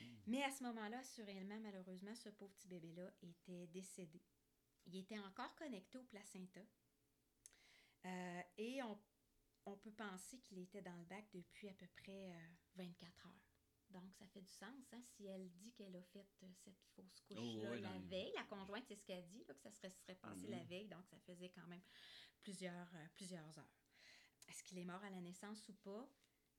Hmm. 0.02 0.16
Mais 0.28 0.44
à 0.44 0.52
ce 0.52 0.64
moment-là, 0.64 1.00
assurément, 1.00 1.60
malheureusement, 1.60 2.16
ce 2.16 2.30
pauvre 2.30 2.54
petit 2.54 2.68
bébé-là 2.68 3.12
était 3.22 3.68
décédé. 3.68 4.22
Il 4.86 4.96
était 4.96 5.20
encore 5.20 5.56
connecté 5.56 5.98
au 5.98 6.04
placenta. 6.04 6.62
Euh, 8.06 8.42
et 8.58 8.84
on, 8.84 9.00
on 9.66 9.78
peut 9.78 9.94
penser 9.94 10.40
qu'il 10.40 10.60
était 10.60 10.82
dans 10.82 10.96
le 10.98 11.06
bac 11.06 11.26
depuis 11.34 11.70
à 11.70 11.74
peu 11.74 11.88
près 11.96 12.32
euh, 12.32 12.54
24 12.76 13.28
heures. 13.28 13.34
Donc, 13.90 14.12
ça 14.16 14.28
fait 14.28 14.42
du 14.42 14.52
sens. 14.52 14.92
Hein, 14.92 15.02
si 15.04 15.26
elle 15.28 15.50
dit 15.52 15.72
qu'elle 15.74 15.96
a 15.96 16.02
fait 16.02 16.26
euh, 16.44 16.48
cette 16.56 16.82
fausse 16.96 17.20
couche-là 17.22 17.42
Oh, 17.42 17.70
ouais, 17.70 17.80
la 17.80 17.98
veille, 18.00 18.32
la 18.36 18.44
conjointe, 18.46 18.84
c'est 18.88 18.96
ce 18.96 19.06
qu'elle 19.06 19.28
dit, 19.28 19.44
là, 19.48 19.54
que 19.54 19.62
ça 19.62 19.72
serait, 19.72 19.90
serait 19.90 20.16
passé 20.16 20.48
Mhm. 20.48 20.52
la 20.52 20.64
veille. 20.64 20.88
Donc, 20.88 21.06
ça 21.06 21.18
faisait 21.20 21.50
quand 21.52 21.68
même 21.68 21.84
plusieurs, 22.42 22.96
euh, 22.96 23.08
plusieurs 23.14 23.60
heures. 23.60 23.78
Est-ce 24.50 24.64
qu'il 24.64 24.80
est 24.80 24.84
mort 24.86 25.04
à 25.04 25.10
la 25.12 25.22
naissance 25.22 25.68
ou 25.70 25.74
pas? 25.76 26.10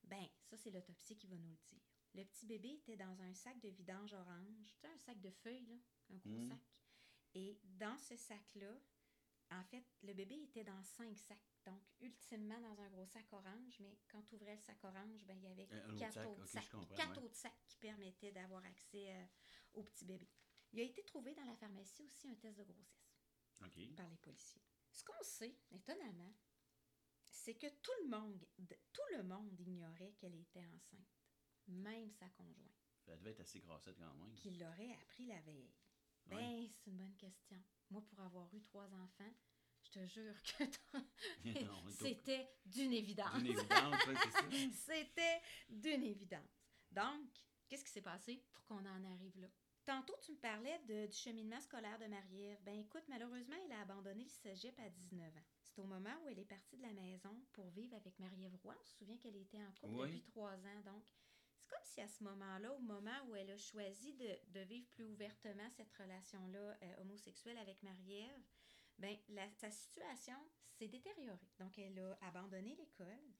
Ben, 0.04 0.26
ça, 0.42 0.56
c'est 0.56 0.70
l'autopsie 0.70 1.16
qui 1.16 1.26
va 1.26 1.36
nous 1.36 1.50
le 1.50 1.56
dire. 1.56 1.80
Le 2.14 2.24
petit 2.24 2.46
bébé 2.46 2.68
était 2.74 2.96
dans 2.96 3.20
un 3.22 3.34
sac 3.34 3.58
de 3.60 3.68
vidange 3.68 4.12
orange, 4.12 4.72
tu 4.74 4.80
sais, 4.80 4.86
un 4.88 4.98
sac 4.98 5.20
de 5.20 5.30
feuilles, 5.30 5.66
là, 5.66 5.74
un 6.10 6.16
gros 6.16 6.30
Mhm. 6.38 6.48
sac. 6.48 6.60
Et 7.34 7.58
dans 7.64 7.98
ce 7.98 8.16
sac-là, 8.16 8.78
en 9.50 9.62
fait, 9.64 9.84
le 10.02 10.14
bébé 10.14 10.36
était 10.42 10.64
dans 10.64 10.82
cinq 10.82 11.18
sacs. 11.18 11.38
Donc, 11.64 11.82
ultimement, 12.00 12.60
dans 12.60 12.80
un 12.80 12.88
gros 12.90 13.06
sac 13.06 13.32
orange, 13.32 13.78
mais 13.80 13.98
quand 14.08 14.22
tu 14.22 14.34
ouvrais 14.36 14.54
le 14.54 14.60
sac 14.60 14.82
orange, 14.84 15.24
ben, 15.24 15.36
il 15.36 15.42
y 15.42 15.46
avait 15.48 15.68
Un 15.72 15.96
quatre 15.96 16.26
autres 16.28 16.46
sacs. 16.46 16.70
quatre 16.94 17.18
ouais. 17.18 17.24
autres 17.24 17.36
sacs 17.36 17.64
qui 17.66 17.76
permettaient 17.78 18.32
d'avoir 18.32 18.64
accès 18.64 19.12
euh, 19.16 19.24
au 19.74 19.82
petit 19.82 20.04
bébé. 20.04 20.28
Il 20.72 20.80
a 20.80 20.82
été 20.82 21.02
trouvé 21.04 21.34
dans 21.34 21.44
la 21.44 21.56
pharmacie 21.56 22.02
aussi 22.04 22.28
un 22.28 22.34
test 22.36 22.58
de 22.58 22.64
grossesse 22.64 23.18
par 23.96 24.08
les 24.08 24.16
policiers. 24.18 24.62
Ce 24.90 25.02
qu'on 25.04 25.22
sait, 25.22 25.56
étonnamment, 25.70 26.32
c'est 27.34 27.54
que 27.54 27.66
tout 27.82 27.92
le 28.04 28.08
monde, 28.08 28.46
tout 28.92 29.02
le 29.16 29.22
monde 29.24 29.58
ignorait 29.60 30.12
qu'elle 30.18 30.34
était 30.36 30.64
enceinte, 30.64 31.08
même 31.66 32.10
sa 32.12 32.28
conjointe, 32.30 32.72
Ça 33.04 33.16
devait 33.16 33.30
être 33.32 33.40
assez 33.40 33.60
grassette 33.60 33.98
quand 33.98 34.14
même. 34.14 34.34
qui 34.34 34.50
l'aurait 34.52 34.92
appris 35.02 35.26
la 35.26 35.40
veille. 35.42 35.72
Ben, 36.26 36.66
c'est 36.70 36.90
une 36.90 36.96
bonne 36.96 37.16
question. 37.16 37.62
Moi, 37.90 38.02
pour 38.08 38.20
avoir 38.20 38.52
eu 38.54 38.62
trois 38.62 38.86
enfants, 38.94 39.34
je 39.82 39.90
te 39.90 40.06
jure 40.06 40.34
que 40.42 40.64
c'était 41.90 42.48
d'une 42.64 42.92
évidence. 42.92 43.34
D'une 43.42 43.58
évidence, 43.58 44.06
ouais, 44.06 44.14
c'est 44.22 44.30
ça. 44.30 44.48
C'était 44.72 45.40
d'une 45.68 46.02
évidence. 46.02 46.64
Donc, 46.90 47.28
qu'est-ce 47.68 47.84
qui 47.84 47.90
s'est 47.90 48.00
passé 48.02 48.42
pour 48.52 48.64
qu'on 48.64 48.86
en 48.86 49.04
arrive 49.12 49.38
là? 49.40 49.48
Tantôt, 49.84 50.14
tu 50.22 50.32
me 50.32 50.38
parlais 50.38 50.78
de- 50.86 51.06
du 51.06 51.12
cheminement 51.16 51.60
scolaire 51.60 51.98
de 51.98 52.06
Marie-Ève. 52.06 52.58
Ben 52.62 52.78
écoute, 52.80 53.04
malheureusement, 53.08 53.56
elle 53.66 53.72
a 53.72 53.80
abandonné 53.82 54.24
le 54.24 54.30
cégep 54.30 54.78
à 54.80 54.88
19 54.88 55.36
ans. 55.36 55.44
C'est 55.74 55.80
au 55.80 55.86
moment 55.86 56.14
où 56.22 56.28
elle 56.28 56.38
est 56.38 56.44
partie 56.44 56.76
de 56.76 56.82
la 56.82 56.92
maison 56.92 57.34
pour 57.52 57.68
vivre 57.70 57.96
avec 57.96 58.16
Marie-Ève 58.20 58.54
Roy. 58.62 58.76
On 58.80 58.84
se 58.84 58.96
souvient 58.98 59.16
qu'elle 59.18 59.34
était 59.36 59.58
en 59.62 59.72
couple 59.72 59.94
Oui. 59.94 60.06
depuis 60.08 60.22
trois 60.22 60.52
ans. 60.54 60.80
Donc, 60.84 61.02
c'est 61.56 61.66
comme 61.66 61.84
si 61.84 62.00
à 62.00 62.06
ce 62.06 62.22
moment-là, 62.22 62.72
au 62.74 62.78
moment 62.78 63.24
où 63.26 63.34
elle 63.34 63.50
a 63.50 63.56
choisi 63.56 64.12
de, 64.14 64.38
de 64.52 64.60
vivre 64.60 64.86
plus 64.90 65.04
ouvertement 65.04 65.68
cette 65.70 65.92
relation-là 65.94 66.76
euh, 66.82 67.02
homosexuelle 67.02 67.58
avec 67.58 67.82
Marie-Ève, 67.82 68.42
ben, 68.98 69.16
la- 69.30 69.50
sa 69.50 69.70
situation 69.70 70.36
s'est 70.70 70.86
détériorée. 70.86 71.50
Donc, 71.58 71.76
elle 71.78 71.98
a 71.98 72.16
abandonné 72.22 72.76
l'école. 72.76 73.32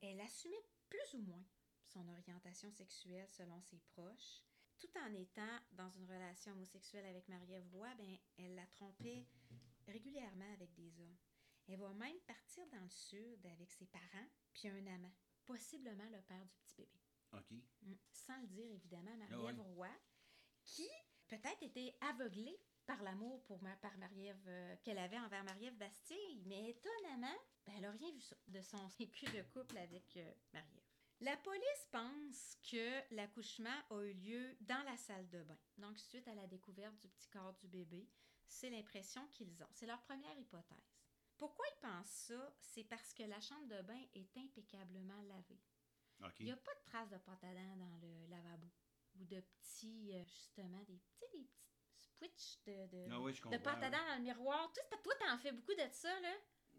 Elle 0.00 0.20
assumait 0.20 0.64
plus 0.88 1.14
ou 1.14 1.18
moins 1.18 1.44
son 1.84 2.08
orientation 2.08 2.70
sexuelle 2.70 3.28
selon 3.28 3.60
ses 3.60 3.80
proches. 3.80 4.42
Tout 4.78 4.88
en 4.98 5.12
étant 5.12 5.58
dans 5.72 5.90
une 5.90 6.06
relation 6.06 6.52
homosexuelle 6.52 7.04
avec 7.06 7.28
Marie-Ève 7.28 7.68
Roy, 7.74 7.94
ben, 7.96 8.16
elle 8.38 8.54
la 8.54 8.66
trompait 8.66 9.26
régulièrement 9.86 10.50
avec 10.54 10.72
des 10.74 11.00
hommes. 11.00 11.16
Elle 11.68 11.78
va 11.78 11.88
même 11.94 12.18
partir 12.26 12.66
dans 12.68 12.82
le 12.82 12.88
sud 12.90 13.46
avec 13.46 13.70
ses 13.72 13.86
parents 13.86 14.26
puis 14.52 14.68
un 14.68 14.86
amant, 14.86 15.12
possiblement 15.44 16.08
le 16.10 16.20
père 16.22 16.44
du 16.46 16.54
petit 16.64 16.76
bébé. 16.76 17.00
OK. 17.32 17.50
Mm. 17.82 17.94
Sans 18.12 18.40
le 18.40 18.46
dire, 18.46 18.70
évidemment, 18.72 19.10
Ah 19.14 19.16
Marie-Ève 19.36 19.60
Roy, 19.60 19.90
qui 20.64 20.88
peut-être 21.28 21.62
était 21.62 21.96
aveuglée 22.00 22.58
par 22.86 23.02
l'amour 23.02 23.42
pour 23.44 23.60
ma, 23.62 23.74
par 23.76 23.96
Marie-Ève, 23.98 24.44
euh, 24.46 24.76
qu'elle 24.84 24.98
avait 24.98 25.18
envers 25.18 25.42
Marie-Ève 25.44 25.76
Bastille, 25.76 26.42
mais 26.46 26.70
étonnamment, 26.70 27.36
ben, 27.66 27.74
elle 27.76 27.82
n'a 27.82 27.90
rien 27.90 28.12
vu 28.12 28.20
ça- 28.20 28.36
de 28.46 28.60
son 28.60 28.86
vécu 28.98 29.24
de 29.26 29.42
couple 29.52 29.76
avec 29.78 30.16
euh, 30.16 30.32
Marie-Ève. 30.52 30.82
La 31.20 31.36
police 31.38 31.88
pense 31.90 32.58
que 32.70 33.14
l'accouchement 33.14 33.74
a 33.90 34.02
eu 34.02 34.12
lieu 34.12 34.56
dans 34.60 34.82
la 34.84 34.96
salle 34.98 35.28
de 35.30 35.42
bain. 35.42 35.58
Donc, 35.78 35.98
suite 35.98 36.28
à 36.28 36.34
la 36.34 36.46
découverte 36.46 36.94
du 36.98 37.08
petit 37.08 37.28
corps 37.30 37.54
du 37.54 37.66
bébé, 37.68 38.06
c'est 38.46 38.68
l'impression 38.70 39.26
qu'ils 39.28 39.62
ont. 39.62 39.68
C'est 39.72 39.86
leur 39.86 40.02
première 40.02 40.38
hypothèse. 40.38 40.95
Pourquoi 41.38 41.64
ils 41.76 41.80
pensent 41.80 42.06
ça? 42.10 42.54
C'est 42.60 42.84
parce 42.84 43.12
que 43.12 43.22
la 43.24 43.40
chambre 43.40 43.66
de 43.66 43.82
bain 43.82 44.02
est 44.14 44.36
impeccablement 44.36 45.20
lavée. 45.22 45.60
Il 46.40 46.46
n'y 46.46 46.52
a 46.52 46.56
pas 46.56 46.74
de 46.74 46.84
traces 46.90 47.10
de 47.10 47.18
pâte 47.18 47.44
à 47.44 47.52
dents 47.54 47.76
dans 47.76 47.96
le 48.00 48.26
lavabo. 48.28 48.68
Ou 49.18 49.24
de 49.24 49.40
petits, 49.40 50.12
euh, 50.14 50.24
justement, 50.24 50.82
des, 50.84 50.98
tu 50.98 51.18
sais, 51.18 51.26
des 51.32 51.44
petits 51.44 52.10
switches 52.16 52.58
de, 52.64 52.86
de, 52.86 53.08
Ah 53.10 53.20
oui, 53.20 53.32
de 53.34 53.56
pâte 53.58 53.66
à 53.66 53.80
ouais. 53.86 53.90
dents 53.90 54.06
dans 54.08 54.16
le 54.16 54.22
miroir. 54.22 54.72
Toi, 54.72 54.82
c'est- 54.90 55.02
toi, 55.02 55.14
t'en 55.20 55.38
fais 55.38 55.52
beaucoup 55.52 55.74
de 55.74 55.88
ça, 55.92 56.20
là. 56.20 56.34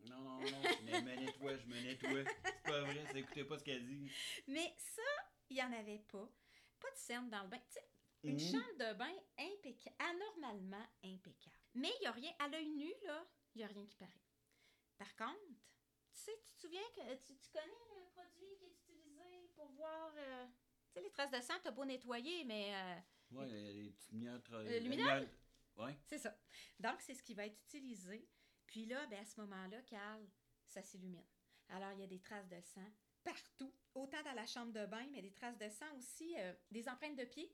Non, 0.09 0.19
non, 0.21 0.39
non, 0.39 0.61
je 0.63 0.83
me 0.83 1.15
nettoie, 1.15 1.57
je 1.57 1.65
me 1.67 1.79
nettoie. 1.81 2.23
C'est 2.43 2.63
pas 2.63 2.81
vrai, 2.81 3.05
ça 3.11 3.17
écoutez 3.19 3.43
pas 3.43 3.57
ce 3.57 3.63
qu'elle 3.63 3.85
dit. 3.85 4.11
Mais 4.47 4.73
ça, 4.77 5.01
il 5.49 5.55
n'y 5.55 5.63
en 5.63 5.71
avait 5.71 5.99
pas. 5.99 6.29
Pas 6.79 6.91
de 6.91 6.97
scène 6.97 7.29
dans 7.29 7.41
le 7.43 7.47
bain. 7.49 7.59
Tu 7.59 7.73
sais, 7.73 7.87
une 8.23 8.33
Mhm. 8.35 8.39
chambre 8.39 8.77
de 8.77 8.93
bain 8.93 9.13
impeccable, 9.39 9.95
anormalement 9.99 10.85
impeccable. 11.03 11.55
Mais 11.75 11.91
il 11.97 12.01
n'y 12.01 12.07
a 12.07 12.11
rien, 12.11 12.31
à 12.39 12.47
l'œil 12.47 12.69
nu, 12.69 12.91
là, 13.05 13.27
il 13.55 13.59
n'y 13.59 13.63
a 13.63 13.67
rien 13.67 13.85
qui 13.87 13.95
paraît. 13.97 14.11
Par 14.97 15.15
contre, 15.15 15.39
tu 16.13 16.19
sais, 16.21 16.31
tu 16.43 16.51
te 16.53 16.59
souviens 16.61 16.81
que 16.95 17.15
tu, 17.15 17.35
tu 17.37 17.49
connais 17.51 17.65
le 17.95 18.09
produit 18.11 18.55
qui 18.57 18.65
est 18.65 18.73
utilisé 18.73 19.49
pour 19.55 19.67
voir. 19.71 20.11
euh, 20.17 20.45
tu 20.87 20.93
sais, 20.93 21.01
les 21.01 21.11
traces 21.11 21.31
de 21.31 21.41
sang, 21.41 21.53
t'as 21.63 21.71
beau 21.71 21.85
nettoyer, 21.85 22.43
mais. 22.45 22.73
euh, 22.75 22.95
Ouais, 23.31 23.45
les, 23.47 23.73
les 23.83 23.89
petites 23.91 24.11
lumières. 24.11 24.39
tra- 24.39 24.63
Le 24.63 24.79
lumière- 24.79 25.27
Ouais. 25.75 25.95
C'est 26.05 26.17
ça. 26.17 26.35
Donc, 26.79 27.01
c'est 27.01 27.13
ce 27.13 27.21
qui 27.21 27.35
va 27.35 27.45
être 27.45 27.59
utilisé. 27.61 28.27
Puis 28.65 28.85
là, 28.87 29.05
ben, 29.07 29.19
à 29.19 29.25
ce 29.25 29.39
moment-là, 29.41 29.81
Carl, 29.83 30.27
ça 30.65 30.81
s'illumine. 30.81 31.25
Alors, 31.69 31.91
il 31.91 31.99
y 31.99 32.03
a 32.03 32.07
des 32.07 32.19
traces 32.19 32.47
de 32.47 32.59
sang 32.61 32.89
partout, 33.23 33.71
autant 33.93 34.23
dans 34.23 34.31
la 34.33 34.45
chambre 34.47 34.71
de 34.71 34.85
bain, 34.87 35.05
mais 35.11 35.21
des 35.21 35.33
traces 35.33 35.57
de 35.57 35.69
sang 35.69 35.85
aussi, 35.97 36.33
euh, 36.39 36.53
des 36.71 36.87
empreintes 36.89 37.17
de 37.17 37.25
pieds 37.25 37.53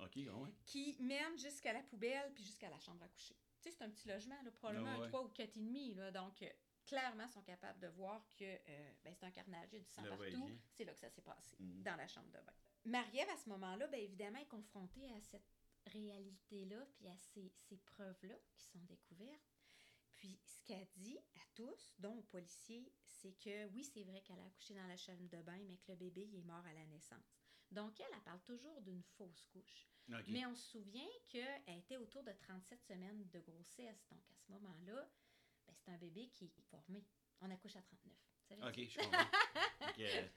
OK, 0.00 0.18
ah 0.28 0.36
ouais. 0.38 0.50
qui 0.64 0.96
mènent 1.00 1.38
jusqu'à 1.38 1.72
la 1.74 1.82
poubelle 1.82 2.32
puis 2.34 2.42
jusqu'à 2.42 2.68
la 2.70 2.78
chambre 2.80 3.02
à 3.04 3.08
coucher. 3.08 3.36
Tu 3.60 3.68
sais, 3.70 3.76
c'est 3.76 3.84
un 3.84 3.90
petit 3.90 4.08
logement, 4.08 4.40
là, 4.42 4.50
probablement 4.50 4.88
un 4.90 5.00
ouais. 5.00 5.08
3 5.08 5.22
ou 5.22 5.28
4,5. 5.28 5.94
Là, 5.94 6.10
donc, 6.10 6.42
euh, 6.42 6.50
clairement, 6.86 7.26
sont 7.28 7.42
capables 7.42 7.78
de 7.80 7.88
voir 7.88 8.24
que 8.36 8.44
euh, 8.44 8.92
ben, 9.04 9.14
c'est 9.14 9.24
un 9.26 9.30
carnage, 9.30 9.68
il 9.72 9.78
y 9.78 9.80
a 9.80 9.84
du 9.84 9.90
sang 9.90 10.02
Le 10.02 10.10
partout. 10.10 10.50
C'est 10.70 10.84
là 10.84 10.92
que 10.94 11.00
ça 11.00 11.10
s'est 11.10 11.22
passé, 11.22 11.56
Mhm. 11.58 11.82
dans 11.82 11.96
la 11.96 12.06
chambre 12.08 12.28
de 12.30 12.38
bain. 12.38 12.52
Marie-Ève, 12.84 13.28
à 13.30 13.36
ce 13.36 13.48
moment-là, 13.50 13.86
bien 13.88 14.00
évidemment, 14.00 14.38
est 14.38 14.46
confrontée 14.46 15.08
à 15.12 15.20
cette 15.20 15.46
réalité-là, 15.86 16.86
puis 16.94 17.08
à 17.08 17.16
ces, 17.18 17.50
ces 17.68 17.76
preuves-là 17.78 18.34
qui 18.54 18.62
sont 18.64 18.80
découvertes. 18.84 19.50
Puis, 20.16 20.38
ce 20.44 20.60
qu'elle 20.64 20.86
dit 20.96 21.18
à 21.18 21.40
tous, 21.54 21.94
dont 21.98 22.16
aux 22.18 22.22
policiers, 22.22 22.92
c'est 23.04 23.32
que 23.38 23.66
oui, 23.68 23.84
c'est 23.84 24.04
vrai 24.04 24.20
qu'elle 24.22 24.38
a 24.38 24.44
accouché 24.46 24.74
dans 24.74 24.86
la 24.86 24.96
chambre 24.96 25.28
de 25.28 25.42
bain, 25.42 25.58
mais 25.66 25.76
que 25.78 25.90
le 25.92 25.96
bébé 25.96 26.22
il 26.22 26.38
est 26.38 26.42
mort 26.44 26.64
à 26.64 26.72
la 26.74 26.84
naissance. 26.86 27.40
Donc, 27.70 27.98
elle, 28.00 28.06
elle 28.14 28.20
parle 28.22 28.40
toujours 28.42 28.80
d'une 28.82 29.02
fausse 29.02 29.46
couche. 29.52 29.88
Mais 30.28 30.44
on 30.46 30.54
se 30.54 30.70
souvient 30.72 31.08
qu'elle 31.28 31.78
était 31.78 31.96
autour 31.96 32.22
de 32.22 32.32
37 32.32 32.82
semaines 32.84 33.26
de 33.30 33.40
grossesse. 33.40 34.06
Donc, 34.10 34.20
à 34.30 34.36
ce 34.36 34.52
moment-là, 34.52 35.08
ben, 35.66 35.74
c'est 35.76 35.90
un 35.90 35.98
bébé 35.98 36.28
qui 36.28 36.46
est 36.46 36.62
formé. 36.70 37.04
On 37.40 37.50
accouche 37.50 37.76
à 37.76 37.82
39. 37.82 38.12
Savais-tu? 38.48 38.68
OK, 38.82 38.88
je 38.90 38.98
comprends. 38.98 39.18
Euh, 39.98 40.28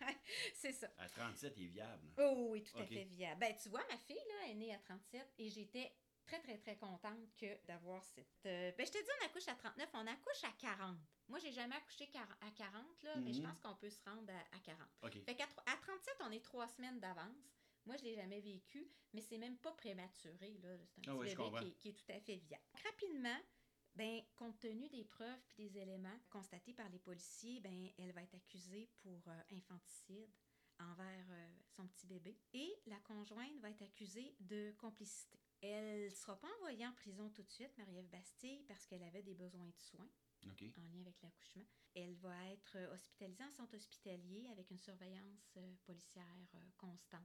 c'est 0.56 0.74
ça. 0.74 0.88
à 0.98 1.08
37, 1.08 1.54
il 1.58 1.66
est 1.66 1.68
viable. 1.68 2.12
Oh 2.18 2.48
oui, 2.50 2.64
tout 2.64 2.78
à 2.78 2.86
fait 2.86 3.06
viable. 3.06 3.40
Ben, 3.40 3.56
tu 3.56 3.70
vois, 3.70 3.86
ma 3.90 3.98
fille, 3.98 4.16
là, 4.28 4.48
est 4.50 4.56
née 4.56 4.74
à 4.74 4.80
37 4.80 5.34
et 5.38 5.50
j'étais 5.50 5.96
très, 6.26 6.42
très, 6.42 6.58
très 6.58 6.76
contente 6.78 7.34
que 7.38 7.64
d'avoir 7.66 8.04
cette... 8.04 8.28
euh, 8.48 8.72
Ben, 8.78 8.86
je 8.86 8.92
te 8.92 8.98
dis, 8.98 9.10
on 9.22 9.26
accouche 9.26 9.48
à 9.48 9.56
39, 9.56 9.90
on 9.94 10.08
accouche 10.08 10.44
à 10.44 10.52
40. 10.60 10.98
Moi, 11.30 11.40
j'ai 11.40 11.52
jamais 11.54 11.76
accouché 11.76 12.10
à 12.42 12.52
40, 12.52 13.04
là, 13.04 13.16
mais 13.18 13.32
je 13.34 13.40
Mhm. 13.42 13.48
pense 13.48 13.60
qu'on 13.62 13.76
peut 13.76 13.90
se 13.90 14.04
rendre 14.04 14.30
à, 14.34 14.56
à 14.58 14.60
40. 14.60 14.88
OK. 15.04 15.24
Fait 15.24 15.36
qu'à 15.36 15.46
à 15.68 15.78
37, 15.78 16.16
on 16.22 16.32
est 16.32 16.44
trois 16.44 16.68
semaines 16.68 17.00
d'avance. 17.00 17.56
Moi, 17.86 17.96
je 17.98 18.04
l'ai 18.04 18.16
jamais 18.16 18.42
vécu, 18.42 18.90
mais 19.14 19.22
c'est 19.22 19.38
même 19.38 19.58
pas 19.58 19.72
prématuré. 19.74 20.58
C'est 20.60 21.08
un 21.08 21.18
petit 21.18 21.36
Ah 21.38 21.46
je 21.46 21.60
bébé 21.60 21.76
qui 21.80 21.90
est 21.90 21.94
tout 21.94 22.12
à 22.12 22.20
fait 22.20 22.38
viable. 22.38 22.64
Rapidement, 22.84 23.40
Ben, 23.96 24.22
compte 24.36 24.60
tenu 24.60 24.90
des 24.90 25.06
preuves 25.06 25.42
puis 25.48 25.70
des 25.70 25.80
éléments 25.80 26.20
constatés 26.30 26.74
par 26.74 26.90
les 26.90 27.00
policiers, 27.00 27.62
ben, 27.62 27.90
elle 27.98 28.12
va 28.12 28.24
être 28.24 28.36
accusée 28.36 28.90
pour 29.02 29.26
euh, 29.28 29.42
infanticide 29.52 30.30
envers 30.80 31.26
euh, 31.32 31.48
son 31.70 31.88
petit 31.88 32.06
bébé 32.06 32.38
et 32.54 32.74
la 32.88 33.00
conjointe 33.00 33.58
va 33.62 33.70
être 33.70 33.84
accusée 33.84 34.36
de 34.42 34.74
complicité. 34.78 35.40
Elle 35.62 36.06
ne 36.06 36.10
sera 36.10 36.38
pas 36.38 36.50
envoyée 36.58 36.86
en 36.86 36.92
prison 36.94 37.30
tout 37.30 37.44
de 37.44 37.50
suite, 37.50 37.76
Marie-Ève 37.78 38.10
Bastille, 38.10 38.64
parce 38.68 38.86
qu'elle 38.86 39.04
avait 39.04 39.24
des 39.24 39.34
besoins 39.34 39.66
de 39.68 39.78
soins 39.78 40.10
en 40.78 40.82
lien 40.90 41.00
avec 41.02 41.22
l'accouchement. 41.22 41.66
Elle 41.96 42.16
va 42.16 42.50
être 42.52 42.76
euh, 42.76 42.94
hospitalisée 42.94 43.46
en 43.46 43.52
centre 43.52 43.76
hospitalier 43.78 44.48
avec 44.52 44.70
une 44.72 44.80
surveillance 44.80 45.58
policière 45.86 46.26
constante 46.78 47.22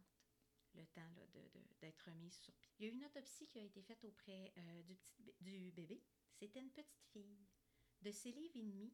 le 0.75 0.87
temps 0.87 1.11
là, 1.17 1.27
de- 1.35 1.49
de- 1.59 1.67
d'être 1.81 2.05
remise 2.09 2.39
sur 2.39 2.55
pied. 2.55 2.73
Il 2.79 2.85
y 2.87 2.89
a 2.89 2.93
eu 2.93 2.95
une 2.95 3.05
autopsie 3.05 3.49
qui 3.49 3.59
a 3.59 3.63
été 3.65 3.83
faite 3.83 4.05
auprès 4.05 4.53
euh, 4.57 4.83
du, 4.85 4.95
petit, 4.95 5.35
du 5.41 5.73
bébé. 5.73 6.01
C'était 6.38 6.61
une 6.61 6.71
petite 6.71 7.03
fille 7.12 7.47
de 8.03 8.11
6 8.11 8.33
livres 8.33 8.57
et 8.57 8.62
demi, 8.62 8.93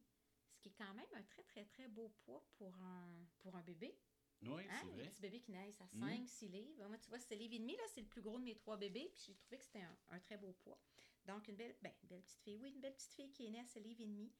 ce 0.51 0.59
qui 0.59 0.69
est 0.69 0.75
quand 0.77 0.93
même 0.93 1.05
un 1.13 1.23
très, 1.23 1.43
très, 1.43 1.65
très 1.65 1.87
beau 1.87 2.09
poids 2.25 2.45
pour 2.57 2.75
un, 2.81 3.25
pour 3.39 3.55
un 3.55 3.61
bébé. 3.63 3.97
Oui, 4.43 4.63
Hein, 4.69 4.79
c'est 4.81 4.85
les 4.87 4.91
vrai. 4.93 5.09
petits 5.09 5.21
bébés 5.21 5.39
qui 5.39 5.51
naissent 5.51 5.81
à 5.81 5.89
Mhm. 5.93 5.99
5, 6.09 6.29
6 6.29 6.47
livres. 6.49 6.87
Moi, 6.87 6.97
tu 6.99 7.09
vois, 7.09 7.19
6 7.19 7.35
livres 7.35 7.55
et 7.55 7.59
demi, 7.59 7.75
là, 7.75 7.83
c'est 7.93 8.01
le 8.01 8.07
plus 8.07 8.21
gros 8.21 8.37
de 8.37 8.43
mes 8.43 8.55
trois 8.55 8.77
bébés. 8.77 9.09
Puis 9.13 9.23
j'ai 9.27 9.35
trouvé 9.35 9.57
que 9.57 9.63
c'était 9.63 9.81
un, 9.81 9.97
un 10.09 10.19
très 10.19 10.37
beau 10.37 10.53
poids. 10.53 10.79
Donc, 11.25 11.47
une 11.47 11.55
belle, 11.55 11.75
ben, 11.81 11.91
une 12.03 12.09
belle 12.09 12.21
petite 12.21 12.41
fille. 12.41 12.57
Oui, 12.57 12.69
une 12.71 12.81
belle 12.81 12.93
petite 12.95 13.13
fille 13.13 13.31
qui 13.31 13.45
est 13.47 13.49
née 13.49 13.59
à 13.59 13.65
6 13.65 13.79
livres 13.79 14.01
et 14.01 14.05
demi. 14.07 14.31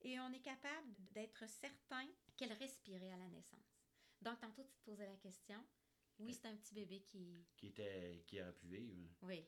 Et 0.00 0.18
on 0.20 0.32
est 0.32 0.40
capable 0.40 0.94
d'être 1.12 1.46
certain 1.48 2.08
qu'elle 2.36 2.52
respirait 2.54 3.10
à 3.12 3.16
la 3.18 3.28
naissance. 3.28 3.78
Donc, 4.22 4.40
tantôt, 4.40 4.64
tu 4.64 4.74
te 4.76 4.84
posais 4.84 5.06
la 5.06 5.16
question. 5.16 5.62
Oui, 6.18 6.34
c'est 6.34 6.46
un 6.46 6.56
petit 6.56 6.74
bébé 6.74 7.02
qui... 7.02 7.44
Qui, 7.56 7.66
était, 7.68 8.24
qui 8.26 8.40
aurait 8.40 8.54
pu 8.54 8.66
vivre. 8.68 9.10
Oui. 9.22 9.44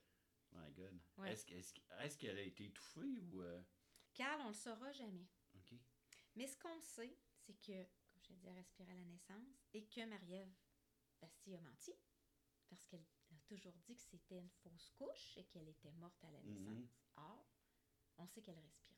My 0.54 0.70
God. 0.72 1.00
Ouais. 1.18 1.32
Est-ce 1.32 1.44
que- 1.46 1.54
est-ce 1.54 1.72
que- 1.74 1.80
est-ce 2.00 2.16
qu'elle 2.18 2.38
a 2.38 2.42
été 2.42 2.66
étouffée 2.66 3.00
ou. 3.00 3.40
euh, 3.42 3.62
Carl, 4.14 4.40
on 4.42 4.48
le 4.48 4.54
saura 4.54 4.92
jamais. 4.92 5.26
OK. 5.54 5.74
Mais 6.36 6.46
ce 6.46 6.56
qu'on 6.56 6.80
sait, 6.80 7.16
c'est 7.36 7.54
que, 7.60 7.72
comme 7.84 8.18
je 8.22 8.28
te 8.28 8.32
dis, 8.34 8.46
elle 8.46 8.54
respirait 8.54 8.92
à 8.92 8.96
la 8.96 9.04
naissance 9.04 9.66
et 9.72 9.84
que 9.86 10.04
Marie-Ève 10.06 10.52
Bastille 11.20 11.56
a 11.56 11.60
menti 11.60 11.92
parce 12.68 12.86
qu'elle 12.86 13.04
a 13.32 13.38
toujours 13.46 13.74
dit 13.78 13.96
que 13.96 14.02
c'était 14.02 14.38
une 14.38 14.50
fausse 14.50 14.90
couche 14.90 15.36
et 15.36 15.44
qu'elle 15.46 15.68
était 15.68 15.92
morte 15.92 16.22
à 16.24 16.30
la 16.30 16.40
Mhm. 16.42 16.52
naissance. 16.54 16.90
Or, 17.16 17.46
on 18.18 18.26
sait 18.26 18.42
qu'elle 18.42 18.58
respirait. 18.58 18.94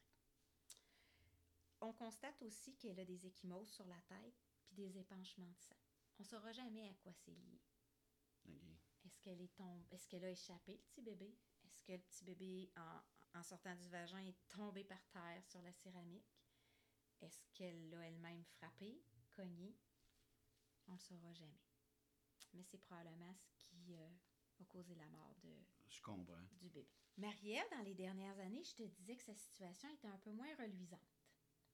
On 1.80 1.92
constate 1.92 2.40
aussi 2.42 2.76
qu'elle 2.76 2.98
a 3.00 3.04
des 3.04 3.26
échymoses 3.26 3.70
sur 3.70 3.86
la 3.86 4.00
tête 4.02 4.34
puis 4.66 4.74
des 4.76 4.98
épanchements 4.98 5.46
de 5.50 5.58
sang. 5.58 5.76
On 6.18 6.22
ne 6.22 6.28
saura 6.28 6.52
jamais 6.52 6.88
à 6.88 6.94
quoi 6.94 7.12
c'est 7.12 7.32
lié. 7.32 7.60
Est-ce 9.26 9.34
qu'elle 9.34 9.42
est 9.44 9.56
tombe, 9.56 9.84
est-ce 9.90 10.06
qu'elle 10.06 10.24
a 10.24 10.30
échappé 10.30 10.72
le 10.72 10.78
petit 10.78 11.02
bébé? 11.02 11.36
Est-ce 11.64 11.82
que 11.82 11.90
le 11.92 11.98
petit 11.98 12.22
bébé, 12.24 12.70
en, 12.76 13.00
en 13.40 13.42
sortant 13.42 13.74
du 13.74 13.88
vagin, 13.88 14.18
est 14.20 14.36
tombé 14.48 14.84
par 14.84 15.04
terre 15.08 15.42
sur 15.44 15.60
la 15.62 15.72
céramique? 15.72 16.38
Est-ce 17.20 17.42
qu'elle 17.52 17.90
l'a 17.90 18.06
elle-même 18.06 18.44
frappé, 18.44 19.02
cogné? 19.32 19.74
On 20.86 20.92
ne 20.92 20.96
le 20.96 21.02
saura 21.02 21.32
jamais. 21.32 21.58
Mais 22.54 22.62
c'est 22.62 22.78
probablement 22.78 23.34
ce 23.34 23.50
qui 23.58 23.96
euh, 23.96 24.08
a 24.60 24.64
causé 24.66 24.94
la 24.94 25.08
mort 25.08 25.34
de, 25.42 25.52
Je 25.88 26.00
comprends. 26.02 26.40
du 26.52 26.68
bébé. 26.68 26.86
Marie-Ève, 27.16 27.66
dans 27.72 27.82
les 27.82 27.94
dernières 27.94 28.38
années, 28.38 28.62
je 28.62 28.74
te 28.76 28.82
disais 28.84 29.16
que 29.16 29.24
sa 29.24 29.34
situation 29.34 29.88
était 29.92 30.06
un 30.06 30.18
peu 30.18 30.30
moins 30.30 30.54
reluisante, 30.54 31.18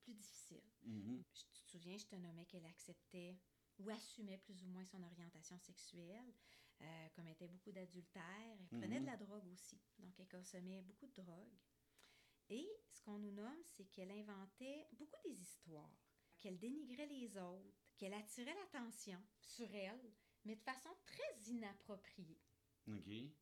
plus 0.00 0.14
difficile. 0.14 0.62
Mhm. 0.84 1.22
Je- 1.34 1.44
Tu 1.52 1.62
te 1.64 1.68
souviens, 1.68 1.98
je 1.98 2.06
te 2.06 2.16
nommais 2.16 2.46
qu'elle 2.46 2.64
acceptait 2.64 3.38
ou 3.78 3.90
assumait 3.90 4.38
plus 4.38 4.64
ou 4.64 4.68
moins 4.68 4.86
son 4.86 5.02
orientation 5.02 5.58
sexuelle, 5.58 6.32
euh, 6.82 7.08
commettait 7.14 7.48
beaucoup 7.48 7.72
d'adultère, 7.72 8.22
elle 8.58 8.66
prenait 8.68 8.98
Mhm. 8.98 9.06
de 9.06 9.10
la 9.10 9.16
drogue 9.16 9.46
aussi, 9.52 9.80
donc 9.98 10.18
elle 10.18 10.28
consommait 10.28 10.80
beaucoup 10.82 11.06
de 11.06 11.22
drogue. 11.22 11.54
Et 12.48 12.68
ce 12.90 13.00
qu'on 13.02 13.18
nous 13.18 13.30
nomme, 13.32 13.62
c'est 13.64 13.84
qu'elle 13.86 14.10
inventait 14.10 14.86
beaucoup 14.92 15.20
des 15.24 15.40
histoires, 15.40 15.96
qu'elle 16.40 16.58
dénigrait 16.58 17.06
les 17.06 17.36
autres, 17.38 17.80
qu'elle 17.96 18.14
attirait 18.14 18.54
l'attention 18.54 19.22
sur 19.40 19.72
elle, 19.74 20.12
mais 20.44 20.56
de 20.56 20.60
façon 20.62 20.90
très 21.04 21.50
inappropriée. 21.50 22.40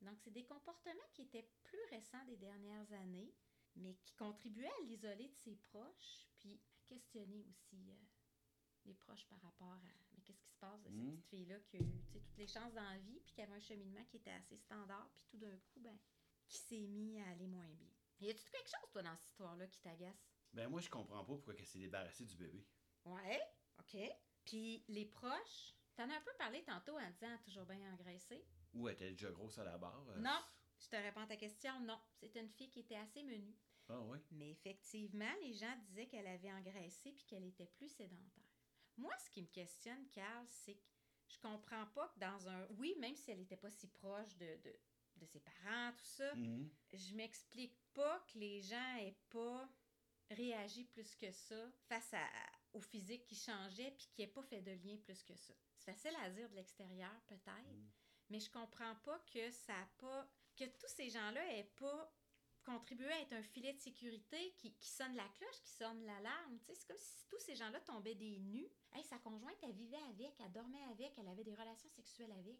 Donc, 0.03 0.18
c'est 0.20 0.31
des 0.31 0.44
comportements 0.44 1.09
qui 1.14 1.22
étaient 1.22 1.48
plus 1.62 1.83
récents 1.90 2.24
des 2.26 2.37
dernières 2.37 2.92
années, 2.92 3.35
mais 3.76 3.94
qui 3.94 4.12
contribuaient 4.14 4.66
à 4.68 4.85
l'isoler 4.85 5.29
de 5.29 5.35
ses 5.37 5.57
proches, 5.57 6.29
puis 6.38 6.61
à 6.83 6.87
questionner 6.87 7.42
aussi 7.48 7.88
euh, 7.88 7.94
les 8.85 8.94
proches 8.94 9.26
par 9.29 9.40
rapport 9.40 9.68
à 9.68 9.79
mais 10.20 10.24
qu'est-ce 10.26 10.40
qui 10.42 10.50
se 10.50 10.59
passe 10.59 10.80
de 10.83 10.88
cette 10.88 10.92
Mhm. 10.96 11.11
petite 11.12 11.26
fille-là 11.28 11.61
qui 11.61 11.76
a 11.76 11.80
eu 11.80 12.02
toutes 12.12 12.37
les 12.37 12.46
chances 12.46 12.74
dans 12.74 12.83
la 12.90 12.98
vie, 12.98 13.20
puis 13.20 13.33
qui 13.33 13.42
avait 13.42 13.54
un 13.54 13.61
cheminement 13.61 14.04
qui 14.04 14.16
était 14.18 14.30
assez 14.30 14.56
standard, 14.59 15.09
puis 15.14 15.24
tout 15.30 15.38
d'un 15.38 15.56
coup, 15.59 15.80
ben, 15.80 15.98
qui 16.46 16.59
s'est 16.59 16.87
mis 16.87 17.20
à 17.20 17.28
aller 17.28 17.46
moins 17.46 17.68
bien. 17.68 17.90
Y 18.20 18.30
a-tu 18.30 18.50
quelque 18.50 18.68
chose, 18.68 18.90
toi, 18.92 19.02
dans 19.02 19.16
cette 19.16 19.28
histoire-là, 19.30 19.66
qui 19.68 19.80
t'agace? 19.80 20.28
Ben, 20.52 20.68
moi, 20.68 20.80
je 20.80 20.90
comprends 20.90 21.24
pas 21.24 21.35
pourquoi 21.35 21.54
elle 21.59 21.64
s'est 21.66 21.78
débarrassée 21.78 22.24
du 22.26 22.37
bébé. 22.37 22.66
Ouais, 23.04 23.40
OK. 23.78 23.96
Puis 24.44 24.85
les 24.88 25.06
proches, 25.06 25.74
t'en 25.96 26.09
as 26.11 26.16
un 26.16 26.20
peu 26.20 26.33
parlé 26.38 26.62
tantôt 26.64 26.98
en 26.98 27.11
disant 27.11 27.38
toujours 27.44 27.64
bien 27.66 27.92
engraissée. 27.92 28.44
Ou 28.74 28.88
était 28.88 29.11
déjà 29.11 29.30
grosse 29.30 29.59
à 29.59 29.64
la 29.64 29.78
barre. 29.78 30.06
euh, 30.11 30.18
Non. 30.18 30.40
Je 30.78 30.88
te 30.88 30.96
réponds 30.96 31.20
à 31.20 31.26
ta 31.26 31.37
question, 31.37 31.78
non. 31.80 31.98
C'était 32.14 32.40
une 32.40 32.48
fille 32.50 32.70
qui 32.70 32.80
était 32.80 32.96
assez 32.96 33.22
menue. 33.22 33.54
Ah, 33.88 34.00
oui. 34.02 34.18
Mais 34.30 34.50
effectivement, 34.50 35.33
les 35.42 35.52
gens 35.52 35.76
disaient 35.78 36.06
qu'elle 36.09 36.26
avait 36.26 36.52
engraissé 36.52 37.12
puis 37.12 37.24
qu'elle 37.26 37.44
était 37.44 37.66
plus 37.66 37.88
sédentaire. 37.88 38.39
Moi, 38.96 39.12
ce 39.24 39.31
qui 39.31 39.42
me 39.42 39.48
questionne, 39.48 40.09
Carl, 40.11 40.46
c'est 40.48 40.74
que 40.74 40.85
je 41.29 41.38
comprends 41.38 41.87
pas 41.94 42.09
que 42.09 42.18
dans 42.18 42.48
un... 42.48 42.66
Oui, 42.79 42.94
même 42.98 43.14
si 43.16 43.31
elle 43.31 43.38
n'était 43.38 43.57
pas 43.57 43.70
si 43.70 43.87
proche 43.88 44.37
de, 44.37 44.57
de, 44.64 44.74
de 45.16 45.26
ses 45.26 45.40
parents, 45.40 45.92
tout 45.96 46.05
ça, 46.05 46.35
Mhm. 46.35 46.68
je 46.92 47.14
m'explique 47.14 47.79
pas 47.94 48.20
que 48.33 48.38
les 48.38 48.61
gens 48.62 48.96
aient 48.98 49.18
pas 49.31 49.68
réagi 50.31 50.85
plus 50.85 51.14
que 51.16 51.31
ça 51.33 51.70
face 51.88 52.12
à, 52.14 52.29
au 52.72 52.81
physique 52.81 53.24
qui 53.26 53.35
changeait 53.35 53.90
puis 53.92 54.09
qui 54.12 54.20
n'ait 54.22 54.29
pas 54.29 54.42
fait 54.42 54.61
de 54.61 54.72
lien 54.72 54.96
plus 54.98 55.22
que 55.24 55.35
ça. 55.35 55.55
C'est 55.76 55.92
facile 55.92 56.16
à 56.22 56.31
dire 56.31 56.48
de 56.50 56.55
l'extérieur, 56.57 57.20
peut-être, 57.26 57.72
Mm. 57.72 57.90
mais 58.29 58.40
je 58.40 58.50
comprends 58.50 58.94
pas 58.96 59.18
que 59.33 59.50
ça 59.50 59.74
a 59.76 59.87
pas... 59.98 60.29
que 60.57 60.64
tous 60.64 60.88
ces 60.88 61.09
gens-là 61.11 61.44
aient 61.57 61.72
pas 61.76 62.12
contribué 62.64 63.11
à 63.12 63.20
être 63.20 63.33
un 63.33 63.42
filet 63.42 63.73
de 63.73 63.79
sécurité 63.79 64.53
qui, 64.57 64.73
qui 64.75 64.88
sonne 64.88 65.14
la 65.16 65.29
cloche, 65.29 65.61
qui 65.62 65.70
sonne 65.70 66.05
l'alarme. 66.05 66.59
C'est 66.62 66.87
comme 66.87 66.96
si 66.99 67.27
tous 67.29 67.38
ces 67.40 67.55
gens-là 67.57 67.81
tombaient 67.81 68.14
des 68.14 68.38
nus. 68.38 68.68
Hey, 68.92 69.05
sa 69.05 69.18
conjointe, 69.18 69.57
elle 69.62 69.73
vivait 69.73 70.03
avec, 70.11 70.35
elle 70.40 70.53
dormait 70.53 70.85
avec, 70.90 71.12
elle 71.18 71.29
avait 71.29 71.44
des 71.44 71.55
relations 71.55 71.88
sexuelles 71.90 72.33
avec. 72.33 72.59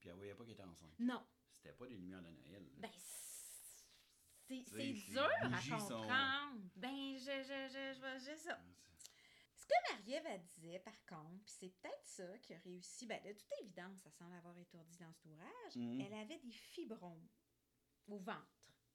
Puis 0.00 0.08
elle 0.08 0.16
voyait 0.16 0.34
pas 0.34 0.44
qu'elle 0.44 0.54
était 0.54 0.62
enceinte. 0.64 0.94
Non. 0.98 1.24
C'était 1.52 1.72
pas 1.72 1.86
des 1.86 1.96
lumières 1.96 2.22
de 2.22 2.28
Noël. 2.30 2.68
Ben, 2.76 2.90
c'est 4.46 4.92
dur 4.92 5.28
à 5.40 5.60
sont- 5.60 5.78
comprendre. 5.96 6.60
Ben, 6.76 7.16
je, 7.18 7.42
je, 7.42 7.68
je, 7.72 7.94
je 7.94 8.00
vois 8.00 8.18
juste 8.18 8.42
ça. 8.44 8.58
Ah, 8.60 8.64
c'est- 8.76 9.10
Ce 9.56 9.66
que 9.66 9.92
Marie-Ève 9.92 10.26
elle 10.26 10.44
disait, 10.44 10.78
par 10.80 11.04
contre, 11.06 11.42
puis 11.44 11.54
c'est 11.58 11.70
peut-être 11.80 12.04
ça 12.04 12.38
qui 12.38 12.52
a 12.54 12.58
réussi, 12.58 13.06
ben, 13.06 13.22
de 13.22 13.32
toute 13.32 13.50
évidence, 13.62 14.00
ça 14.00 14.10
semble 14.10 14.34
avoir 14.34 14.56
étourdi 14.58 14.98
dans 14.98 15.12
cet 15.12 15.24
ouvrage, 15.24 15.76
Mhm. 15.76 16.00
elle 16.02 16.14
avait 16.14 16.38
des 16.38 16.50
fibromes 16.52 17.26
au 18.08 18.18
ventre. 18.18 18.53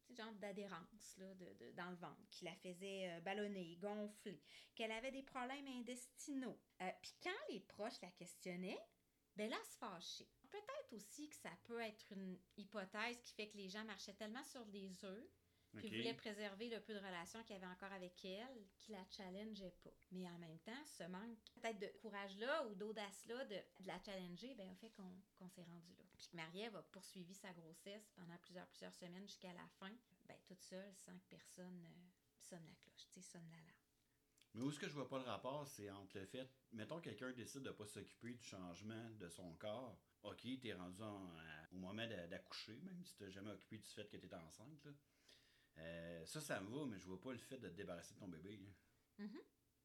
Genre 0.10 0.34
d'adhérence 0.34 1.18
là, 1.18 1.34
de, 1.36 1.46
de- 1.54 1.72
dans 1.74 1.90
le 1.92 1.96
ventre 1.98 2.28
qui 2.32 2.44
la 2.46 2.56
faisait 2.56 3.12
euh, 3.12 3.22
ballonner, 3.22 3.78
gonfler, 3.78 4.42
qu'elle 4.76 4.92
avait 4.92 5.12
des 5.12 5.22
problèmes 5.24 5.68
intestinaux. 5.68 6.60
Euh, 6.82 6.92
puis 7.02 7.14
quand 7.24 7.54
les 7.54 7.60
proches 7.60 8.02
la 8.02 8.10
questionnaient, 8.12 8.80
ben 9.36 9.50
là, 9.50 9.58
se 9.64 9.78
fâchait. 9.78 10.28
Peut-être 10.50 10.94
aussi 10.94 11.30
que 11.30 11.36
ça 11.36 11.52
peut 11.64 11.80
être 11.80 12.12
une 12.12 12.40
hypothèse 12.58 13.22
qui 13.22 13.34
fait 13.34 13.50
que 13.50 13.58
les 13.58 13.70
gens 13.70 13.86
marchaient 13.86 14.16
tellement 14.16 14.44
sur 14.44 14.66
des 14.66 15.06
œufs 15.06 15.30
puis 15.78 15.88
OK. 15.88 15.94
voulait 15.94 16.14
préserver 16.14 16.70
le 16.70 16.82
peu 16.82 16.94
de 16.94 17.00
relations 17.00 17.42
qu'il 17.44 17.56
y 17.56 17.58
avait 17.58 17.72
encore 17.72 17.92
avec 17.94 18.24
elle, 18.26 18.68
qui 18.78 18.92
la 18.92 19.06
challengeait 19.12 19.74
pas. 19.84 19.94
Mais 20.12 20.28
en 20.30 20.38
même 20.40 20.60
temps, 20.60 20.86
ce 20.86 21.04
manque 21.04 21.38
peut-être 21.56 21.80
de 21.80 21.88
courage-là 22.00 22.68
ou 22.68 22.76
d'audace-là 22.76 23.46
de, 23.46 23.56
de 23.82 23.88
la 23.88 24.02
challenger, 24.04 24.56
ben, 24.56 24.70
a 24.70 24.76
fait 24.76 24.90
qu'on 24.92 25.50
s'est 25.50 25.64
rendu 25.64 25.94
là. 25.98 26.04
Puis 26.18 26.28
que 26.30 26.36
Marie-Ève 26.36 26.76
a 26.76 26.82
poursuivi 26.84 27.34
sa 27.34 27.54
grossesse 27.54 28.12
pendant 28.16 28.38
plusieurs, 28.40 28.68
plusieurs 28.68 28.94
semaines 28.94 29.28
jusqu'à 29.28 29.54
la 29.54 29.68
fin, 29.80 29.92
ben, 30.26 30.38
toute 30.46 30.62
seule, 30.62 30.94
sans 30.96 31.18
que 31.18 31.26
personne 31.30 31.86
euh, 31.86 32.10
sonne 32.42 32.66
la 32.66 32.76
cloche, 32.76 33.08
tu 33.08 33.14
sais, 33.14 33.22
sonne 33.22 33.48
l'alarme. 33.50 33.76
Mais 34.56 34.64
où 34.64 34.70
est-ce 34.72 34.80
que 34.80 34.88
je 34.88 34.94
vois 34.94 35.08
pas 35.08 35.20
le 35.20 35.26
rapport, 35.26 35.68
c'est 35.68 35.92
entre 35.92 36.18
le 36.18 36.26
fait, 36.26 36.50
mettons 36.72 36.98
que 36.98 37.04
quelqu'un 37.04 37.32
décide 37.34 37.62
de 37.62 37.70
pas 37.72 37.86
s'occuper 37.86 38.34
du 38.34 38.44
changement 38.44 39.10
de 39.12 39.30
son 39.30 39.54
corps. 39.58 40.02
Ok, 40.24 40.48
t'es 40.60 40.74
rendu 40.74 41.02
en- 41.04 41.38
à- 41.38 41.68
au 41.72 41.76
moment 41.78 42.08
d'a- 42.08 42.28
d'accoucher, 42.28 42.80
même 42.82 43.02
si 43.06 43.16
t'as 43.16 43.30
jamais 43.30 43.52
occupé 43.52 43.78
du 43.78 43.88
fait 43.88 44.10
que 44.10 44.18
t'es 44.18 44.34
enceinte. 44.34 44.84
Là. 44.86 44.92
Euh, 45.80 46.26
ça, 46.26 46.42
ça 46.42 46.60
me 46.62 46.70
va, 46.70 46.86
mais 46.86 46.98
je 47.00 47.06
vois 47.06 47.20
pas 47.20 47.32
le 47.32 47.38
fait 47.38 47.58
de 47.58 47.70
te 47.70 47.74
débarrasser 47.74 48.14
de 48.14 48.20
ton 48.20 48.28
bébé. 48.28 48.58
là. 48.58 49.26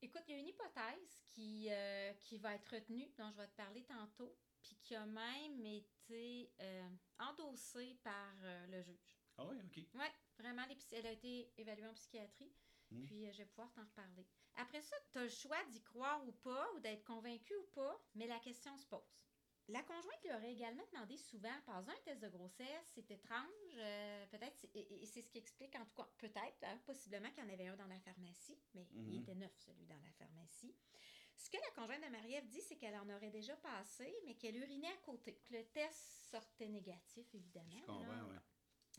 Écoute, 0.03 0.23
il 0.29 0.35
y 0.35 0.37
a 0.37 0.41
une 0.41 0.49
hypothèse 0.49 1.23
qui, 1.29 1.69
euh, 1.71 2.13
qui 2.21 2.37
va 2.39 2.55
être 2.55 2.75
retenue, 2.75 3.11
dont 3.17 3.31
je 3.31 3.39
vais 3.39 3.47
te 3.47 3.57
parler 3.57 3.85
tantôt, 3.85 4.37
puis 4.61 4.77
qui 4.83 4.95
a 4.95 5.07
même 5.07 5.65
été 5.65 6.53
euh, 6.61 6.89
endossée 7.19 7.97
par 8.03 8.35
le 8.69 8.83
juge. 8.83 9.19
Ah 9.39 9.47
oui, 9.47 9.57
ok. 9.65 9.85
Oui, 9.95 10.07
vraiment, 10.39 10.67
les 10.67 10.77
elle 10.93 11.07
a 11.07 11.13
été 11.13 11.53
évaluée 11.57 11.87
en 11.87 11.95
psychiatrie. 11.95 12.53
Mm. 12.91 13.05
Puis 13.05 13.33
je 13.33 13.39
vais 13.39 13.47
pouvoir 13.47 13.73
t'en 13.73 13.85
reparler. 13.85 14.27
Après 14.57 14.83
ça, 14.83 14.97
tu 15.11 15.19
as 15.19 15.25
le 15.25 15.29
choix 15.29 15.65
d'y 15.71 15.83
croire 15.83 16.27
ou 16.27 16.33
pas, 16.33 16.71
ou 16.75 16.81
d'être 16.81 17.05
convaincu 17.05 17.55
ou 17.57 17.67
pas, 17.75 18.01
mais 18.15 18.27
la 18.27 18.39
question 18.39 18.77
se 18.77 18.87
pose. 18.87 19.01
La 19.69 19.83
conjointe 19.83 20.23
lui 20.23 20.31
aurait 20.31 20.53
également 20.53 20.83
demandé 20.93 21.17
souvent, 21.17 21.59
pas 21.65 21.77
un 21.79 21.97
test 22.05 22.21
de 22.21 22.29
grossesse, 22.29 22.93
c'est 22.95 23.11
étrange, 23.11 23.49
euh, 23.77 24.27
peut-être, 24.27 24.67
et, 24.75 25.03
et 25.03 25.07
c'est 25.07 25.23
ce 25.23 25.29
qui 25.31 25.39
explique, 25.39 25.75
en 25.77 25.85
tout 25.87 25.95
cas, 25.97 26.09
peut-être, 26.19 26.63
hein, 26.65 26.79
possiblement 26.85 27.31
qu'il 27.31 27.45
y 27.45 27.47
en 27.47 27.53
avait 27.53 27.69
un 27.69 27.77
dans 27.77 27.87
la 27.87 27.99
pharmacie, 28.01 28.59
mais 28.75 28.87
il 28.93 28.99
Mhm. 29.15 29.23
était 29.23 29.35
neuf, 29.35 29.57
celui 29.57 29.87
dans 29.87 29.97
la 30.05 30.13
pharmacie. 30.19 30.75
Ce 31.37 31.49
que 31.51 31.57
la 31.57 31.71
conjointe 31.83 32.05
de 32.05 32.11
Marie-Ève 32.11 32.47
dit, 32.47 32.61
c'est 32.61 32.77
qu'elle 32.77 32.95
en 32.97 33.09
aurait 33.09 33.31
déjà 33.31 33.57
passé, 33.57 34.15
mais 34.27 34.35
qu'elle 34.35 34.57
urinait 34.57 34.93
à 34.93 34.97
côté. 34.99 35.41
Le 35.51 35.63
test 35.65 36.29
sortait 36.31 36.69
négatif, 36.69 37.27
évidemment. 37.35 37.71
Je 37.81 37.87
comprends, 37.87 38.29
ouais. 38.31 38.39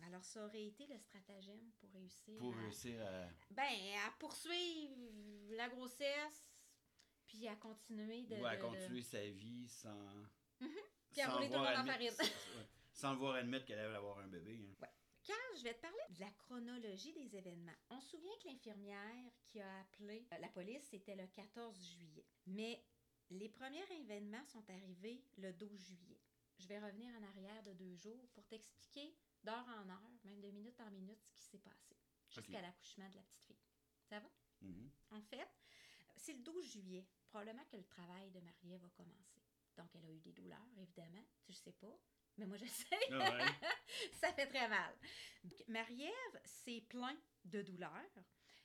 Alors, 0.08 0.26
ça 0.26 0.46
aurait 0.46 0.66
été 0.66 0.88
le 0.88 0.98
stratagème 0.98 1.72
pour 1.80 1.90
réussir 1.92 2.38
Pour 2.40 2.54
à, 2.56 2.62
réussir 2.62 3.02
à. 3.06 3.30
ben, 3.52 3.72
à 4.06 4.12
poursuivre 4.20 4.96
la 5.56 5.70
grossesse, 5.70 6.52
puis 7.28 7.48
à 7.48 7.56
continuer 7.56 8.24
de... 8.24 8.36
ou 8.36 8.46
à 8.46 8.58
de- 8.58 8.62
de- 8.62 8.68
continuer 8.68 9.02
sa 9.04 9.26
vie 9.30 9.70
sans. 9.70 10.12
Mhm. 10.60 10.70
Puis 11.12 11.22
sans 11.22 11.36
tout 11.36 11.42
le 11.42 11.48
voir 11.48 11.60
monde 11.64 11.68
en 11.88 11.90
admettre- 11.92 12.16
farine. 12.18 12.18
ouais, 12.58 12.68
sans 12.94 13.12
le 13.12 13.18
voir 13.18 13.36
admettre 13.36 13.66
qu'elle 13.66 13.80
allait 13.80 13.96
avoir 13.96 14.20
un 14.20 14.28
bébé. 14.28 14.60
hein. 14.82 14.88
Carl, 15.24 15.58
je 15.58 15.64
vais 15.64 15.74
te 15.74 15.82
parler 15.82 15.98
de 16.12 16.20
la 16.20 16.30
chronologie 16.32 17.14
des 17.14 17.36
événements. 17.36 17.76
On 17.90 18.00
se 18.00 18.10
souvient 18.12 18.36
que 18.44 18.48
l'infirmière 18.48 19.32
qui 19.44 19.60
a 19.60 19.80
appelé 19.80 20.28
euh, 20.32 20.38
la 20.38 20.50
police, 20.50 20.84
c'était 20.92 21.16
le 21.16 21.26
14 21.28 21.76
juillet. 21.84 22.26
Mais 22.46 22.84
les 23.32 23.50
premiers 23.50 23.92
événements 24.02 24.46
sont 24.46 24.64
arrivés 24.70 25.24
le 25.38 25.52
12 25.54 25.80
juillet. 25.88 26.22
Je 26.60 26.68
vais 26.68 26.80
revenir 26.80 27.10
en 27.16 27.24
arrière 27.24 27.64
de 27.64 27.74
deux 27.74 27.96
jours 27.96 28.30
pour 28.34 28.46
t'expliquer 28.46 29.16
d'heure 29.44 29.66
en 29.68 29.90
heure, 29.90 30.12
même 30.26 30.40
de 30.42 30.52
minute 30.52 30.80
en 30.80 30.92
minute, 30.92 31.20
ce 31.24 31.34
qui 31.34 31.46
s'est 31.48 31.58
passé 31.60 31.96
jusqu'à 32.30 32.62
l'accouchement 32.62 33.10
de 33.10 33.16
la 33.16 33.22
petite 33.24 33.44
fille. 33.46 33.62
Ça 34.08 34.20
va? 34.20 34.30
Mhm. 34.62 34.92
En 35.12 35.22
fait, 35.22 35.50
c'est 36.18 36.34
le 36.34 36.40
12 36.44 36.72
juillet, 36.72 37.06
probablement 37.30 37.66
que 37.66 37.78
le 37.78 37.84
travail 37.86 38.30
de 38.30 38.40
Marie-Ève 38.42 38.82
va 38.82 38.90
commencer. 38.90 39.35
Donc, 39.78 39.90
elle 39.96 40.06
a 40.06 40.12
eu 40.12 40.20
des 40.20 40.32
douleurs, 40.34 40.68
évidemment. 40.78 41.24
Tu 41.44 41.52
le 41.52 41.58
sais 41.58 41.74
pas, 41.74 41.98
mais 42.38 42.46
moi, 42.46 42.58
je 42.58 42.66
sais. 42.66 42.86
Ah 43.12 43.36
ouais. 43.38 43.46
ça 44.14 44.34
fait 44.34 44.48
très 44.48 44.68
mal. 44.70 44.96
Marie-Ève 45.68 46.42
s'est 46.46 46.82
plaint 46.90 47.18
de 47.46 47.62
douleur. 47.62 47.92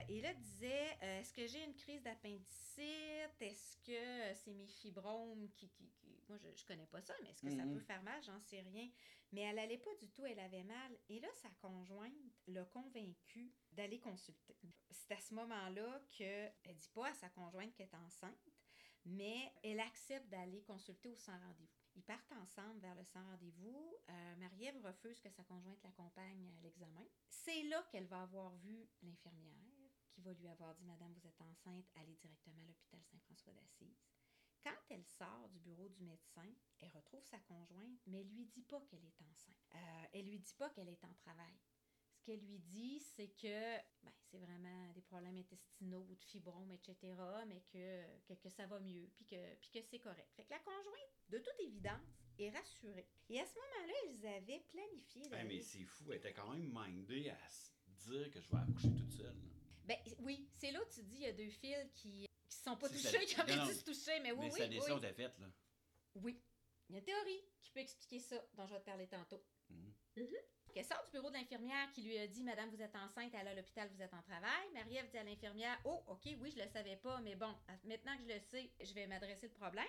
Et 0.08 0.20
là, 0.22 0.32
disait, 0.32 0.96
euh, 1.02 1.20
est-ce 1.20 1.32
que 1.32 1.46
j'ai 1.46 1.62
une 1.62 1.74
crise 1.74 2.02
d'appendicite? 2.02 3.40
Est-ce 3.40 3.76
que 3.84 3.92
euh, 3.92 4.34
c'est 4.34 4.54
mes 4.54 4.66
fibromes 4.66 5.48
qui... 5.52 5.68
qui- 5.70 5.90
qui- 5.90 6.22
Moi, 6.28 6.38
je, 6.38 6.48
je 6.54 6.64
connais 6.64 6.86
pas 6.86 7.02
ça, 7.02 7.14
mais 7.22 7.30
est-ce 7.30 7.42
que 7.42 7.50
ça 7.50 7.64
Mhm. 7.64 7.74
peut 7.74 7.80
faire 7.84 8.02
mal? 8.02 8.22
J'en 8.22 8.40
sais 8.40 8.60
rien. 8.62 8.88
Mais 9.32 9.42
elle 9.42 9.58
allait 9.58 9.78
pas 9.78 9.94
du 9.96 10.08
tout, 10.10 10.24
elle 10.24 10.40
avait 10.40 10.64
mal. 10.64 10.98
Et 11.08 11.20
là, 11.20 11.28
sa 11.34 11.50
conjointe 11.60 12.14
l'a 12.46 12.64
convaincue 12.64 13.52
d'aller 13.72 14.00
consulter. 14.00 14.56
C'est 14.90 15.12
à 15.12 15.20
ce 15.20 15.34
moment-là 15.34 16.02
qu'elle 16.08 16.54
dit 16.76 16.90
pas 16.94 17.08
à 17.08 17.14
sa 17.14 17.28
conjointe 17.28 17.74
qu'elle 17.74 17.88
est 17.88 17.94
enceinte, 17.96 18.48
mais 19.04 19.52
elle 19.62 19.80
accepte 19.80 20.28
d'aller 20.28 20.62
consulter 20.62 21.10
au 21.10 21.16
sans 21.16 21.38
rendez-vous. 21.38 21.80
Ils 21.96 22.02
partent 22.02 22.32
ensemble 22.32 22.80
vers 22.80 22.94
le 22.94 23.04
sans 23.04 23.24
rendez-vous. 23.24 23.96
Euh, 24.08 24.36
Marie-Ève 24.36 24.80
refuse 24.84 25.20
que 25.20 25.30
sa 25.30 25.42
conjointe 25.44 25.82
l'accompagne 25.82 26.52
à 26.58 26.62
l'examen. 26.62 27.06
C'est 27.28 27.62
là 27.64 27.82
qu'elle 27.90 28.06
va 28.06 28.22
avoir 28.22 28.54
vu 28.56 28.88
l'infirmière 29.02 29.70
qui 30.10 30.20
va 30.20 30.32
lui 30.32 30.48
avoir 30.48 30.74
dit 30.74 30.84
Madame, 30.84 31.12
vous 31.14 31.26
êtes 31.26 31.40
enceinte, 31.40 31.86
allez 31.96 32.14
directement 32.16 32.60
à 32.60 32.66
l'hôpital 32.66 33.00
Saint-François 33.04 33.52
d'Assise. 33.52 34.04
Quand 34.62 34.76
elle 34.90 35.04
sort 35.04 35.48
du 35.48 35.58
bureau 35.60 35.88
du 35.88 36.02
médecin, 36.02 36.54
elle 36.80 36.90
retrouve 36.90 37.24
sa 37.24 37.38
conjointe, 37.40 37.98
mais 38.06 38.20
elle 38.20 38.28
lui 38.28 38.44
dit 38.44 38.62
pas 38.62 38.80
qu'elle 38.82 39.04
est 39.04 39.22
enceinte. 39.22 39.66
Euh, 39.74 40.04
elle 40.12 40.26
lui 40.26 40.38
dit 40.38 40.54
pas 40.54 40.68
qu'elle 40.70 40.88
est 40.88 41.04
en 41.04 41.14
travail. 41.14 41.54
Ce 42.20 42.26
qu'elle 42.26 42.40
lui 42.40 42.58
dit, 42.58 43.00
c'est 43.16 43.28
que 43.28 43.76
ben, 44.02 44.12
c'est 44.30 44.38
vraiment 44.38 44.92
des 44.92 45.00
problèmes 45.00 45.36
intestinaux, 45.38 46.06
de 46.14 46.22
fibromes, 46.24 46.70
etc., 46.70 46.96
mais 47.46 47.62
que, 47.72 48.04
que, 48.26 48.34
que 48.34 48.50
ça 48.50 48.66
va 48.66 48.78
mieux, 48.78 49.08
puis 49.14 49.24
que, 49.24 49.54
puis 49.56 49.70
que 49.70 49.80
c'est 49.82 49.98
correct. 50.00 50.28
Fait 50.36 50.44
que 50.44 50.50
la 50.50 50.58
conjointe, 50.58 51.14
de 51.30 51.38
toute 51.38 51.58
évidence, 51.60 52.06
est 52.38 52.50
rassurée. 52.50 53.08
Et 53.30 53.40
à 53.40 53.46
ce 53.46 53.54
moment-là, 53.54 53.94
ils 54.10 54.26
avaient 54.26 54.60
planifié 54.68 55.22
Ouais, 55.30 55.44
mais 55.44 55.60
c'est 55.62 55.84
fou, 55.84 56.12
elle 56.12 56.18
était 56.18 56.32
quand 56.34 56.50
même 56.52 56.70
mindée 56.72 57.30
à 57.30 57.48
se 57.48 57.70
dire 58.10 58.30
que 58.30 58.40
je 58.40 58.50
vais 58.50 58.58
accoucher 58.58 58.94
toute 58.94 59.12
seule. 59.12 59.26
là. 59.36 59.50
Ben 59.84 59.96
oui, 60.20 60.46
c'est 60.56 60.70
là 60.72 60.80
où 60.82 60.88
tu 60.92 61.02
dis 61.02 61.16
il 61.16 61.22
y 61.22 61.26
a 61.26 61.32
deux 61.32 61.48
fils 61.50 61.90
qui 61.94 62.26
qui 62.48 62.56
se 62.56 62.64
sont 62.64 62.76
pas 62.76 62.88
touchés, 62.88 63.08
ça- 63.08 63.18
qui 63.24 63.40
auraient 63.40 63.66
dû 63.72 63.74
se 63.78 63.84
toucher, 63.84 64.20
mais 64.20 64.32
oui, 64.32 64.46
mais 64.46 64.52
oui, 64.64 64.68
décision 64.68 64.94
oui. 64.96 65.06
était 65.06 65.12
faite, 65.14 65.38
là. 65.38 65.46
Oui. 66.16 66.42
Il 66.88 66.92
y 66.94 66.96
a 66.96 66.98
une 66.98 67.04
théorie 67.04 67.40
qui 67.60 67.70
peut 67.70 67.80
expliquer 67.80 68.18
ça, 68.18 68.44
dont 68.54 68.66
je 68.66 68.74
vais 68.74 68.80
te 68.80 68.84
parler 68.84 69.06
tantôt. 69.08 69.42
Mhm. 69.70 69.94
Elle 70.76 70.84
sort 70.84 71.02
du 71.04 71.10
bureau 71.10 71.28
de 71.30 71.34
l'infirmière 71.34 71.90
qui 71.92 72.02
lui 72.02 72.18
a 72.18 72.26
dit 72.26 72.44
Madame, 72.44 72.70
vous 72.70 72.80
êtes 72.80 72.94
enceinte, 72.96 73.32
elle 73.34 73.48
à 73.48 73.54
l'hôpital, 73.54 73.88
vous 73.94 74.02
êtes 74.02 74.14
en 74.14 74.22
travail. 74.22 74.70
Marie-Ève 74.74 75.08
dit 75.10 75.18
à 75.18 75.24
l'infirmière 75.24 75.78
Oh, 75.84 76.02
OK, 76.06 76.28
oui, 76.40 76.52
je 76.56 76.62
le 76.62 76.68
savais 76.68 76.96
pas, 76.96 77.20
mais 77.20 77.34
bon, 77.34 77.54
maintenant 77.84 78.16
que 78.16 78.22
je 78.22 78.34
le 78.34 78.40
sais, 78.40 78.70
je 78.80 78.94
vais 78.94 79.06
m'adresser 79.06 79.48
le 79.48 79.54
problème. 79.54 79.86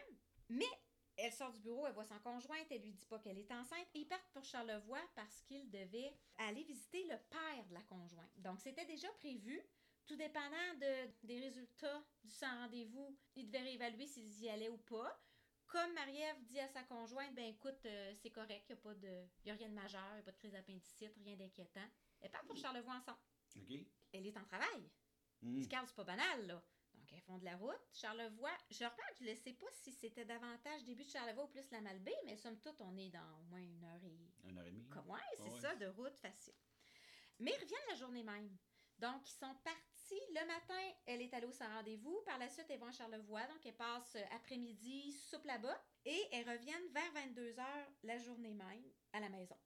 Mais 0.50 0.66
elle 1.18 1.32
sort 1.32 1.52
du 1.52 1.60
bureau, 1.60 1.86
elle 1.86 1.94
voit 1.94 2.06
son 2.06 2.20
conjointe, 2.20 2.66
elle 2.70 2.82
lui 2.82 2.94
dit 2.94 3.06
pas 3.06 3.20
qu'elle 3.20 3.38
est 3.38 3.52
enceinte. 3.52 3.88
Ils 3.94 4.08
partent 4.08 4.30
pour 4.34 4.44
Charlevoix 4.44 5.02
parce 5.16 5.42
qu'ils 5.44 5.70
devaient 5.70 6.16
aller 6.38 6.64
visiter 6.64 7.04
le 7.04 7.18
père 7.30 7.66
de 7.70 7.74
la 7.74 7.82
conjointe. 7.84 8.32
Donc, 8.38 8.60
c'était 8.60 8.86
déjà 8.86 9.08
prévu. 9.20 9.62
Tout 10.08 10.16
dépendant 10.16 10.74
de, 10.80 11.12
des 11.24 11.40
résultats 11.40 12.04
du 12.24 12.32
sans 12.32 12.50
rendez-vous, 12.64 13.16
ils 13.36 13.46
devaient 13.46 13.64
réévaluer 13.64 14.08
s'ils 14.08 14.42
y 14.42 14.50
allaient 14.50 14.70
ou 14.70 14.78
pas. 14.78 15.22
Comme 15.72 15.94
Marie-Ève 15.94 16.44
dit 16.44 16.60
à 16.60 16.68
sa 16.68 16.84
conjointe, 16.84 17.34
ben 17.34 17.46
écoute, 17.46 17.86
euh, 17.86 18.14
c'est 18.22 18.30
correct, 18.30 18.66
il 18.70 18.74
n'y 18.74 18.80
a, 18.80 18.82
pas 18.82 18.94
de- 18.94 19.26
y 19.46 19.52
a 19.52 19.54
rien 19.54 19.70
de 19.70 19.74
majeur, 19.74 20.04
il 20.12 20.16
n'y 20.16 20.20
a 20.20 20.24
pas 20.24 20.32
de 20.32 20.38
crise 20.38 20.52
d'appendicite, 20.52 21.14
rien 21.24 21.38
d'inquiétant. 21.38 21.88
Elle 22.20 22.30
part 22.30 22.44
pour 22.44 22.58
Charlevoix 22.58 22.94
ensemble. 22.96 23.20
OK? 23.56 23.80
Elle 24.12 24.28
est 24.28 24.38
en 24.38 24.44
travail. 24.44 24.90
Mhm. 25.42 25.64
Scarle, 25.64 25.88
c'est 25.88 25.96
pas 25.96 26.04
banal, 26.04 26.46
là. 26.48 26.62
Donc, 26.94 27.08
elles 27.14 27.22
font 27.22 27.38
de 27.38 27.46
la 27.46 27.56
route. 27.56 27.80
Charlevoix, 27.94 28.52
je 28.70 28.80
remarque, 28.84 29.16
je 29.22 29.30
ne 29.30 29.36
sais 29.36 29.54
pas 29.54 29.72
si 29.72 29.94
c'était 29.94 30.26
davantage 30.26 30.84
début 30.84 31.06
de 31.06 31.10
Charlevoix 31.10 31.46
ou 31.46 31.48
plus 31.48 31.70
la 31.72 31.80
Malbaie, 31.80 32.18
mais 32.26 32.36
somme 32.36 32.60
toute, 32.60 32.80
on 32.82 32.98
est 32.98 33.10
dans 33.10 33.40
au 33.40 33.44
moins 33.44 33.60
une 33.62 33.84
heure 33.86 34.04
et 34.04 34.30
Une 34.50 34.58
heure 34.58 34.66
et 34.68 34.72
demie. 34.72 34.90
comme, 34.90 35.10
ouais, 35.10 35.20
c'est 35.38 35.44
ouais. 35.44 35.60
ça, 35.62 35.74
de 35.76 35.88
route 35.88 36.18
facile. 36.18 36.54
Mais 37.40 37.52
ils 37.58 37.64
reviennent 37.64 37.88
la 37.90 37.96
journée 37.96 38.24
même. 38.24 38.58
Donc, 39.02 39.28
ils 39.28 39.34
sont 39.34 39.56
partis. 39.64 40.22
Le 40.30 40.46
matin, 40.46 40.94
elle 41.08 41.22
est 41.22 41.34
allée 41.34 41.48
au 41.48 41.52
sans 41.52 41.68
rendez-vous. 41.68 42.22
Par 42.26 42.38
la 42.38 42.50
suite, 42.50 42.68
elles 42.70 42.80
vont 42.80 42.86
à 42.88 42.92
Charlevoix. 42.92 43.46
Donc, 43.48 43.66
elles 43.66 43.76
passent 43.76 44.16
euh, 44.16 44.24
après-midi, 44.36 45.12
soupe 45.14 45.46
là-bas. 45.46 45.84
Et 46.06 46.22
elles 46.32 46.48
reviennent 46.50 46.88
vers 46.94 47.12
22 47.14 47.54
h 47.54 47.64
la 48.04 48.18
journée 48.20 48.54
même 48.54 48.84
à 49.14 49.20
la 49.20 49.30
maison. 49.30 49.58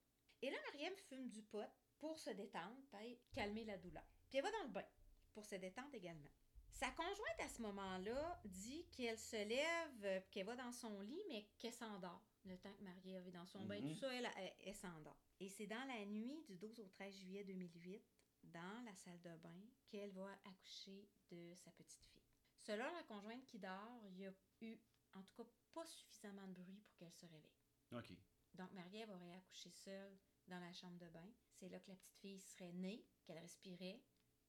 Et 0.42 0.50
là, 0.50 0.56
Mariam 0.66 0.94
fume 1.08 1.28
du 1.28 1.42
pot 1.42 1.68
pour 1.98 2.18
se 2.18 2.30
détendre, 2.30 2.76
puis 2.92 3.18
calmer 3.34 3.64
la 3.64 3.78
douleur. 3.78 4.04
Puis 4.28 4.38
elle 4.38 4.44
va 4.44 4.50
dans 4.52 4.62
le 4.64 4.68
bain 4.70 4.84
pour 5.32 5.44
se 5.44 5.54
détendre 5.56 5.94
également. 5.94 6.30
Sa 6.70 6.90
conjointe, 6.90 7.40
à 7.40 7.48
ce 7.48 7.62
moment-là, 7.62 8.40
dit 8.44 8.86
qu'elle 8.90 9.18
se 9.18 9.36
lève, 9.36 10.04
euh, 10.04 10.20
qu'elle 10.30 10.44
va 10.46 10.56
dans 10.56 10.72
son 10.72 11.00
lit, 11.00 11.22
mais 11.28 11.48
qu'elle 11.58 11.72
s'endort. 11.72 12.22
Le 12.44 12.56
temps 12.58 12.72
que 12.74 12.84
Marie-Ève 12.84 13.26
est 13.28 13.32
dans 13.32 13.46
son 13.46 13.64
bain, 13.64 13.80
Mhm. 13.80 13.88
tout 13.88 13.94
ça, 13.98 14.12
elle, 14.12 14.28
elle, 14.36 14.54
elle 14.60 14.74
s'endort. 14.74 15.18
Et 15.40 15.48
c'est 15.48 15.66
dans 15.66 15.84
la 15.86 16.04
nuit 16.04 16.42
du 16.46 16.56
12 16.56 16.80
au 16.80 16.86
13 16.88 17.16
juillet 17.18 17.44
2008, 17.44 18.04
dans 18.52 18.84
la 18.84 18.94
salle 18.94 19.20
de 19.20 19.36
bain, 19.36 19.68
qu'elle 19.88 20.10
va 20.12 20.30
accoucher 20.44 21.08
de 21.30 21.54
sa 21.56 21.70
petite 21.72 22.04
fille. 22.04 22.22
Selon 22.58 22.84
la 22.92 23.02
conjointe 23.04 23.44
qui 23.46 23.58
dort, 23.58 24.00
il 24.04 24.18
y 24.18 24.26
a 24.26 24.32
eu, 24.60 24.76
en 25.14 25.22
tout 25.22 25.34
cas, 25.34 25.48
pas 25.72 25.86
suffisamment 25.86 26.46
de 26.48 26.54
bruit 26.54 26.82
pour 26.86 26.96
qu'elle 26.96 27.12
se 27.12 27.26
réveille. 27.26 27.60
OK. 27.92 28.12
Donc, 28.54 28.72
Marie-Ève 28.72 29.10
aurait 29.10 29.34
accouché 29.34 29.70
seule 29.70 30.18
dans 30.48 30.58
la 30.58 30.72
chambre 30.72 30.98
de 30.98 31.08
bain. 31.08 31.30
C'est 31.52 31.68
là 31.68 31.78
que 31.78 31.90
la 31.90 31.96
petite 31.96 32.16
fille 32.16 32.40
serait 32.40 32.72
née, 32.72 33.04
qu'elle 33.24 33.38
respirait, 33.38 34.02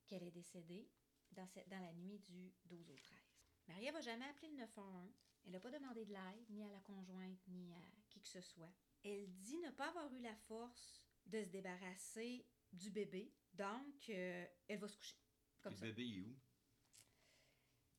qu'elle 0.07 0.23
est 0.23 0.31
décédée 0.31 0.89
dans, 1.31 1.47
cette, 1.47 1.67
dans 1.69 1.79
la 1.79 1.93
nuit 1.93 2.19
du 2.19 2.53
12 2.65 2.89
au 2.91 2.95
13. 2.95 3.19
Marie-Ève 3.67 3.93
n'a 3.95 4.01
jamais 4.01 4.25
appelé 4.25 4.49
le 4.49 4.57
911. 4.57 5.13
Elle 5.45 5.51
n'a 5.51 5.59
pas 5.59 5.71
demandé 5.71 6.05
de 6.05 6.13
l'aide, 6.13 6.49
ni 6.49 6.63
à 6.63 6.69
la 6.69 6.79
conjointe, 6.81 7.39
ni 7.47 7.73
à 7.73 7.81
qui 8.09 8.21
que 8.21 8.27
ce 8.27 8.41
soit. 8.41 8.73
Elle 9.03 9.29
dit 9.39 9.57
ne 9.59 9.71
pas 9.71 9.89
avoir 9.89 10.11
eu 10.13 10.19
la 10.19 10.35
force 10.35 11.01
de 11.25 11.43
se 11.43 11.49
débarrasser 11.49 12.45
du 12.71 12.89
bébé. 12.89 13.33
Donc, 13.57 14.09
euh, 14.09 14.45
elle 14.67 14.79
va 14.79 14.87
se 14.87 14.97
coucher. 14.97 15.15
Comme 15.61 15.73
Le 15.73 15.77
ça. 15.79 15.85
bébé 15.87 16.03
est 16.03 16.21
où? 16.21 16.39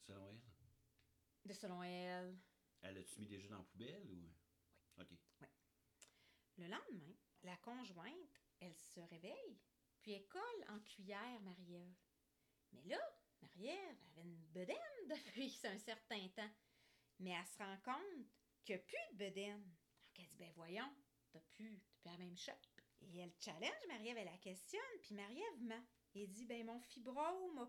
Selon 0.06 0.28
elle? 0.28 0.40
De 1.44 1.52
selon 1.52 1.82
elle. 1.82 2.38
Elle 2.82 2.94
l'a-tu 2.94 3.20
mis 3.20 3.26
déjà 3.26 3.48
dans 3.48 3.58
la 3.58 3.64
poubelle 3.64 4.06
ou? 4.08 4.30
OK. 5.00 5.08
Le 6.58 6.66
lendemain, 6.68 7.14
la 7.42 7.56
conjointe, 7.58 8.40
elle 8.60 8.74
se 8.76 9.00
réveille, 9.00 9.60
puis 10.02 10.12
elle 10.12 10.26
colle 10.28 10.64
en 10.68 10.80
cuillère 10.80 11.40
Marie-Ève. 11.40 11.94
Mais 12.72 12.82
là, 12.84 13.00
Marie-Ève 13.42 13.98
avait 14.12 14.22
une 14.22 14.44
bedaine 14.46 14.76
depuis 15.08 15.58
un 15.64 15.78
certain 15.78 16.28
temps. 16.28 16.50
Mais 17.20 17.30
elle 17.30 17.46
se 17.46 17.58
rend 17.58 17.76
compte 17.78 18.26
qu'il 18.64 18.76
n'y 18.76 18.80
a 18.80 18.84
plus 18.84 19.12
de 19.12 19.18
bedaine. 19.18 19.62
Donc 19.64 20.18
elle 20.18 20.26
dit, 20.28 20.36
ben 20.36 20.52
voyons, 20.54 20.94
t'as 21.32 21.40
plus, 21.40 21.80
t'as 21.80 21.96
plus 21.98 22.10
la 22.10 22.16
même 22.18 22.36
shape. 22.36 22.77
Et 23.02 23.18
elle 23.18 23.32
challenge 23.40 23.86
Marie-Ève, 23.88 24.18
elle 24.18 24.24
la 24.26 24.36
questionne, 24.38 24.80
puis 25.02 25.14
Marie-Ève 25.14 25.62
ment. 25.62 25.84
Et 26.14 26.26
dit, 26.26 26.46
ben 26.46 26.64
mon 26.66 26.80
fibrome, 26.80 27.68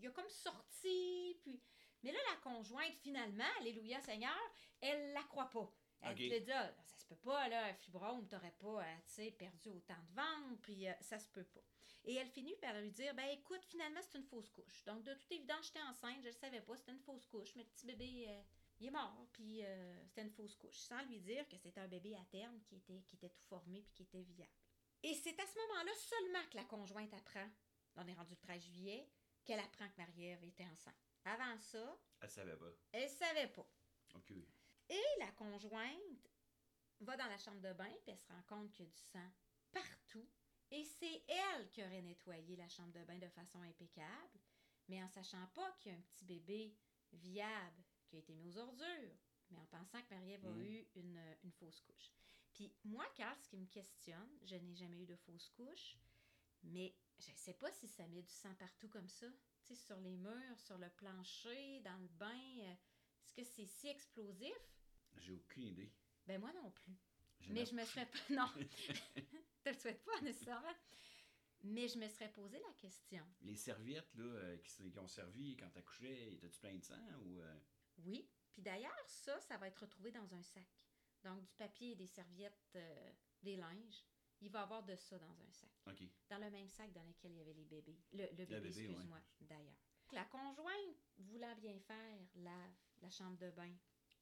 il 0.00 0.06
a 0.06 0.10
comme 0.10 0.28
sorti, 0.28 1.38
puis... 1.42 1.60
Mais 2.02 2.12
là, 2.12 2.18
la 2.30 2.36
conjointe, 2.36 2.96
finalement, 3.02 3.44
Alléluia 3.60 4.00
Seigneur, 4.00 4.38
elle 4.80 5.12
la 5.12 5.22
croit 5.24 5.50
pas. 5.50 5.70
Elle 6.02 6.12
Ok. 6.12 6.16
te 6.16 6.38
dit, 6.38 6.52
ah, 6.52 6.72
ça 6.82 6.96
se 6.98 7.04
peut 7.06 7.16
pas, 7.16 7.46
là, 7.48 7.66
un 7.66 7.74
fibrome, 7.74 8.26
t'aurais 8.26 8.54
pas, 8.58 8.82
euh, 8.82 8.96
tu 9.06 9.14
sais, 9.14 9.30
perdu 9.32 9.68
autant 9.68 10.00
de 10.08 10.14
ventre, 10.14 10.62
puis 10.62 10.88
euh, 10.88 10.92
ça 11.02 11.18
se 11.18 11.28
peut 11.28 11.44
pas. 11.44 11.60
Et 12.04 12.14
elle 12.14 12.28
finit 12.28 12.56
par 12.56 12.80
lui 12.80 12.90
dire, 12.90 13.14
ben 13.14 13.28
écoute, 13.28 13.62
finalement, 13.66 14.00
c'est 14.02 14.16
une 14.16 14.24
fausse 14.24 14.48
couche. 14.48 14.82
Donc, 14.84 15.02
de 15.02 15.12
toute 15.12 15.30
évidence, 15.30 15.66
j'étais 15.66 15.82
enceinte, 15.82 16.22
je 16.22 16.28
le 16.28 16.32
savais 16.32 16.62
pas, 16.62 16.76
c'était 16.76 16.92
une 16.92 17.00
fausse 17.00 17.26
couche, 17.26 17.54
mais 17.56 17.64
petit 17.64 17.84
bébé, 17.84 18.26
euh, 18.30 18.42
il 18.80 18.86
est 18.86 18.90
mort, 18.90 19.26
puis 19.32 19.62
euh, 19.62 20.04
c'était 20.06 20.22
une 20.22 20.30
fausse 20.30 20.56
couche, 20.56 20.76
sans 20.78 21.02
lui 21.04 21.20
dire 21.20 21.46
que 21.48 21.56
c'était 21.58 21.80
un 21.80 21.88
bébé 21.88 22.16
à 22.16 22.24
terme 22.30 22.60
qui 22.62 22.76
était, 22.76 23.02
qui 23.02 23.16
était 23.16 23.28
tout 23.28 23.42
formé 23.42 23.82
puis 23.82 23.92
qui 23.92 24.02
était 24.04 24.22
viable. 24.22 24.50
Et 25.02 25.14
c'est 25.14 25.38
à 25.38 25.46
ce 25.46 25.58
moment-là 25.58 25.92
seulement 25.96 26.48
que 26.50 26.56
la 26.56 26.64
conjointe 26.64 27.12
apprend, 27.14 27.48
on 27.96 28.06
est 28.06 28.14
rendu 28.14 28.30
le 28.32 28.40
13 28.40 28.62
juillet, 28.62 29.08
qu'elle 29.44 29.60
apprend 29.60 29.88
que 29.88 29.96
Marie-Ève 29.98 30.44
était 30.44 30.66
enceinte. 30.66 30.94
Avant 31.24 31.58
ça, 31.58 31.98
Elle 32.20 32.30
savait 32.30 32.56
pas. 32.56 32.66
elle 32.92 33.08
savait 33.10 33.48
pas. 33.48 33.66
OK. 34.14 34.30
Et 34.88 35.02
la 35.18 35.30
conjointe 35.32 36.30
va 37.00 37.16
dans 37.16 37.26
la 37.28 37.38
chambre 37.38 37.60
de 37.60 37.72
bain, 37.72 37.92
puis 38.02 38.12
elle 38.12 38.18
se 38.18 38.28
rend 38.28 38.42
compte 38.48 38.72
qu'il 38.72 38.86
y 38.86 38.88
a 38.88 38.90
du 38.90 38.98
sang 38.98 39.30
partout. 39.72 40.28
Et 40.70 40.84
c'est 40.84 41.22
elle 41.28 41.68
qui 41.70 41.82
aurait 41.82 42.02
nettoyé 42.02 42.56
la 42.56 42.68
chambre 42.68 42.92
de 42.92 43.04
bain 43.04 43.18
de 43.18 43.28
façon 43.28 43.60
impeccable, 43.62 44.38
mais 44.88 45.02
en 45.02 45.08
sachant 45.08 45.46
pas 45.54 45.72
qu'il 45.78 45.92
y 45.92 45.94
a 45.94 45.98
un 45.98 46.02
petit 46.02 46.24
bébé 46.24 46.74
viable 47.12 47.82
qui 48.10 48.16
a 48.16 48.18
été 48.18 48.34
mis 48.34 48.48
aux 48.48 48.58
ordures, 48.58 49.16
mais 49.50 49.58
en 49.58 49.66
pensant 49.66 50.02
que 50.02 50.14
Marie-Ève 50.14 50.44
a 50.46 50.56
eu 50.58 50.86
une, 50.96 51.20
une 51.44 51.52
fausse 51.52 51.80
couche. 51.80 52.10
Puis 52.52 52.72
moi, 52.84 53.06
Carl, 53.16 53.36
ce 53.42 53.48
qui 53.48 53.56
me 53.56 53.66
questionne, 53.66 54.28
je 54.44 54.56
n'ai 54.56 54.74
jamais 54.74 55.00
eu 55.02 55.06
de 55.06 55.16
fausse 55.16 55.48
couche, 55.50 55.96
mais 56.64 56.94
je 57.18 57.30
sais 57.34 57.54
pas 57.54 57.70
si 57.72 57.86
ça 57.88 58.06
met 58.08 58.22
du 58.22 58.32
sang 58.32 58.54
partout 58.56 58.88
comme 58.88 59.08
ça. 59.08 59.26
Tu 59.66 59.74
sais, 59.74 59.82
sur 59.86 60.00
les 60.00 60.16
murs, 60.16 60.58
sur 60.58 60.78
le 60.78 60.88
plancher, 60.90 61.80
dans 61.80 61.96
le 61.98 62.08
bain. 62.08 62.58
euh, 62.60 62.72
Est-ce 63.24 63.34
que 63.34 63.44
c'est 63.44 63.66
si 63.66 63.88
explosif? 63.88 64.52
J'ai 65.18 65.32
aucune 65.32 65.64
idée. 65.64 65.92
Ben 66.26 66.40
moi 66.40 66.52
non 66.52 66.70
plus. 66.70 66.94
Mais 67.48 67.64
je 67.64 67.74
me 67.74 67.84
serais 67.84 68.06
pas. 68.06 68.18
Non, 68.34 68.46
te 69.64 69.68
le 69.70 69.74
souhaite 69.74 70.02
pas 70.04 70.20
nécessairement. 70.20 70.74
Mais 71.62 71.88
je 71.88 71.98
me 71.98 72.08
serais 72.08 72.30
posé 72.32 72.58
la 72.58 72.72
question. 72.74 73.24
Les 73.42 73.56
serviettes 73.56 74.14
là, 74.14 74.24
euh, 74.24 74.56
qui, 74.58 74.90
qui 74.90 74.98
ont 74.98 75.06
servi 75.08 75.56
quand 75.56 75.68
t'accouchais, 75.70 76.32
étais-tu 76.34 76.58
plein 76.58 76.74
de 76.74 76.82
sang 76.84 76.96
ou. 77.22 77.40
euh, 77.42 77.58
Oui. 78.04 78.28
Puis 78.52 78.62
d'ailleurs, 78.62 79.04
ça, 79.06 79.38
ça 79.40 79.56
va 79.58 79.68
être 79.68 79.80
retrouvé 79.80 80.10
dans 80.10 80.34
un 80.34 80.42
sac. 80.42 80.66
Donc 81.22 81.44
du 81.44 81.52
papier 81.54 81.92
et 81.92 81.94
des 81.96 82.06
serviettes, 82.06 82.72
euh, 82.76 83.12
des 83.42 83.56
linges. 83.56 84.04
Il 84.42 84.50
va 84.50 84.60
y 84.60 84.62
avoir 84.62 84.82
de 84.82 84.96
ça 84.96 85.18
dans 85.18 85.40
un 85.40 85.50
sac. 85.50 85.70
OK. 85.86 86.02
Dans 86.28 86.38
le 86.38 86.50
même 86.50 86.68
sac 86.68 86.92
dans 86.92 87.02
lequel 87.04 87.32
il 87.32 87.38
y 87.38 87.40
avait 87.42 87.52
les 87.52 87.64
bébés. 87.64 87.98
Le, 88.12 88.24
le 88.24 88.28
bébé, 88.28 88.54
bébé, 88.54 88.68
excuse-moi, 88.68 89.20
d'ailleurs. 89.40 89.76
La 90.12 90.24
conjointe, 90.24 90.96
voulant 91.18 91.54
bien 91.56 91.78
faire, 91.78 92.18
lave 92.36 92.74
la 93.02 93.10
chambre 93.10 93.36
de 93.36 93.50
bain 93.50 93.72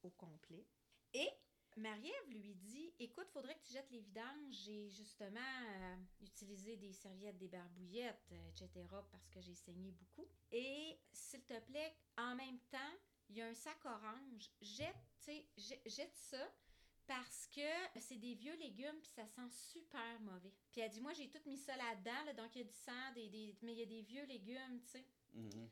au 0.03 0.09
complet. 0.11 0.67
Et 1.13 1.29
Marie-Ève 1.77 2.29
lui 2.29 2.55
dit 2.55 2.93
Écoute, 2.99 3.29
faudrait 3.31 3.55
que 3.55 3.65
tu 3.65 3.73
jettes 3.73 3.89
les 3.91 4.01
vidanges. 4.01 4.51
J'ai 4.51 4.89
justement 4.89 5.39
euh, 5.39 5.95
utilisé 6.21 6.75
des 6.77 6.93
serviettes, 6.93 7.37
des 7.37 7.47
barbouillettes, 7.47 8.31
euh, 8.31 8.49
etc., 8.49 8.85
parce 9.11 9.29
que 9.29 9.39
j'ai 9.41 9.55
saigné 9.55 9.91
beaucoup. 9.91 10.27
Et 10.51 10.99
s'il 11.11 11.43
te 11.43 11.59
plaît, 11.61 11.95
en 12.17 12.35
même 12.35 12.59
temps, 12.69 12.93
il 13.29 13.37
y 13.37 13.41
a 13.41 13.47
un 13.47 13.53
sac 13.53 13.83
orange. 13.85 14.49
Jette, 14.61 14.95
jette 15.85 16.15
ça 16.15 16.51
parce 17.07 17.47
que 17.47 17.99
c'est 17.99 18.17
des 18.17 18.35
vieux 18.35 18.55
légumes 18.57 18.99
puis 19.01 19.09
ça 19.09 19.25
sent 19.27 19.49
super 19.49 20.19
mauvais. 20.21 20.53
Puis 20.71 20.81
elle 20.81 20.91
dit 20.91 21.01
moi 21.01 21.13
j'ai 21.13 21.29
tout 21.29 21.41
mis 21.47 21.57
ça 21.57 21.75
là-dedans 21.75 22.23
là, 22.25 22.33
donc 22.33 22.55
il 22.55 22.59
y 22.59 22.61
a 22.61 22.67
du 22.67 22.73
sang 22.73 23.11
des, 23.15 23.29
des- 23.29 23.55
mais 23.61 23.73
il 23.73 23.79
y 23.79 23.83
a 23.83 23.85
des 23.87 24.01
vieux 24.03 24.25
légumes, 24.25 24.81
tu 24.83 24.91
sais. 24.91 25.05
Mhm. 25.33 25.69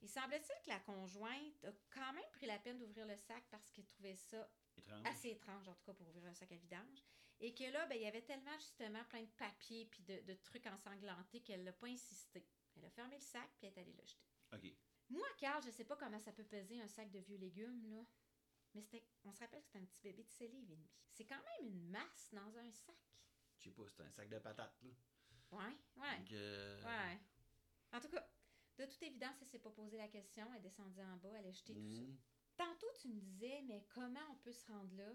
Il 0.00 0.08
semble-t-il 0.08 0.62
que 0.64 0.68
la 0.68 0.78
conjointe 0.80 1.64
a 1.64 1.72
quand 1.90 2.12
même 2.12 2.30
pris 2.32 2.46
la 2.46 2.58
peine 2.60 2.78
d'ouvrir 2.78 3.04
le 3.06 3.16
sac 3.16 3.44
parce 3.50 3.68
qu'elle 3.72 3.86
trouvait 3.86 4.14
ça 4.14 4.48
Étrange. 4.76 5.04
assez 5.06 5.30
étrange, 5.30 5.66
en 5.68 5.74
tout 5.74 5.82
cas, 5.84 5.92
pour 5.94 6.06
ouvrir 6.08 6.26
un 6.26 6.34
sac 6.34 6.52
à 6.52 6.56
vidange. 6.56 7.02
Et 7.40 7.52
que 7.52 7.64
là, 7.64 7.84
ben, 7.86 7.96
il 7.96 8.02
y 8.02 8.06
avait 8.06 8.22
tellement 8.22 8.56
justement 8.60 9.02
plein 9.06 9.22
de 9.22 9.30
papiers 9.36 9.86
puis 9.86 10.04
de, 10.04 10.20
de 10.20 10.34
trucs 10.34 10.66
ensanglantés 10.66 11.40
qu'elle 11.40 11.64
n'a 11.64 11.72
pas 11.72 11.88
insisté. 11.88 12.46
Elle 12.76 12.84
a 12.84 12.90
fermé 12.90 13.16
le 13.16 13.22
sac 13.22 13.48
puis 13.58 13.66
elle 13.66 13.72
est 13.76 13.80
allée 13.80 13.92
le 13.92 14.04
jeter. 14.06 14.28
OK. 14.52 14.72
Moi, 15.10 15.26
Carl, 15.38 15.62
je 15.62 15.70
sais 15.70 15.84
pas 15.84 15.96
comment 15.96 16.18
ça 16.18 16.32
peut 16.32 16.44
peser 16.44 16.80
un 16.80 16.88
sac 16.88 17.10
de 17.10 17.18
vieux 17.20 17.38
légumes, 17.38 17.86
là. 17.90 18.04
Mais 18.74 18.82
c'était, 18.82 19.04
on 19.24 19.32
se 19.32 19.40
rappelle 19.40 19.60
que 19.60 19.66
c'était 19.66 19.78
un 19.78 19.84
petit 19.86 20.00
bébé 20.02 20.22
de 20.24 20.28
7 20.30 20.52
livres 20.52 20.70
et 20.72 20.76
demi. 20.76 20.88
C'est 21.10 21.24
quand 21.24 21.42
même 21.42 21.68
une 21.72 21.88
masse 21.90 22.28
dans 22.32 22.58
un 22.58 22.70
sac. 22.70 22.94
Je 23.58 23.64
sais 23.64 23.70
pas, 23.70 23.82
c'est 23.88 24.02
un 24.02 24.10
sac 24.10 24.28
de 24.28 24.38
patates 24.38 24.82
là. 24.82 24.90
Ouais, 25.50 25.74
ouais, 25.96 26.18
Donc, 26.18 26.32
euh, 26.32 26.82
ouais. 26.82 27.18
En 27.92 28.00
tout 28.00 28.08
cas, 28.10 28.28
de 28.76 28.84
toute 28.84 29.02
évidence, 29.02 29.34
elle 29.40 29.46
s'est 29.48 29.58
pas 29.58 29.70
posé 29.70 29.96
la 29.96 30.08
question. 30.08 30.46
Elle 30.52 30.58
est 30.58 30.62
descendue 30.68 31.00
en 31.00 31.16
bas, 31.16 31.32
elle 31.38 31.46
a 31.46 31.50
jeté 31.50 31.74
tout 31.74 31.80
ça. 31.94 32.02
mhm. 32.02 32.18
Tantôt, 32.56 32.88
tu 33.00 33.08
me 33.08 33.18
disais, 33.20 33.62
mais 33.66 33.86
comment 33.88 34.20
on 34.30 34.36
peut 34.36 34.52
se 34.52 34.66
rendre 34.66 34.94
là? 34.96 35.10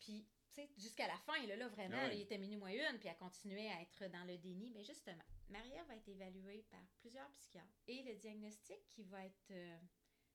Puis, 0.00 0.26
tu 0.50 0.54
sais, 0.54 0.68
jusqu'à 0.76 1.06
la 1.06 1.16
fin, 1.18 1.46
là, 1.46 1.54
là 1.54 1.68
vraiment, 1.68 1.96
Ah 1.98 2.02
ouais. 2.04 2.08
là, 2.08 2.14
il 2.14 2.22
était 2.22 2.38
minuit 2.38 2.56
moins 2.56 2.70
une, 2.72 2.98
puis 2.98 3.08
elle 3.08 3.16
continuait 3.16 3.70
à 3.70 3.82
être 3.82 4.08
dans 4.10 4.24
le 4.24 4.36
déni. 4.38 4.70
Mais 4.70 4.82
justement, 4.82 5.22
Maria 5.48 5.82
va 5.84 5.96
être 5.96 6.08
évaluée 6.08 6.62
par 6.70 6.84
plusieurs 6.98 7.30
psychiatres. 7.32 7.80
Et 7.86 8.02
le 8.02 8.14
diagnostic 8.16 8.86
qui 8.88 9.04
va 9.04 9.24
être 9.24 9.50
euh, 9.50 9.78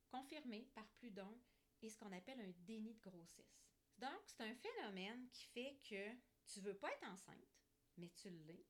confirmé 0.10 0.68
par 0.74 0.88
plus 0.94 1.12
d'un 1.12 1.36
est 1.82 1.90
ce 1.90 1.98
qu'on 1.98 2.12
appelle 2.12 2.40
un 2.40 2.52
déni 2.66 2.94
de 2.94 3.02
grossesse. 3.02 3.62
Donc, 3.98 4.20
c'est 4.26 4.44
un 4.44 4.56
phénomène 4.56 5.28
qui 5.30 5.46
fait 5.46 5.78
que 5.88 6.12
tu 6.52 6.60
veux 6.62 6.76
pas 6.78 6.92
être 6.92 7.08
enceinte, 7.10 7.58
mais 7.98 8.10
tu 8.10 8.30
l'es. 8.30 8.66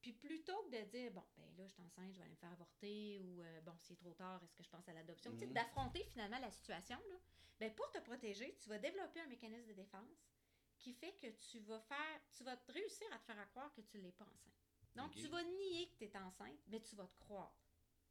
Puis 0.00 0.12
plutôt 0.12 0.62
que 0.64 0.70
de 0.70 0.84
dire, 0.90 1.10
bon, 1.12 1.24
ben 1.36 1.56
là, 1.56 1.66
je 1.66 1.72
suis 1.72 1.82
enceinte, 1.82 2.12
je 2.12 2.18
vais 2.18 2.24
aller 2.24 2.34
me 2.34 2.36
faire 2.38 2.52
avorter, 2.52 3.18
ou 3.18 3.42
euh, 3.42 3.60
bon, 3.62 3.74
c'est 3.80 3.96
trop 3.96 4.14
tard, 4.14 4.42
est-ce 4.44 4.54
que 4.54 4.62
je 4.62 4.68
pense 4.70 4.88
à 4.88 4.92
l'adoption? 4.92 5.32
Tu 5.32 5.38
sais, 5.40 5.46
Mhm. 5.46 5.54
d'affronter 5.54 6.04
finalement 6.04 6.38
la 6.38 6.50
situation, 6.52 6.96
là. 7.10 7.16
Ben, 7.58 7.74
pour 7.74 7.90
te 7.90 7.98
protéger, 7.98 8.56
tu 8.62 8.68
vas 8.68 8.78
développer 8.78 9.20
un 9.20 9.26
mécanisme 9.26 9.66
de 9.66 9.72
défense 9.72 10.30
qui 10.76 10.92
fait 10.92 11.14
que 11.14 11.26
tu 11.50 11.58
vas 11.60 11.80
faire, 11.80 12.20
tu 12.30 12.44
vas 12.44 12.54
réussir 12.68 13.12
à 13.12 13.18
te 13.18 13.24
faire 13.24 13.48
croire 13.50 13.72
que 13.74 13.80
tu 13.80 13.98
l'es 13.98 14.12
pas 14.12 14.24
enceinte. 14.26 14.57
Donc, 14.98 15.14
tu 15.14 15.28
vas 15.28 15.42
nier 15.42 15.88
que 15.90 15.96
tu 15.98 16.04
es 16.04 16.16
enceinte, 16.16 16.58
mais 16.68 16.80
tu 16.80 16.94
vas 16.96 17.06
te 17.06 17.18
croire 17.20 17.54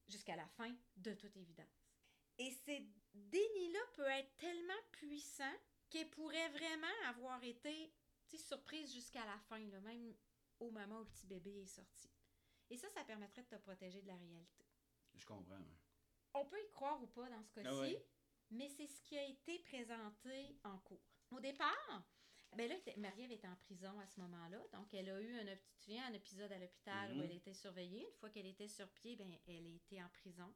jusqu'à 0.07 0.35
la 0.35 0.47
fin, 0.47 0.73
de 0.95 1.13
toute 1.13 1.35
évidence. 1.35 1.85
Et 2.37 2.51
ces 2.51 2.87
dénis-là 3.13 3.79
peut 3.93 4.07
être 4.07 4.35
tellement 4.37 4.81
puissant 4.93 5.53
qu'elle 5.89 6.09
pourrait 6.09 6.49
vraiment 6.49 6.87
avoir 7.07 7.43
été 7.43 7.93
surprise 8.37 8.93
jusqu'à 8.93 9.25
la 9.25 9.37
fin, 9.49 9.59
là, 9.69 9.79
même 9.81 10.13
au 10.59 10.69
moment 10.71 10.97
où 10.97 11.03
le 11.03 11.09
petit 11.09 11.25
bébé 11.27 11.61
est 11.63 11.65
sorti. 11.67 12.09
Et 12.69 12.77
ça, 12.77 12.89
ça 12.89 13.03
permettrait 13.03 13.43
de 13.43 13.47
te 13.47 13.55
protéger 13.55 14.01
de 14.01 14.07
la 14.07 14.15
réalité. 14.15 14.65
Je 15.15 15.25
comprends. 15.25 15.55
ouais. 15.55 15.65
On 16.33 16.45
peut 16.45 16.61
y 16.61 16.69
croire 16.69 17.01
ou 17.01 17.07
pas 17.07 17.27
dans 17.29 17.41
ce 17.43 17.51
cas-ci, 17.53 17.67
Ah 17.69 17.79
ouais. 17.79 18.05
mais 18.51 18.69
c'est 18.69 18.87
ce 18.87 19.01
qui 19.01 19.17
a 19.17 19.23
été 19.23 19.59
présenté 19.59 20.57
en 20.63 20.77
cours. 20.79 21.01
Au 21.31 21.39
départ, 21.39 22.03
ben 22.55 22.69
là, 22.69 22.75
Marie-Ève 22.97 23.31
était 23.31 23.47
en 23.47 23.55
prison 23.57 23.99
à 23.99 24.07
ce 24.07 24.19
moment-là, 24.21 24.59
donc 24.73 24.93
elle 24.93 25.09
a 25.09 25.21
eu 25.21 25.39
un, 25.39 25.45
te 25.45 25.75
souviens, 25.79 26.05
un 26.07 26.13
épisode 26.13 26.51
à 26.51 26.57
l'hôpital 26.57 27.11
Mhm. 27.13 27.19
où 27.19 27.23
elle 27.23 27.31
était 27.35 27.53
surveillée. 27.53 28.05
Une 28.05 28.13
fois 28.15 28.29
qu'elle 28.29 28.45
était 28.47 28.67
sur 28.67 28.89
pied, 28.93 29.15
ben, 29.15 29.31
elle 29.47 29.67
était 29.75 30.01
en 30.01 30.09
prison. 30.09 30.53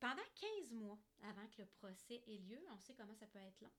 Pendant 0.00 0.22
15 0.34 0.72
mois 0.72 0.98
avant 1.22 1.46
que 1.48 1.62
le 1.62 1.66
procès 1.66 2.22
ait 2.26 2.38
lieu, 2.38 2.58
on 2.70 2.78
sait 2.78 2.94
comment 2.94 3.14
ça 3.14 3.26
peut 3.26 3.38
être 3.38 3.60
long. 3.60 3.72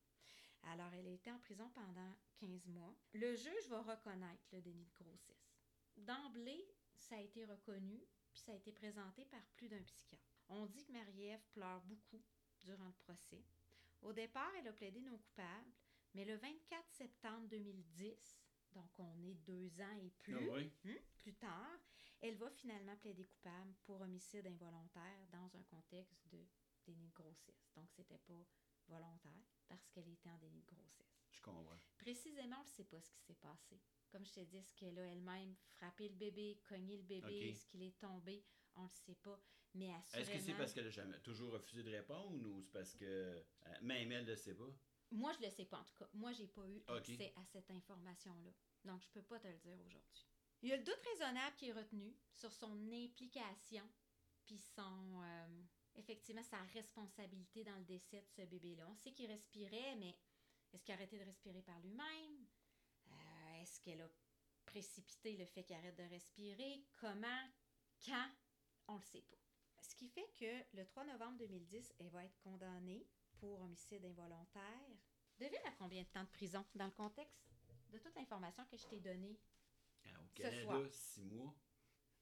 Alors, 0.63 0.93
elle 0.93 1.07
a 1.07 1.11
été 1.11 1.31
en 1.31 1.39
prison 1.39 1.67
pendant 1.71 2.13
15 2.37 2.67
mois. 2.67 2.95
Le 3.13 3.35
juge 3.35 3.67
va 3.69 3.81
reconnaître 3.81 4.43
le 4.51 4.61
déni 4.61 4.85
de 4.85 4.93
grossesse. 4.93 5.57
D'emblée, 5.97 6.63
ça 6.95 7.15
a 7.15 7.19
été 7.19 7.43
reconnu, 7.45 7.99
puis 8.31 8.41
ça 8.41 8.51
a 8.51 8.55
été 8.55 8.71
présenté 8.71 9.25
par 9.25 9.43
plus 9.55 9.67
d'un 9.67 9.81
psychiatre. 9.81 10.23
On 10.49 10.67
dit 10.67 10.85
que 10.85 10.91
Marie-Ève 10.91 11.43
pleure 11.51 11.81
beaucoup 11.81 12.21
durant 12.59 12.85
le 12.85 12.93
procès. 12.93 13.43
Au 14.03 14.13
départ, 14.13 14.51
elle 14.59 14.67
a 14.67 14.73
plaidé 14.73 15.01
non 15.01 15.17
coupable, 15.17 15.71
mais 16.13 16.25
le 16.25 16.35
24 16.35 16.89
septembre 16.91 17.47
2010, 17.49 18.39
donc 18.73 18.89
on 18.99 19.21
est 19.23 19.35
deux 19.45 19.81
ans 19.81 19.97
et 20.01 20.09
plus, 20.19 20.35
Ah? 20.49 20.59
Hmm? 20.83 20.97
Plus 21.17 21.33
tard, 21.35 21.79
elle 22.21 22.35
va 22.35 22.49
finalement 22.51 22.95
plaider 22.97 23.25
coupable 23.25 23.73
pour 23.85 24.01
homicide 24.01 24.45
involontaire 24.47 25.27
dans 25.31 25.55
un 25.55 25.63
contexte 25.63 26.27
de 26.31 26.39
déni 26.85 27.07
de 27.07 27.13
grossesse. 27.13 27.71
Donc, 27.75 27.89
c'était 27.91 28.17
pas 28.19 28.45
volontaire 28.87 29.43
parce 29.67 29.87
qu'elle 29.89 30.07
était 30.09 30.29
en 30.29 30.37
déni 30.37 30.61
de 30.61 30.65
grossesse. 30.67 31.07
Je 31.31 31.41
comprends. 31.41 31.79
Précisément, 31.97 32.57
on 32.59 32.63
ne 32.63 32.67
sait 32.69 32.83
pas 32.83 32.99
ce 33.01 33.09
qui 33.11 33.21
s'est 33.21 33.35
passé. 33.35 33.79
Comme 34.11 34.25
je 34.25 34.33
t'ai 34.33 34.45
dit, 34.45 34.57
est-ce 34.57 34.73
qu'elle 34.75 34.99
a 34.99 35.03
elle-même 35.05 35.55
frappé 35.77 36.09
le 36.09 36.15
bébé, 36.15 36.59
cogné 36.67 36.97
le 36.97 37.03
bébé, 37.03 37.49
est-ce 37.49 37.65
qu'il 37.65 37.83
est 37.83 37.97
tombé? 37.99 38.43
On 38.75 38.81
ne 38.83 38.87
le 38.87 38.91
sait 38.93 39.15
pas. 39.15 39.39
Mais 39.73 39.89
Est-ce 40.13 40.29
que 40.31 40.39
c'est 40.39 40.53
parce 40.53 40.73
qu'elle 40.73 40.87
a 40.87 40.91
jamais 40.91 41.19
toujours 41.19 41.53
refusé 41.53 41.81
de 41.83 41.89
répondre 41.91 42.45
ou 42.45 42.61
c'est 42.61 42.71
parce 42.73 42.93
que 42.93 43.05
euh, 43.05 43.41
même 43.81 44.11
elle 44.11 44.25
ne 44.25 44.31
le 44.31 44.35
sait 44.35 44.53
pas? 44.53 44.69
Moi, 45.11 45.33
je 45.33 45.45
le 45.45 45.51
sais 45.51 45.65
pas 45.65 45.79
en 45.79 45.83
tout 45.83 45.95
cas. 45.95 46.09
Moi, 46.13 46.31
j'ai 46.33 46.47
pas 46.47 46.65
eu 46.67 46.81
accès 46.87 47.33
à 47.35 47.45
cette 47.45 47.69
information-là. 47.69 48.51
Donc, 48.85 49.01
je 49.01 49.09
peux 49.09 49.21
pas 49.21 49.39
te 49.39 49.47
le 49.47 49.57
dire 49.57 49.77
aujourd'hui. 49.85 50.27
Il 50.61 50.69
y 50.69 50.73
a 50.73 50.77
le 50.77 50.83
doute 50.83 51.01
raisonnable 51.13 51.55
qui 51.57 51.69
est 51.69 51.73
retenu 51.73 52.15
sur 52.33 52.53
son 52.53 52.71
implication 52.91 53.87
puis 54.45 54.57
son 54.57 55.21
euh, 55.23 55.63
effectivement 55.95 56.43
sa 56.43 56.61
responsabilité 56.73 57.63
dans 57.63 57.75
le 57.75 57.83
décès 57.83 58.21
de 58.21 58.27
ce 58.29 58.41
bébé-là. 58.43 58.87
On 58.89 58.95
sait 58.95 59.11
qu'il 59.11 59.27
respirait, 59.27 59.95
mais 59.97 60.15
est-ce 60.73 60.83
qu'il 60.83 60.93
a 60.93 60.95
arrêté 60.97 61.19
de 61.19 61.25
respirer 61.25 61.61
par 61.61 61.79
lui-même? 61.81 62.47
Euh, 63.07 63.61
est-ce 63.61 63.79
qu'elle 63.81 64.01
a 64.01 64.09
précipité 64.65 65.35
le 65.35 65.45
fait 65.45 65.63
qu'il 65.63 65.75
arrête 65.75 65.97
de 65.97 66.03
respirer? 66.03 66.85
Comment? 66.99 67.49
Quand? 68.05 68.29
On 68.87 68.95
le 68.95 69.01
sait 69.01 69.21
pas. 69.21 69.37
Ce 69.81 69.95
qui 69.95 70.07
fait 70.09 70.29
que 70.39 70.77
le 70.77 70.85
3 70.85 71.05
novembre 71.05 71.37
2010, 71.39 71.93
elle 71.99 72.09
va 72.09 72.23
être 72.23 72.37
condamnée 72.39 73.07
pour 73.39 73.61
homicide 73.61 74.05
involontaire. 74.05 75.00
Devine 75.41 75.65
à 75.65 75.71
combien 75.71 76.03
de 76.03 76.07
temps 76.09 76.23
de 76.23 76.29
prison 76.29 76.63
dans 76.75 76.85
le 76.85 76.91
contexte 76.91 77.41
de 77.89 77.97
toute 77.97 78.15
l'information 78.15 78.63
que 78.65 78.77
je 78.77 78.85
t'ai 78.85 78.99
donnée? 78.99 79.39
Ah, 80.05 80.09
Au 80.21 80.27
Ce 80.27 80.35
Canada, 80.43 80.61
soir? 80.61 80.81
six 80.91 81.23
mois. 81.23 81.55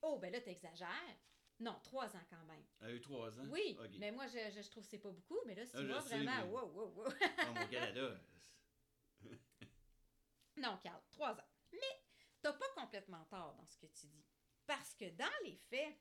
Oh, 0.01 0.17
ben 0.19 0.31
là, 0.31 0.39
t'exagères. 0.39 1.17
Non, 1.59 1.77
trois 1.83 2.15
ans 2.15 2.23
quand 2.29 2.43
même. 2.45 2.63
Elle 2.79 2.87
a 2.87 2.93
eu 2.93 3.01
trois 3.01 3.37
ans? 3.37 3.45
Oui, 3.49 3.77
mais 3.97 4.13
moi, 4.13 4.25
je, 4.27 4.37
je, 4.55 4.61
je 4.61 4.69
trouve 4.71 4.83
que 4.85 4.89
c'est 4.89 4.99
pas 4.99 5.11
beaucoup, 5.11 5.37
mais 5.45 5.53
là, 5.55 5.65
si 5.65 5.73
Ah, 5.75 5.99
sais, 6.01 6.15
vraiment, 6.15 6.45
mais- 6.45 6.49
wow, 6.53 6.65
wow, 6.71 6.93
wow. 6.95 7.07
Au 7.07 7.67
Canada. 7.69 8.21
Non, 10.55 10.77
Carl, 10.81 11.01
trois 11.11 11.33
ans. 11.33 11.47
Mais 11.73 12.01
t'as 12.41 12.53
pas 12.53 12.69
complètement 12.77 13.25
tort 13.25 13.53
dans 13.55 13.67
ce 13.67 13.77
que 13.77 13.87
tu 13.87 14.07
dis. 14.07 14.25
Parce 14.65 14.95
que 14.95 15.09
dans 15.09 15.25
les 15.43 15.57
faits, 15.57 15.97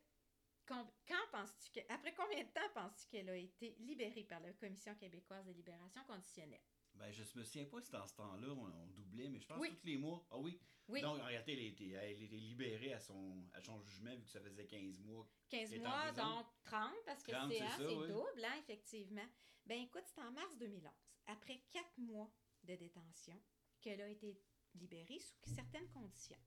quand 0.67 0.87
penses-tu 1.33 1.73
que, 1.81 1.93
après 1.93 2.15
combien 2.15 2.45
de 2.45 2.51
temps 2.51 2.69
penses-tu 2.75 3.09
qu'elle 3.09 3.29
a 3.31 3.37
été 3.37 3.75
libérée 3.81 4.23
par 4.25 4.39
la 4.41 4.53
Commission 4.53 4.95
québécoise 4.95 5.47
de 5.47 5.53
libération 5.53 6.05
conditionnelle? 6.05 6.63
Ben, 6.99 7.13
je 7.13 7.23
me 7.39 7.45
souviens 7.45 7.65
pas 7.67 7.81
si 7.81 7.91
dans 7.93 8.07
ce 8.07 8.15
temps-là, 8.17 8.49
on, 8.49 8.65
on 8.67 8.87
doublait, 8.89 9.29
mais 9.29 9.39
je 9.39 9.47
pense 9.47 9.59
Oui. 9.61 9.77
tous 9.81 9.87
les 9.87 9.97
mois. 9.97 10.27
Ah 10.31 10.39
oui? 10.39 10.59
Oui, 10.89 11.03
Donc, 11.03 11.21
en 11.21 11.25
réalité, 11.25 11.53
elle 11.53 12.13
été 12.23 12.37
libérée 12.37 12.95
à 12.95 12.99
son, 12.99 13.45
à 13.53 13.61
son 13.61 13.79
jugement, 13.83 14.15
vu 14.17 14.25
que 14.25 14.31
ça 14.31 14.41
faisait 14.41 14.67
15 14.67 14.99
mois. 15.01 15.29
15 15.51 15.73
elle 15.73 15.83
est 15.83 15.87
en 15.87 15.91
mois, 15.91 16.13
donc 16.13 16.47
30, 16.65 16.93
parce 17.05 17.23
que 17.23 17.31
30, 17.31 17.53
c'est 17.53 17.61
hein, 17.61 17.77
oui. 17.81 18.09
double, 18.09 18.45
hein, 18.45 18.57
effectivement. 18.59 19.27
Ben 19.67 19.83
écoute, 19.83 20.05
c'est 20.07 20.23
en 20.23 20.33
mars 20.33 20.57
2011, 20.59 20.83
après 21.27 21.61
quatre 21.71 21.99
mois 21.99 22.31
de 22.65 22.75
détention, 22.75 23.39
qu'elle 23.83 24.01
a 24.01 24.09
été 24.09 24.41
libérée 24.75 25.21
sous 25.21 25.55
certaines 25.55 25.89
conditions. 25.89 26.39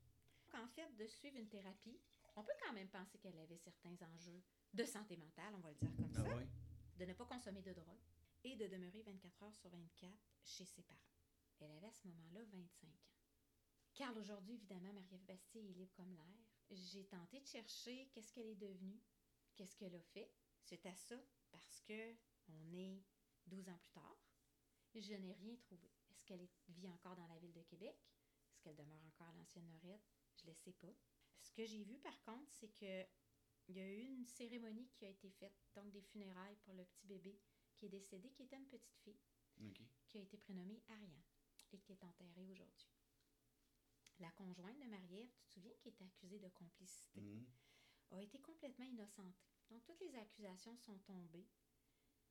En 0.54 0.68
fait, 0.68 0.91
de 0.97 1.06
suivre 1.06 1.38
une 1.38 1.47
thérapie, 1.47 1.99
on 2.36 2.43
peut 2.43 2.52
quand 2.66 2.74
même 2.74 2.89
penser 2.89 3.20
qu'elle 3.20 3.38
avait 3.38 3.58
certains 3.58 3.95
enjeux 4.14 4.41
de 4.74 4.84
santé 4.86 5.18
mentale, 5.18 5.54
on 5.56 5.60
va 5.60 5.70
le 5.70 5.76
dire 5.76 5.95
comme 5.95 6.12
Ah 6.16 6.24
ça, 6.24 6.36
oui? 6.36 6.43
de 6.97 7.06
ne 7.06 7.14
pas 7.14 7.26
consommer 7.26 7.62
de 7.62 7.74
drogue 7.74 7.99
et 8.44 8.56
de 8.56 8.68
demeurer 8.68 9.02
24 9.04 9.44
heures 9.44 9.56
sur 9.56 9.70
24 9.70 10.12
chez 10.44 10.66
ses 10.66 10.84
parents. 10.84 11.00
Elle 11.60 11.72
avait 11.72 11.88
à 11.88 11.94
ce 11.94 12.08
moment-là 12.08 12.44
25 12.46 12.88
ans. 12.88 13.12
Car 13.94 14.16
aujourd'hui, 14.18 14.56
évidemment, 14.56 14.94
Marie-Ève 14.94 15.26
Bastille 15.26 15.70
est 15.70 15.74
libre 15.74 15.94
comme 15.94 16.14
l'air. 16.14 16.46
J'ai 16.72 17.06
tenté 17.06 17.39
de 17.39 17.46
chercher 17.46 18.10
qu'est-ce 18.14 18.32
qu'elle 18.34 18.48
est 18.48 18.56
devenue, 18.56 19.00
qu'est-ce 19.56 19.76
qu'elle 19.76 19.96
a 19.96 20.02
fait. 20.02 20.32
C'est 20.62 20.86
à 20.86 20.96
ça, 20.96 21.16
parce 21.52 21.82
que 21.82 22.16
on 22.48 22.74
est 22.74 23.04
12 23.48 23.70
ans 23.70 23.78
plus 23.78 23.92
tard. 23.92 24.18
Je 24.96 25.14
n'ai 25.16 25.34
rien 25.34 25.56
trouvé. 25.58 25.89
Est-ce 26.10 26.26
qu'elle 26.26 26.48
vit 26.70 26.89
encore 26.89 27.16
dans 27.16 27.28
la 27.28 27.38
ville 27.38 27.54
de 27.54 27.62
Québec? 27.64 27.96
Est-ce 28.50 28.62
qu'elle 28.62 28.76
demeure 28.76 29.04
encore 29.06 29.28
à 29.28 29.34
l'ancienne 29.34 29.70
Lorette? 29.72 30.10
Je 30.38 30.46
ne 30.46 30.50
le 30.50 30.56
sais 30.56 30.74
pas. 30.74 30.94
Ce 31.42 31.52
que 31.52 31.66
j'ai 31.66 31.84
vu, 31.84 32.00
par 32.00 32.22
contre, 32.24 32.52
c'est 32.52 32.70
que 32.70 33.06
il 33.68 33.78
y 33.78 33.80
a 33.80 33.88
eu 33.88 34.02
une 34.02 34.26
cérémonie 34.26 34.89
qui 34.89 35.06
a 35.06 35.10
été 35.10 35.30
faite, 35.30 35.56
donc 35.76 35.92
des 35.92 36.02
funérailles 36.02 36.58
pour 36.64 36.74
le 36.74 36.84
petit 36.84 37.06
bébé 37.06 37.39
qui 37.82 37.88
est 37.88 37.90
décédé, 37.90 38.30
qui 38.30 38.44
était 38.44 38.58
une 38.58 38.68
petite 38.68 38.96
fille, 39.04 39.18
qui 40.08 40.20
a 40.20 40.22
été 40.22 40.38
prénommée 40.38 40.84
Ariane 40.90 41.24
et 41.72 41.80
qui 41.80 41.94
est 41.94 42.04
enterrée 42.04 42.46
aujourd'hui. 42.46 42.92
La 44.20 44.30
conjointe 44.32 44.78
de 44.78 44.86
Marie-Ève, 44.86 45.32
tu 45.32 45.42
te 45.46 45.50
souviens, 45.50 45.74
qui 45.80 45.90
était 45.90 46.04
accusée 46.04 46.38
de 46.40 46.50
complicité, 46.50 47.22
Mhm. 47.22 47.48
a 48.12 48.22
été 48.22 48.40
complètement 48.40 48.86
innocentée. 48.86 49.48
Donc, 49.72 49.84
toutes 49.84 50.00
les 50.02 50.16
accusations 50.16 50.78
sont 50.78 51.00
tombées 51.00 51.48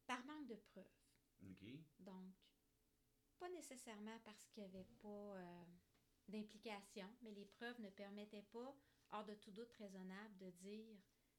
par 0.07 0.25
manque 0.25 0.47
de 0.47 0.55
preuves. 0.55 1.01
Donc, 1.99 2.35
pas 3.41 3.49
nécessairement 3.49 4.21
parce 4.21 4.45
qu'il 4.47 4.63
n'y 4.63 4.69
avait 4.69 4.89
pas 5.01 5.09
euh, 5.37 5.65
d'implication, 6.29 7.13
mais 7.23 7.33
les 7.33 7.47
preuves 7.47 7.81
ne 7.81 7.91
permettaient 7.91 8.43
pas, 8.53 8.77
hors 9.11 9.25
de 9.25 9.35
tout 9.35 9.51
doute 9.51 9.73
raisonnable, 9.73 10.37
de 10.39 10.51
dire 10.51 10.97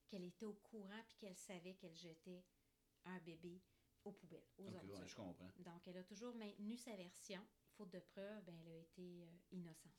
qu'elle 0.07 0.25
était 0.25 0.45
au 0.45 0.55
courant 0.55 1.01
puis 1.07 1.15
qu'elle 1.17 1.37
savait 1.37 1.75
qu'elle 1.75 1.95
jetait 1.95 2.43
un 3.05 3.19
bébé 3.19 3.61
aux 4.05 4.11
poubelles, 4.11 4.47
aux 4.57 4.67
OK, 4.67 4.75
ordures. 4.75 4.99
ouais, 4.99 5.07
je 5.07 5.15
comprends. 5.15 5.51
Donc, 5.59 5.87
elle 5.87 5.97
a 5.97 6.03
toujours 6.03 6.35
maintenu 6.35 6.75
sa 6.77 6.95
version. 6.95 7.45
Faute 7.77 7.91
de 7.91 7.99
preuves, 7.99 8.43
ben, 8.45 8.55
elle 8.61 8.71
a 8.73 8.77
été 8.77 9.23
euh, 9.23 9.27
innocentée. 9.51 9.97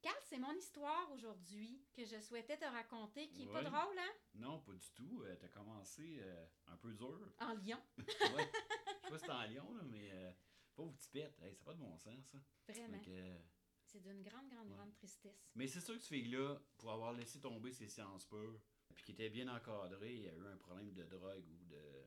Carl, 0.00 0.16
c'est 0.24 0.38
mon 0.38 0.52
histoire 0.54 1.10
aujourd'hui 1.12 1.80
que 1.92 2.04
je 2.04 2.20
souhaitais 2.20 2.56
te 2.56 2.64
raconter, 2.64 3.28
qui 3.30 3.42
est 3.44 3.46
pas 3.52 3.62
drôle, 3.62 3.96
hein? 3.98 4.12
Non, 4.34 4.60
pas 4.60 4.72
du 4.72 4.90
tout. 4.94 5.22
Euh, 5.22 5.36
T'as 5.40 5.48
commencé 5.48 6.18
euh, 6.20 6.46
un 6.66 6.76
peu 6.76 6.92
dur. 6.92 7.32
En 7.40 7.54
Lyon, 7.54 7.80
ouais. 7.98 8.04
Je 8.08 8.12
sais 8.12 8.30
pas 8.30 9.10
si 9.10 9.18
c'était 9.20 9.30
en 9.32 9.44
Lyon, 9.44 9.74
là, 9.74 9.82
mais 9.84 10.10
euh, 10.12 10.32
pauvre 10.74 10.92
petit 10.94 11.08
pète. 11.08 11.38
Hey, 11.40 11.54
ça 11.54 11.60
n'a 11.60 11.64
pas 11.66 11.74
de 11.74 11.78
bon 11.80 11.96
sens, 11.98 12.24
ça. 12.26 12.38
vraiment. 12.68 13.00
Euh, 13.06 13.38
C'est 13.84 14.00
d'une 14.00 14.22
grande, 14.22 14.48
grande, 14.48 14.68
Ouais. 14.70 14.74
grande 14.76 14.92
tristesse. 14.94 15.50
Mais 15.54 15.68
c'est 15.68 15.80
sûr 15.80 15.94
que 15.94 16.00
ce 16.02 16.08
fille-là, 16.08 16.58
pour 16.78 16.90
avoir 16.90 17.12
laissé 17.12 17.40
tomber 17.40 17.70
ses 17.72 17.86
sciences 17.88 18.24
pures, 18.26 18.60
puis 18.94 19.04
qui 19.04 19.12
était 19.12 19.30
bien 19.30 19.46
encadré, 19.54 20.14
il 20.14 20.22
y 20.22 20.28
a 20.28 20.34
eu 20.34 20.46
un 20.46 20.56
problème 20.56 20.92
de 20.92 21.04
drogue 21.04 21.46
ou 21.48 21.64
de 21.66 22.01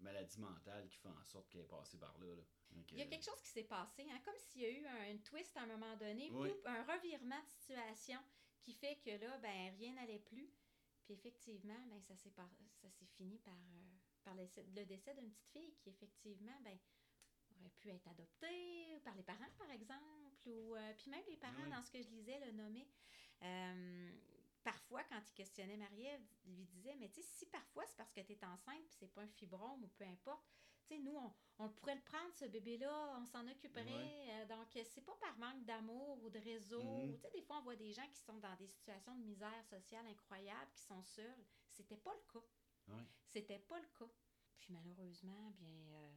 maladie 0.00 0.40
mentale 0.40 0.88
qui 0.88 0.98
fait 0.98 1.08
en 1.08 1.22
sorte 1.24 1.48
qu'elle 1.48 1.62
est 1.62 1.68
passée 1.68 1.98
par 1.98 2.16
là. 2.18 2.34
là. 2.34 2.42
Donc, 2.70 2.90
Il 2.92 2.98
y 2.98 3.02
a 3.02 3.04
euh, 3.04 3.08
quelque 3.08 3.24
chose 3.24 3.40
qui 3.42 3.48
s'est 3.50 3.64
passé, 3.64 4.06
hein, 4.10 4.20
comme 4.24 4.36
s'il 4.38 4.62
y 4.62 4.64
a 4.66 4.70
eu 4.70 4.86
un, 4.86 5.16
twist 5.18 5.56
à 5.56 5.62
un 5.62 5.66
moment 5.66 5.96
donné, 5.96 6.30
Oui. 6.32 6.48
poup, 6.50 6.66
un 6.66 6.82
revirement 6.84 7.40
de 7.42 7.48
situation 7.48 8.18
qui 8.62 8.72
fait 8.74 8.96
que 8.96 9.10
là, 9.10 9.38
ben, 9.38 9.74
rien 9.76 9.94
n'allait 9.94 10.18
plus. 10.20 10.50
Puis 11.04 11.14
effectivement, 11.14 11.78
ben, 11.88 12.00
ça 12.00 12.16
s'est 12.16 12.30
par- 12.30 12.50
ça 12.80 12.90
s'est 12.90 13.06
fini 13.06 13.38
par, 13.38 13.52
euh, 13.54 13.90
par 14.24 14.34
le 14.34 14.44
décès- 14.46 14.66
le 14.74 14.84
décès 14.86 15.14
d'une 15.14 15.30
petite 15.30 15.48
fille 15.52 15.74
qui, 15.76 15.90
effectivement, 15.90 16.58
ben, 16.62 16.78
aurait 17.60 17.70
pu 17.78 17.90
être 17.90 18.08
adoptée 18.08 18.98
par 19.04 19.14
les 19.14 19.22
parents, 19.22 19.50
par 19.58 19.70
exemple, 19.70 20.48
ou 20.48 20.74
euh, 20.74 20.92
puis 20.98 21.10
même 21.10 21.24
les 21.28 21.36
parents, 21.36 21.62
Oui. 21.64 21.70
dans 21.70 21.82
ce 21.82 21.90
que 21.90 22.02
je 22.02 22.08
lisais, 22.08 22.40
le 22.44 22.52
nommaient. 22.52 22.88
Parfois, 24.64 25.04
quand 25.04 25.20
ils 25.28 25.34
questionnaient 25.34 25.76
Marie-Ève, 25.76 26.22
ils 26.46 26.56
lui 26.56 26.64
disaient, 26.64 26.96
mais 26.96 27.10
tu 27.10 27.20
sais, 27.20 27.28
si 27.28 27.46
parfois 27.46 27.84
c'est 27.86 27.96
parce 27.96 28.12
que 28.12 28.20
tu 28.22 28.32
es 28.32 28.44
enceinte, 28.44 28.82
puis 28.88 28.96
c'est 28.98 29.12
pas 29.12 29.20
un 29.20 29.28
fibrome 29.28 29.84
ou 29.84 29.88
peu 29.88 30.04
importe, 30.04 30.42
tu 30.86 30.94
sais, 30.94 31.00
nous, 31.00 31.16
on, 31.16 31.32
on 31.58 31.68
pourrait 31.68 31.94
le 31.94 32.02
prendre, 32.02 32.32
ce 32.34 32.46
bébé-là, 32.46 33.18
on 33.20 33.26
s'en 33.26 33.46
occuperait. 33.46 33.84
Ouais. 33.84 34.30
Euh, 34.30 34.46
donc, 34.46 34.66
c'est 34.72 35.04
pas 35.04 35.16
par 35.16 35.36
manque 35.38 35.64
d'amour 35.64 36.22
ou 36.22 36.30
de 36.30 36.38
réseau. 36.38 36.82
Mhm. 36.82 37.14
Tu 37.14 37.20
sais, 37.20 37.30
des 37.30 37.42
fois, 37.42 37.58
on 37.58 37.62
voit 37.62 37.76
des 37.76 37.92
gens 37.92 38.06
qui 38.08 38.20
sont 38.20 38.38
dans 38.38 38.54
des 38.56 38.68
situations 38.68 39.14
de 39.16 39.22
misère 39.22 39.64
sociale 39.64 40.06
incroyables, 40.06 40.70
qui 40.74 40.82
sont 40.82 41.02
seuls. 41.02 41.46
C'était 41.70 41.96
pas 41.96 42.14
le 42.14 42.32
cas. 42.32 42.46
Ouais. 42.88 43.04
C'était 43.26 43.58
pas 43.58 43.78
le 43.78 43.88
cas. 43.98 44.10
Puis 44.58 44.72
malheureusement, 44.72 45.50
bien, 45.52 45.68
euh, 45.68 46.10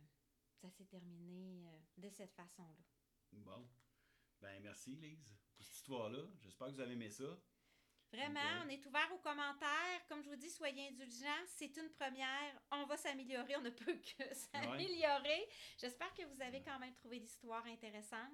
ça 0.55 0.69
s'est 0.69 0.85
terminé 0.85 1.65
euh, 1.67 1.79
de 1.97 2.09
cette 2.09 2.33
façon-là. 2.33 2.83
Bon. 3.31 3.67
Ben, 4.39 4.61
merci, 4.61 4.95
Lise, 4.95 5.35
pour 5.55 5.65
cette 5.65 5.75
histoire-là. 5.75 6.23
J'espère 6.39 6.67
que 6.67 6.73
vous 6.73 6.79
avez 6.81 6.93
aimé 6.93 7.09
ça. 7.09 7.37
Vraiment, 8.11 8.63
on 8.65 8.69
est 8.69 8.85
ouvert 8.85 9.09
aux 9.13 9.17
commentaires. 9.17 10.05
Comme 10.07 10.23
je 10.23 10.29
vous 10.29 10.35
dis, 10.35 10.49
soyez 10.49 10.87
indulgents. 10.89 11.45
C'est 11.47 11.75
une 11.77 11.89
première. 11.89 12.61
On 12.71 12.85
va 12.85 12.97
s'améliorer. 12.97 13.55
On 13.57 13.61
ne 13.61 13.69
peut 13.69 13.93
que 13.95 14.23
s'améliorer. 14.33 15.47
J'espère 15.77 16.13
que 16.13 16.23
vous 16.23 16.41
avez 16.41 16.61
quand 16.61 16.79
même 16.79 16.93
trouvé 16.93 17.19
l'histoire 17.19 17.65
intéressante. 17.65 18.31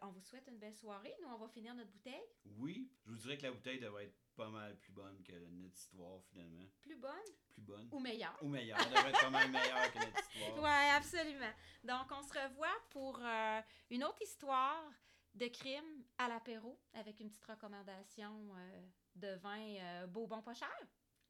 On 0.00 0.08
vous 0.08 0.20
souhaite 0.20 0.46
une 0.48 0.58
belle 0.58 0.74
soirée. 0.74 1.14
Nous, 1.22 1.28
on 1.28 1.38
va 1.38 1.48
finir 1.48 1.74
notre 1.74 1.90
bouteille. 1.90 2.26
Oui, 2.58 2.90
je 3.06 3.12
vous 3.12 3.16
dirais 3.16 3.38
que 3.38 3.44
la 3.44 3.52
bouteille 3.52 3.78
devrait 3.78 4.06
être 4.06 4.18
pas 4.34 4.48
mal 4.48 4.76
plus 4.78 4.92
bonne 4.92 5.22
que 5.22 5.32
notre 5.32 5.76
histoire, 5.76 6.20
finalement. 6.24 6.66
Plus 6.82 6.96
bonne? 6.96 7.12
Plus 7.52 7.62
bonne. 7.62 7.88
ou 7.92 8.00
meilleure? 8.00 8.36
Ou 8.42 8.48
meilleure. 8.48 8.78
Elle 8.80 8.92
devrait 8.92 9.10
être 9.10 9.20
pas 9.20 9.30
mal 9.30 9.50
meilleure 9.50 9.92
que 9.92 9.98
notre 9.98 10.18
histoire. 10.18 10.54
Oui, 10.62 10.96
absolument. 10.96 11.52
Donc, 11.84 12.10
on 12.10 12.22
se 12.22 12.32
revoit 12.38 12.76
pour 12.90 13.18
euh, 13.22 13.60
une 13.90 14.02
autre 14.04 14.20
histoire 14.22 14.90
de 15.34 15.46
crime 15.46 16.04
à 16.18 16.28
l'apéro 16.28 16.78
avec 16.94 17.20
une 17.20 17.28
petite 17.28 17.46
recommandation 17.46 18.54
euh, 18.56 18.86
de 19.16 19.34
vin 19.36 19.58
euh, 19.58 20.06
beau, 20.06 20.26
bon, 20.26 20.42
pas 20.42 20.54
cher. 20.54 20.72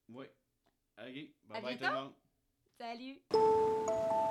Oui. 0.08 0.26
OK. 0.98 1.04
À 1.50 1.60
Bye 1.60 1.62
bye 1.62 1.78
tout 1.78 1.84
le 1.84 1.92
monde. 1.92 2.14
Salut! 2.78 4.30